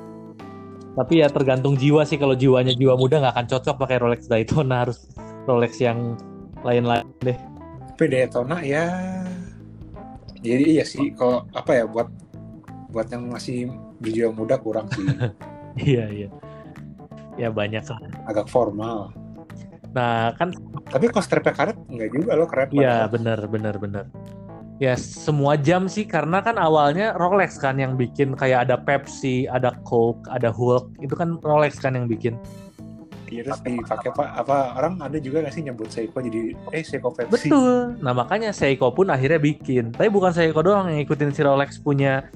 Tapi 0.95 1.21
ya 1.21 1.27
tergantung 1.27 1.75
jiwa 1.75 2.07
sih. 2.07 2.15
Kalau 2.15 2.33
jiwanya 2.33 2.73
jiwa 2.73 2.95
muda 2.95 3.19
nggak 3.21 3.33
akan 3.35 3.47
cocok 3.51 3.75
pakai 3.75 3.97
Rolex 4.01 4.31
Daytona. 4.31 4.87
Harus 4.87 5.11
Rolex 5.45 5.77
yang 5.83 6.15
lain-lain 6.63 7.05
deh. 7.21 7.37
Tapi 7.95 8.03
Daytona 8.07 8.63
ya 8.63 8.87
jadi 10.39 10.81
iya 10.81 10.85
sih. 10.87 11.11
Kalau 11.13 11.45
apa 11.51 11.71
ya 11.75 11.85
buat 11.85 12.07
buat 12.89 13.07
yang 13.11 13.27
masih 13.29 13.69
jiwa 14.01 14.31
muda 14.31 14.55
kurang 14.57 14.87
sih. 14.95 15.05
Iya 15.75 16.07
iya. 16.07 16.29
Ya 17.35 17.51
banyak 17.51 17.83
lah. 17.83 17.99
Agak 18.31 18.47
formal. 18.47 19.11
Nah 19.91 20.31
kan 20.39 20.55
tapi 20.95 21.11
kalau 21.11 21.23
strapnya 21.25 21.53
karet 21.53 21.77
enggak 21.89 22.09
juga 22.13 22.31
loh 22.37 22.47
keren 22.47 22.69
iya 22.71 23.09
benar 23.09 23.49
benar 23.49 23.75
benar 23.81 24.05
ya 24.75 24.93
semua 24.99 25.55
jam 25.55 25.87
sih 25.87 26.03
karena 26.03 26.43
kan 26.43 26.59
awalnya 26.59 27.15
Rolex 27.15 27.55
kan 27.55 27.79
yang 27.79 27.95
bikin 27.95 28.35
kayak 28.35 28.67
ada 28.67 28.75
Pepsi, 28.75 29.47
ada 29.47 29.71
Coke, 29.87 30.27
ada 30.27 30.51
Hulk 30.51 30.99
itu 30.99 31.15
kan 31.15 31.39
Rolex 31.39 31.79
kan 31.79 31.95
yang 31.95 32.11
bikin. 32.11 32.35
Iya 33.25 33.41
terus 33.41 33.59
dipakai 33.65 34.13
pak 34.13 34.29
apa 34.37 34.77
orang 34.77 35.01
ada 35.01 35.17
juga 35.17 35.41
gak 35.41 35.57
sih 35.57 35.65
nyebut 35.65 35.89
Seiko 35.89 36.21
jadi 36.21 36.53
eh 36.75 36.83
Seiko 36.85 37.09
Pepsi. 37.09 37.49
Betul. 37.49 37.97
Nah 38.03 38.13
makanya 38.13 38.53
Seiko 38.53 38.91
pun 38.93 39.09
akhirnya 39.09 39.41
bikin. 39.41 39.95
Tapi 39.95 40.11
bukan 40.11 40.35
Seiko 40.35 40.61
doang 40.61 40.91
yang 40.91 41.01
ikutin 41.01 41.33
si 41.33 41.41
Rolex 41.41 41.81
punya 41.81 42.27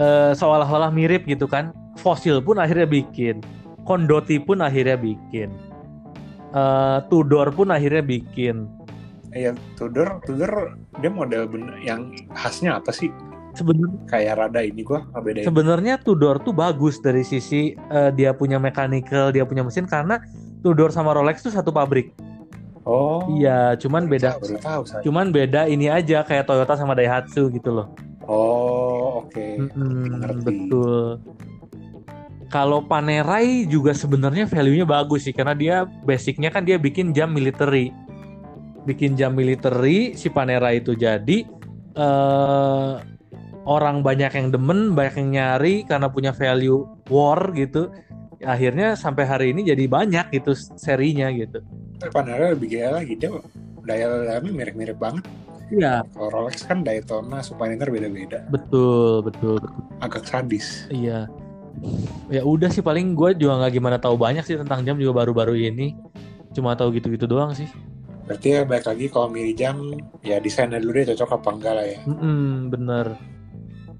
uh, 0.00 0.32
seolah-olah 0.32 0.88
mirip 0.94 1.28
gitu 1.28 1.44
kan. 1.44 1.74
Fossil 2.00 2.40
pun 2.40 2.56
akhirnya 2.56 2.88
bikin. 2.88 3.44
Kondoti 3.84 4.40
pun 4.40 4.64
akhirnya 4.64 4.96
bikin. 4.96 5.52
Uh, 6.56 7.04
Tudor 7.12 7.52
pun 7.52 7.68
akhirnya 7.68 8.00
bikin 8.00 8.68
Iya, 9.32 9.56
Tudor, 9.80 10.20
Tudor 10.28 10.76
dia 11.00 11.08
model 11.08 11.48
bener 11.48 11.80
yang 11.80 12.12
khasnya 12.36 12.76
apa 12.76 12.92
sih? 12.92 13.08
Sebenarnya 13.52 13.96
kayak 14.08 14.32
rada 14.40 14.60
ini 14.64 14.80
gua 14.84 15.04
beda. 15.20 15.44
Sebenarnya 15.44 16.00
Tudor 16.00 16.40
tuh 16.40 16.52
bagus 16.56 17.00
dari 17.00 17.24
sisi 17.24 17.76
uh, 17.92 18.12
dia 18.12 18.36
punya 18.36 18.60
mechanical, 18.60 19.32
dia 19.32 19.44
punya 19.48 19.64
mesin 19.64 19.88
karena 19.88 20.20
Tudor 20.60 20.92
sama 20.92 21.16
Rolex 21.16 21.40
tuh 21.44 21.52
satu 21.52 21.72
pabrik. 21.72 22.12
Oh. 22.84 23.24
Iya, 23.38 23.78
cuman 23.78 24.10
beda. 24.10 24.36
Tahu 24.36 24.82
saya. 24.84 25.02
Cuman 25.06 25.30
beda 25.30 25.70
ini 25.70 25.86
aja 25.86 26.26
kayak 26.26 26.50
Toyota 26.50 26.74
sama 26.74 26.98
Daihatsu 26.98 27.48
gitu 27.54 27.70
loh. 27.70 27.88
Oh, 28.26 29.22
oke. 29.26 29.32
Okay. 29.32 29.58
Mm 29.58 29.70
-hmm, 29.70 30.42
betul. 30.42 31.22
Kalau 32.52 32.84
Panerai 32.84 33.64
juga 33.64 33.96
sebenarnya 33.96 34.44
value-nya 34.44 34.84
bagus 34.84 35.24
sih 35.24 35.32
karena 35.32 35.56
dia 35.56 35.76
basicnya 36.04 36.52
kan 36.52 36.68
dia 36.68 36.76
bikin 36.76 37.16
jam 37.16 37.32
military 37.32 37.96
bikin 38.82 39.14
jam 39.14 39.34
military 39.34 40.18
si 40.18 40.28
Panera 40.28 40.74
itu 40.74 40.98
jadi 40.98 41.46
uh, 41.94 42.98
orang 43.62 44.02
banyak 44.02 44.32
yang 44.34 44.48
demen 44.50 44.92
banyak 44.92 45.22
yang 45.22 45.30
nyari 45.30 45.86
karena 45.86 46.10
punya 46.10 46.34
value 46.34 46.82
war 47.06 47.54
gitu 47.54 47.94
akhirnya 48.42 48.98
sampai 48.98 49.22
hari 49.22 49.46
ini 49.54 49.62
jadi 49.62 49.86
banyak 49.86 50.34
gitu 50.34 50.52
serinya 50.74 51.30
gitu 51.30 51.62
Panera 52.10 52.50
lebih 52.50 52.74
gila 52.74 52.98
lagi 52.98 53.14
dia 53.14 53.30
daya 53.86 54.06
dalamnya 54.10 54.50
mirip-mirip 54.50 54.98
banget 54.98 55.26
Iya. 55.72 56.04
Kalau 56.12 56.28
Rolex 56.28 56.68
kan 56.68 56.84
Daytona, 56.84 57.40
Submariner 57.40 57.88
beda-beda. 57.88 58.44
Betul, 58.52 59.24
betul, 59.24 59.56
betul. 59.56 59.80
Agak 60.04 60.28
sadis. 60.28 60.84
Iya. 60.92 61.32
Ya 62.28 62.44
udah 62.44 62.68
sih 62.68 62.84
paling 62.84 63.16
gue 63.16 63.32
juga 63.40 63.64
nggak 63.64 63.72
gimana 63.80 63.96
tahu 63.96 64.20
banyak 64.20 64.44
sih 64.44 64.60
tentang 64.60 64.84
jam 64.84 65.00
juga 65.00 65.24
baru-baru 65.24 65.56
ini. 65.56 65.96
Cuma 66.52 66.76
tahu 66.76 66.92
gitu-gitu 67.00 67.24
doang 67.24 67.56
sih. 67.56 67.64
Berarti 68.22 68.48
ya 68.54 68.62
baik 68.62 68.86
lagi 68.86 69.06
kalau 69.10 69.28
milih 69.28 69.54
jam 69.58 69.76
ya 70.22 70.38
desainnya 70.38 70.78
dulu 70.78 71.02
deh 71.02 71.06
cocok 71.14 71.42
apa 71.42 71.48
enggak 71.50 71.74
lah 71.74 71.86
ya. 71.86 71.98
Mm 72.06 72.70
bener. 72.70 73.06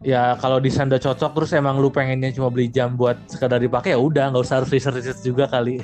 Ya 0.02 0.34
kalau 0.38 0.58
desain 0.58 0.90
udah 0.90 0.98
cocok 0.98 1.30
terus 1.34 1.50
emang 1.54 1.78
lu 1.78 1.90
pengennya 1.90 2.34
cuma 2.34 2.50
beli 2.50 2.70
jam 2.70 2.98
buat 2.98 3.18
sekadar 3.30 3.62
dipakai 3.62 3.94
ya 3.94 4.00
udah 4.02 4.34
nggak 4.34 4.42
usah 4.42 4.62
harus 4.62 4.70
research, 4.70 5.02
research 5.02 5.22
juga 5.22 5.46
kali. 5.46 5.78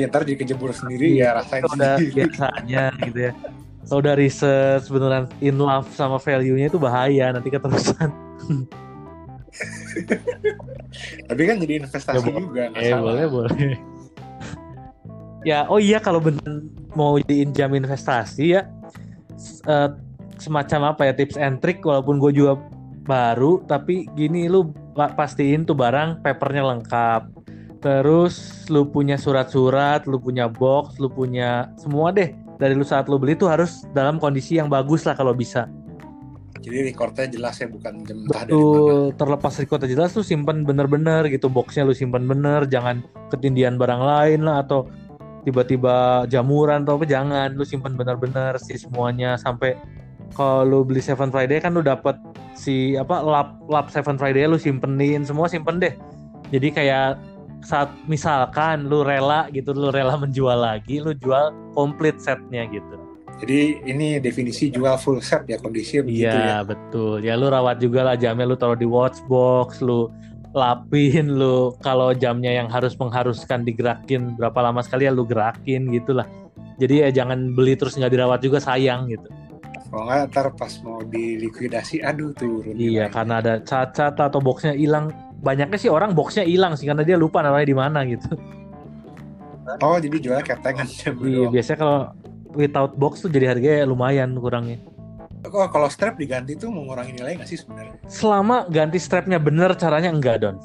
ya, 0.00 0.08
ntar 0.08 0.24
jadi 0.24 0.44
kejebur 0.44 0.72
sendiri 0.72 1.16
ya, 1.16 1.32
ya 1.32 1.36
rasain 1.40 1.64
udah 1.64 1.96
biasanya 2.00 2.84
gitu 3.04 3.20
ya. 3.28 3.32
Kalau 3.88 4.00
udah 4.04 4.14
research 4.16 4.92
beneran 4.92 5.24
in 5.40 5.56
love 5.56 5.88
sama 5.96 6.20
value-nya 6.20 6.68
itu 6.68 6.78
bahaya 6.80 7.32
nanti 7.32 7.48
keterusan. 7.48 8.10
Tapi 11.28 11.42
kan 11.44 11.56
jadi 11.60 11.84
investasi 11.84 12.28
ya, 12.28 12.40
juga. 12.40 12.72
Eh, 12.76 12.92
boleh 12.92 13.26
boleh 13.28 13.89
ya 15.46 15.68
oh 15.68 15.80
iya 15.80 15.98
kalau 16.02 16.20
bener 16.20 16.64
mau 16.92 17.16
jadiin 17.22 17.54
jam 17.56 17.72
investasi 17.72 18.58
ya 18.58 18.68
uh, 19.64 19.94
semacam 20.40 20.96
apa 20.96 21.08
ya 21.08 21.12
tips 21.12 21.36
and 21.36 21.60
trick 21.60 21.84
walaupun 21.84 22.16
gue 22.16 22.32
juga 22.32 22.56
baru 23.04 23.60
tapi 23.64 24.08
gini 24.16 24.48
lu 24.48 24.72
pastiin 24.94 25.64
tuh 25.64 25.76
barang 25.76 26.20
papernya 26.24 26.64
lengkap. 26.76 27.22
Terus 27.80 28.68
lu 28.68 28.84
punya 28.84 29.16
surat-surat 29.16 30.04
lu 30.04 30.20
punya 30.20 30.52
box 30.52 31.00
lu 31.00 31.08
punya 31.08 31.72
semua 31.80 32.12
deh 32.12 32.36
dari 32.60 32.76
lu 32.76 32.84
saat 32.84 33.08
lu 33.08 33.16
beli 33.16 33.32
tuh 33.32 33.48
harus 33.48 33.88
dalam 33.96 34.20
kondisi 34.20 34.60
yang 34.60 34.68
bagus 34.68 35.08
lah 35.08 35.16
kalau 35.16 35.32
bisa. 35.32 35.64
Jadi 36.60 36.92
recordnya 36.92 37.24
jelas 37.24 37.56
ya 37.56 37.72
bukan 37.72 38.04
jam 38.04 38.20
Betul, 38.28 39.16
terlepas 39.16 39.56
recordnya 39.56 39.96
jelas 39.96 40.12
tuh 40.12 40.20
simpen 40.20 40.68
bener-bener 40.68 41.24
gitu 41.32 41.48
boxnya 41.48 41.88
lu 41.88 41.96
simpen 41.96 42.28
bener 42.28 42.68
jangan 42.68 43.00
ketindian 43.32 43.80
barang 43.80 43.96
lain 44.04 44.44
lah 44.44 44.60
atau 44.60 44.84
tiba-tiba 45.46 46.26
jamuran 46.28 46.84
atau 46.84 46.98
apa 47.00 47.06
jangan. 47.08 47.52
Lu 47.54 47.64
simpen 47.64 47.96
benar-benar 47.96 48.58
sih 48.60 48.76
semuanya. 48.76 49.36
Sampai 49.40 49.76
kalau 50.36 50.62
lu 50.64 50.78
beli 50.86 51.02
Seven 51.02 51.32
Friday 51.32 51.58
kan 51.58 51.74
lu 51.74 51.82
dapat 51.82 52.16
si 52.54 52.94
apa 52.94 53.20
lap 53.20 53.58
lap 53.66 53.88
Seven 53.90 54.16
Friday 54.16 54.46
lu 54.46 54.60
simpenin. 54.60 55.26
Semua 55.26 55.50
simpen 55.50 55.80
deh. 55.80 55.94
Jadi 56.50 56.68
kayak 56.74 57.20
saat 57.60 57.92
misalkan 58.08 58.88
lu 58.88 59.04
rela 59.04 59.48
gitu 59.52 59.76
lu 59.76 59.92
rela 59.92 60.16
menjual 60.16 60.56
lagi 60.56 60.96
lu 60.96 61.12
jual 61.12 61.52
komplit 61.76 62.16
setnya 62.16 62.64
gitu. 62.72 62.96
Jadi 63.40 63.80
ini 63.88 64.20
definisi 64.20 64.68
jual 64.68 65.00
full 65.00 65.24
set 65.24 65.48
ya 65.48 65.56
kondisi 65.56 66.04
begitu 66.04 66.28
iya, 66.28 66.60
ya. 66.60 66.66
betul. 66.66 67.24
Ya 67.24 67.40
lu 67.40 67.48
rawat 67.48 67.80
juga 67.80 68.04
lah 68.04 68.16
jamnya 68.16 68.44
lu 68.44 68.52
taruh 68.52 68.76
di 68.76 68.84
watch 68.84 69.24
box, 69.32 69.80
lu 69.80 70.12
lapin 70.50 71.38
lu 71.38 71.74
kalau 71.78 72.10
jamnya 72.10 72.50
yang 72.50 72.66
harus 72.66 72.98
mengharuskan 72.98 73.62
digerakin 73.62 74.34
berapa 74.34 74.58
lama 74.58 74.82
sekali 74.82 75.06
ya 75.06 75.14
lu 75.14 75.22
gerakin 75.22 75.90
gitulah 75.94 76.26
jadi 76.80 76.94
ya 77.06 77.08
jangan 77.22 77.52
beli 77.52 77.76
terus 77.76 77.94
nggak 78.00 78.08
dirawat 78.08 78.40
juga 78.40 78.56
sayang 78.56 79.12
gitu. 79.12 79.28
Kalau 79.92 80.06
nggak 80.08 80.32
ntar 80.32 80.46
pas 80.56 80.72
mau 80.80 81.04
dilikuidasi 81.04 82.00
aduh 82.00 82.32
turun 82.32 82.72
iya 82.72 83.06
gimana. 83.06 83.12
karena 83.12 83.34
ada 83.44 83.54
cacat 83.60 84.14
atau 84.16 84.40
boxnya 84.40 84.72
hilang. 84.72 85.12
Banyaknya 85.44 85.76
sih 85.76 85.92
orang 85.92 86.16
boxnya 86.16 86.44
hilang 86.48 86.76
sih 86.80 86.88
karena 86.88 87.04
dia 87.04 87.20
lupa 87.20 87.44
namanya 87.44 87.66
di 87.68 87.76
mana 87.76 88.00
gitu. 88.08 88.32
Oh 89.84 90.00
jadi 90.00 90.16
jualnya 90.18 90.42
ketengan 90.42 90.86
iya 91.22 91.46
biasanya 91.46 91.78
kalau 91.78 91.98
without 92.56 92.92
box 92.98 93.22
tuh 93.22 93.30
jadi 93.30 93.54
harganya 93.54 93.86
lumayan 93.86 94.34
kurangnya 94.34 94.82
Oh, 95.40 95.68
kalau 95.72 95.88
strap 95.88 96.20
diganti 96.20 96.52
tuh 96.52 96.68
mengurangi 96.68 97.16
nilai 97.16 97.40
nggak 97.40 97.48
sih 97.48 97.58
sebenarnya? 97.64 97.96
Selama 98.12 98.68
ganti 98.68 99.00
strapnya 99.00 99.40
bener, 99.40 99.72
caranya 99.72 100.12
enggak 100.12 100.44
don. 100.44 100.56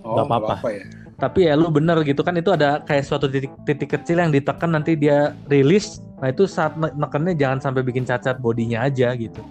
Oh, 0.00 0.24
nggak 0.24 0.40
apa-apa. 0.40 0.68
ya. 0.72 0.84
Tapi 1.20 1.44
ya 1.44 1.52
lu 1.52 1.68
bener 1.68 2.00
gitu 2.00 2.24
kan 2.24 2.32
itu 2.40 2.48
ada 2.48 2.80
kayak 2.80 3.04
suatu 3.04 3.28
titik, 3.28 3.52
titik 3.68 3.92
kecil 3.92 4.24
yang 4.24 4.32
ditekan 4.32 4.72
nanti 4.72 4.96
dia 4.96 5.36
rilis. 5.52 6.00
Nah 6.24 6.32
itu 6.32 6.48
saat 6.48 6.80
nekennya 6.80 7.36
jangan 7.36 7.60
sampai 7.60 7.84
bikin 7.84 8.08
cacat 8.08 8.40
bodinya 8.40 8.88
aja 8.88 9.12
gitu. 9.12 9.44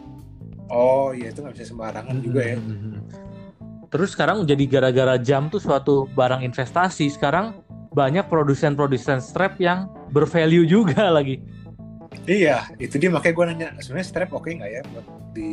Oh 0.74 1.14
iya 1.14 1.30
itu 1.30 1.46
nggak 1.46 1.54
bisa 1.54 1.70
sembarangan 1.70 2.18
hmm. 2.18 2.26
juga 2.26 2.42
ya. 2.42 2.58
Terus 3.94 4.18
sekarang 4.18 4.50
jadi 4.50 4.66
gara-gara 4.66 5.22
jam 5.22 5.46
tuh 5.54 5.62
suatu 5.62 6.10
barang 6.18 6.42
investasi. 6.42 7.06
Sekarang 7.14 7.62
banyak 7.94 8.26
produsen-produsen 8.26 9.22
strap 9.22 9.62
yang 9.62 9.94
bervalue 10.10 10.66
juga 10.66 11.10
lagi 11.18 11.38
Iya, 12.30 12.70
itu 12.78 12.95
dia 13.01 13.10
makanya 13.10 13.34
gue 13.34 13.45
nanya 13.49 13.68
sebenarnya 13.82 14.07
strap 14.07 14.30
oke 14.34 14.45
okay 14.45 14.62
nggak 14.62 14.72
ya 14.72 14.82
buat 14.93 15.05
di 15.34 15.49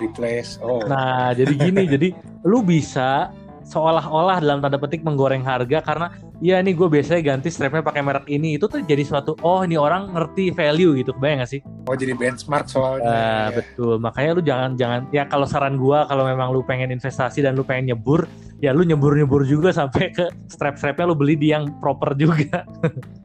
replace? 0.00 0.56
Oh. 0.60 0.80
Nah, 0.88 1.36
jadi 1.36 1.52
gini, 1.52 1.84
jadi 1.94 2.08
lu 2.44 2.64
bisa 2.64 3.32
seolah-olah 3.62 4.42
dalam 4.42 4.58
tanda 4.58 4.76
petik 4.76 5.06
menggoreng 5.06 5.46
harga 5.46 5.78
karena 5.80 6.10
ya 6.42 6.58
nih 6.58 6.74
gue 6.74 6.88
biasanya 6.90 7.22
ganti 7.22 7.48
strapnya 7.48 7.80
pakai 7.80 8.02
merek 8.02 8.26
ini 8.26 8.58
itu 8.58 8.66
tuh 8.66 8.82
jadi 8.82 9.06
suatu 9.06 9.38
oh 9.46 9.62
ini 9.62 9.78
orang 9.78 10.10
ngerti 10.10 10.50
value 10.50 10.98
gitu 10.98 11.14
kebayang 11.14 11.46
gak 11.46 11.50
sih? 11.56 11.60
Oh 11.86 11.94
jadi 11.94 12.12
benchmark 12.18 12.66
soalnya. 12.66 13.06
Ya. 13.06 13.62
betul 13.62 14.02
makanya 14.02 14.30
lu 14.34 14.42
jangan 14.42 14.70
jangan 14.74 15.00
ya 15.14 15.24
kalau 15.30 15.46
saran 15.46 15.78
gue 15.78 15.98
kalau 16.10 16.26
memang 16.26 16.50
lu 16.50 16.66
pengen 16.66 16.90
investasi 16.90 17.46
dan 17.46 17.54
lu 17.54 17.62
pengen 17.62 17.94
nyebur 17.94 18.26
ya 18.58 18.74
lu 18.74 18.82
nyebur 18.82 19.14
nyebur 19.14 19.46
juga 19.46 19.70
sampai 19.70 20.10
ke 20.10 20.26
strap 20.50 20.74
strapnya 20.74 21.06
lu 21.06 21.14
beli 21.14 21.38
di 21.38 21.54
yang 21.54 21.70
proper 21.78 22.18
juga. 22.18 22.66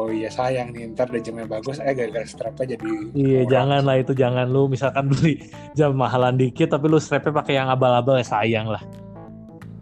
oh 0.00 0.08
iya 0.08 0.32
sayang 0.32 0.72
nih 0.72 0.96
ntar 0.96 1.12
udah 1.12 1.20
jamnya 1.20 1.44
bagus 1.44 1.76
eh 1.76 1.92
gara-gara 1.92 2.24
strapnya 2.24 2.76
jadi 2.76 2.90
iya 3.12 3.42
jangan 3.44 3.84
lah 3.84 4.00
itu 4.00 4.16
jangan 4.16 4.48
lu 4.48 4.72
misalkan 4.72 5.12
beli 5.12 5.44
jam 5.78 5.92
mahalan 5.92 6.40
dikit 6.40 6.72
tapi 6.72 6.88
lu 6.88 6.96
strapnya 6.96 7.36
pakai 7.36 7.60
yang 7.60 7.68
abal-abal 7.68 8.16
ya 8.16 8.24
sayang 8.24 8.72
lah. 8.72 8.80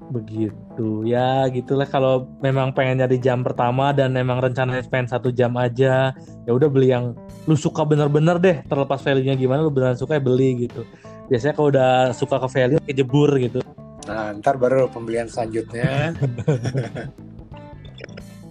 Begitu 0.09 1.05
ya 1.05 1.47
gitulah 1.53 1.85
kalau 1.85 2.27
memang 2.41 2.73
pengen 2.73 3.05
nyari 3.05 3.21
jam 3.21 3.45
pertama 3.45 3.93
dan 3.93 4.11
memang 4.17 4.41
rencananya 4.41 4.81
spend 4.81 5.13
satu 5.13 5.29
jam 5.29 5.53
aja 5.61 6.17
ya 6.49 6.51
udah 6.51 6.67
beli 6.67 6.91
yang 6.91 7.13
lu 7.45 7.55
suka 7.55 7.85
bener-bener 7.85 8.41
deh 8.41 8.57
terlepas 8.67 9.05
value 9.05 9.29
nya 9.29 9.37
gimana 9.37 9.61
lu 9.61 9.71
beneran 9.71 10.01
suka 10.01 10.19
ya 10.19 10.23
beli 10.25 10.67
gitu. 10.67 10.83
Biasanya 11.29 11.55
kalau 11.55 11.69
udah 11.71 11.93
suka 12.17 12.41
ke 12.41 12.49
value 12.49 12.81
kejebur 12.89 13.31
gitu. 13.37 13.61
Nah, 14.09 14.33
ntar 14.41 14.57
baru 14.57 14.89
pembelian 14.89 15.29
selanjutnya. 15.29 16.17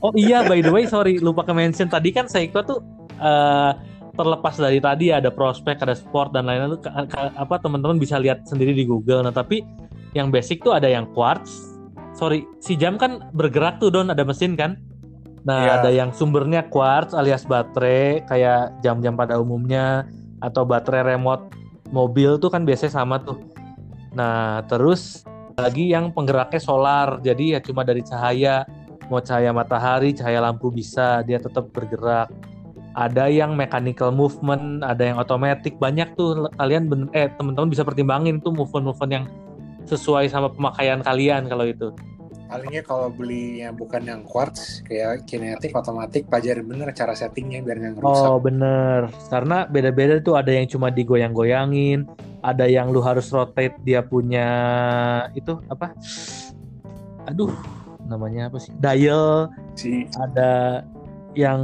oh 0.01 0.13
iya, 0.15 0.45
by 0.45 0.59
the 0.61 0.71
way, 0.71 0.85
sorry 0.85 1.17
lupa 1.21 1.45
ke 1.45 1.53
mention 1.53 1.87
tadi 1.87 2.13
kan 2.13 2.25
Seiko 2.29 2.61
tuh 2.65 2.79
uh, 3.21 3.71
terlepas 4.17 4.57
dari 4.57 4.81
tadi 4.81 5.13
ada 5.13 5.29
prospek, 5.29 5.77
ada 5.85 5.93
sport 5.93 6.33
dan 6.33 6.49
lain-lain 6.49 6.81
tuh 6.81 6.89
apa 7.15 7.55
teman-teman 7.61 8.01
bisa 8.01 8.17
lihat 8.17 8.43
sendiri 8.49 8.73
di 8.73 8.83
Google. 8.83 9.21
Nah, 9.21 9.31
tapi 9.31 9.61
yang 10.17 10.33
basic 10.33 10.65
tuh 10.65 10.73
ada 10.73 10.89
yang 10.89 11.05
quartz. 11.13 11.77
Sorry, 12.17 12.49
si 12.57 12.73
jam 12.73 12.97
kan 12.97 13.29
bergerak 13.37 13.77
tuh 13.77 13.93
Don, 13.93 14.09
ada 14.09 14.25
mesin 14.25 14.57
kan? 14.57 14.81
Nah, 15.45 15.61
yeah. 15.63 15.75
ada 15.79 15.89
yang 15.93 16.09
sumbernya 16.09 16.65
quartz 16.67 17.13
alias 17.13 17.45
baterai 17.45 18.25
kayak 18.25 18.81
jam-jam 18.81 19.13
pada 19.13 19.37
umumnya 19.37 20.09
atau 20.41 20.65
baterai 20.65 21.15
remote 21.15 21.53
mobil 21.93 22.41
tuh 22.41 22.49
kan 22.49 22.65
biasanya 22.65 22.97
sama 22.97 23.21
tuh. 23.21 23.37
Nah, 24.17 24.65
terus 24.65 25.21
lagi 25.57 25.93
yang 25.93 26.09
penggeraknya 26.09 26.61
solar. 26.61 27.21
Jadi 27.21 27.53
ya 27.53 27.59
cuma 27.61 27.85
dari 27.85 28.01
cahaya 28.01 28.65
mau 29.07 29.23
cahaya 29.23 29.51
matahari, 29.55 30.11
cahaya 30.11 30.43
lampu 30.43 30.71
bisa 30.71 31.23
dia 31.23 31.39
tetap 31.39 31.71
bergerak. 31.71 32.31
Ada 32.97 33.29
yang 33.29 33.53
mechanical 33.53 34.09
movement, 34.09 34.81
ada 34.81 35.13
yang 35.13 35.21
otomatis, 35.21 35.69
banyak 35.77 36.17
tuh 36.17 36.49
kalian 36.57 36.89
bener, 36.89 37.09
eh 37.13 37.29
teman-teman 37.29 37.69
bisa 37.69 37.85
pertimbangin 37.85 38.41
tuh 38.41 38.49
movement-movement 38.49 39.11
yang 39.13 39.25
sesuai 39.85 40.27
sama 40.33 40.49
pemakaian 40.49 40.99
kalian 41.05 41.45
kalau 41.45 41.65
itu. 41.69 41.93
Palingnya 42.47 42.79
kalau 42.79 43.11
beli 43.11 43.59
yang 43.59 43.75
bukan 43.75 44.07
yang 44.07 44.23
quartz 44.23 44.79
kayak 44.87 45.27
kinetik 45.27 45.75
otomatis 45.75 46.23
pelajarin 46.23 46.63
bener 46.63 46.95
cara 46.95 47.11
settingnya 47.11 47.59
biar 47.59 47.75
nggak 47.75 47.99
rusak. 47.99 48.27
Oh 48.27 48.39
bener, 48.39 49.11
karena 49.27 49.67
beda-beda 49.67 50.15
tuh 50.23 50.39
ada 50.39 50.55
yang 50.55 50.63
cuma 50.63 50.87
digoyang-goyangin, 50.87 52.07
ada 52.39 52.63
yang 52.63 52.95
lu 52.95 53.03
harus 53.03 53.27
rotate 53.35 53.75
dia 53.83 53.99
punya 53.99 54.47
itu 55.35 55.59
apa? 55.67 55.91
Aduh, 57.27 57.51
namanya 58.07 58.49
apa 58.49 58.57
sih? 58.57 58.71
Dial 58.79 59.51
si. 59.75 60.07
Ada 60.15 60.83
yang 61.37 61.61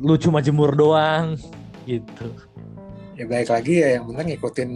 lu 0.00 0.16
cuma 0.16 0.40
jemur 0.40 0.72
doang 0.72 1.36
gitu. 1.84 2.32
Ya 3.12 3.28
baik 3.28 3.52
lagi 3.52 3.84
ya 3.84 4.00
yang 4.00 4.08
penting 4.08 4.26
ngikutin 4.34 4.70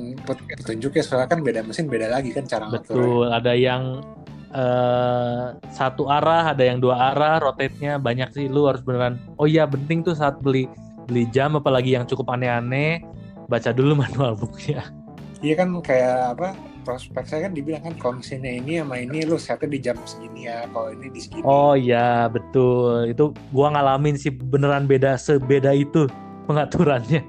petunjuk 0.61 0.93
ya 1.01 1.03
soalnya 1.03 1.29
kan 1.33 1.41
beda 1.41 1.65
mesin 1.65 1.89
beda 1.89 2.13
lagi 2.13 2.37
kan 2.37 2.45
cara 2.45 2.69
betul 2.69 3.25
ngaturnya. 3.25 3.33
ada 3.33 3.53
yang 3.57 3.83
uh, 4.53 5.57
satu 5.73 6.13
arah 6.13 6.53
ada 6.53 6.61
yang 6.61 6.77
dua 6.77 7.17
arah 7.17 7.41
rotate-nya 7.41 7.97
banyak 7.97 8.29
sih. 8.37 8.47
Lu 8.53 8.69
harus 8.69 8.85
beneran 8.85 9.17
oh 9.41 9.49
iya 9.49 9.65
penting 9.65 10.05
tuh 10.05 10.13
saat 10.13 10.37
beli 10.45 10.69
beli 11.09 11.25
jam 11.33 11.57
apalagi 11.57 11.97
yang 11.97 12.05
cukup 12.05 12.29
aneh-aneh 12.37 13.01
baca 13.49 13.73
dulu 13.73 13.97
manual 14.05 14.37
booknya. 14.37 14.85
Iya 15.41 15.65
kan 15.65 15.73
kayak 15.81 16.37
apa 16.37 16.49
prospek 16.87 17.27
saya 17.27 17.51
kan 17.51 17.53
dibilang 17.59 17.83
kan 17.83 17.95
kalau 17.99 18.23
ini 18.23 18.79
sama 18.79 19.03
ini 19.03 19.27
lu 19.27 19.35
setnya 19.35 19.67
di 19.67 19.79
jam 19.83 19.99
segini 20.07 20.47
ya 20.47 20.71
kalau 20.71 20.95
ini 20.95 21.11
di 21.11 21.19
segini. 21.19 21.43
Oh 21.43 21.75
iya 21.75 22.31
betul. 22.31 23.11
Itu 23.11 23.35
gua 23.51 23.75
ngalamin 23.75 24.15
sih 24.15 24.31
beneran 24.31 24.87
beda 24.87 25.19
sebeda 25.19 25.75
itu 25.75 26.07
pengaturannya. 26.47 27.27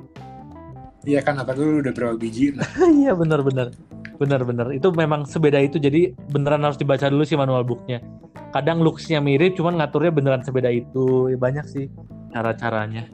Iya 1.09 1.25
kan 1.25 1.41
apa 1.41 1.57
dulu 1.57 1.81
udah 1.81 1.93
berapa 1.97 2.13
biji? 2.21 2.53
Iya 3.01 3.17
bener 3.17 3.41
bener. 3.41 3.73
Bener 4.21 4.41
bener. 4.45 4.69
Itu 4.77 4.93
memang 4.93 5.25
sebeda 5.25 5.57
itu 5.57 5.81
jadi 5.81 6.13
beneran 6.29 6.61
harus 6.61 6.77
dibaca 6.77 7.09
dulu 7.09 7.25
sih 7.25 7.33
manual 7.33 7.65
booknya. 7.65 8.05
Kadang 8.53 8.85
looksnya 8.85 9.17
mirip 9.17 9.57
cuman 9.57 9.81
ngaturnya 9.81 10.13
beneran 10.13 10.45
sebeda 10.45 10.69
itu. 10.69 11.33
Ya, 11.33 11.37
banyak 11.41 11.65
sih 11.65 11.89
cara 12.29 12.53
caranya 12.53 13.09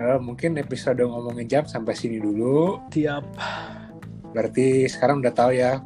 uh, 0.00 0.18
mungkin 0.18 0.56
episode 0.56 1.02
ngomongin 1.02 1.46
jam 1.50 1.64
sampai 1.66 1.92
sini 1.92 2.18
dulu. 2.22 2.80
Siap 2.92 3.24
Berarti 4.30 4.86
sekarang 4.86 5.22
udah 5.22 5.34
tahu 5.34 5.50
ya 5.56 5.82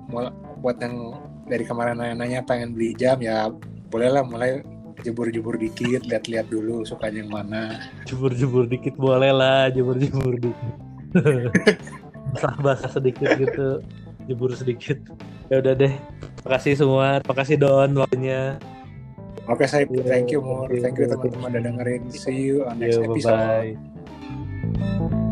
buat 0.60 0.76
yang 0.80 1.16
dari 1.44 1.64
kemarin 1.64 2.00
nanya-nanya 2.00 2.40
pengen 2.44 2.72
beli 2.72 2.96
jam 2.96 3.20
ya 3.20 3.52
bolehlah 3.92 4.24
mulai 4.24 4.64
jebur-jebur 5.04 5.60
dikit, 5.60 6.08
lihat-lihat 6.08 6.48
dulu 6.48 6.86
sukanya 6.88 7.20
yang 7.20 7.32
mana. 7.32 7.62
Jebur-jebur 8.08 8.64
dikit 8.64 8.96
boleh 8.96 9.30
lah, 9.30 9.68
jebur-jebur 9.68 10.40
dikit. 10.40 10.74
Basah-basah 12.34 12.90
sedikit 12.96 13.36
gitu, 13.36 13.84
jebur 14.24 14.50
sedikit. 14.56 14.96
Ya 15.52 15.60
udah 15.60 15.76
deh. 15.76 15.92
Makasih 16.48 16.74
semua, 16.80 17.20
makasih 17.28 17.60
Don 17.60 17.92
waktunya. 18.00 18.56
Oke, 19.44 19.68
saya 19.68 19.84
thank 20.08 20.32
you, 20.32 20.40
Mur. 20.40 20.72
Thank 20.72 20.96
you 20.96 21.04
teman-teman 21.04 21.52
udah 21.52 21.62
dengerin. 21.68 22.02
See 22.08 22.48
you 22.48 22.64
on 22.64 22.80
next 22.80 23.04
episode. 23.04 23.36
Bye 23.36 23.76
-bye. 23.76 25.23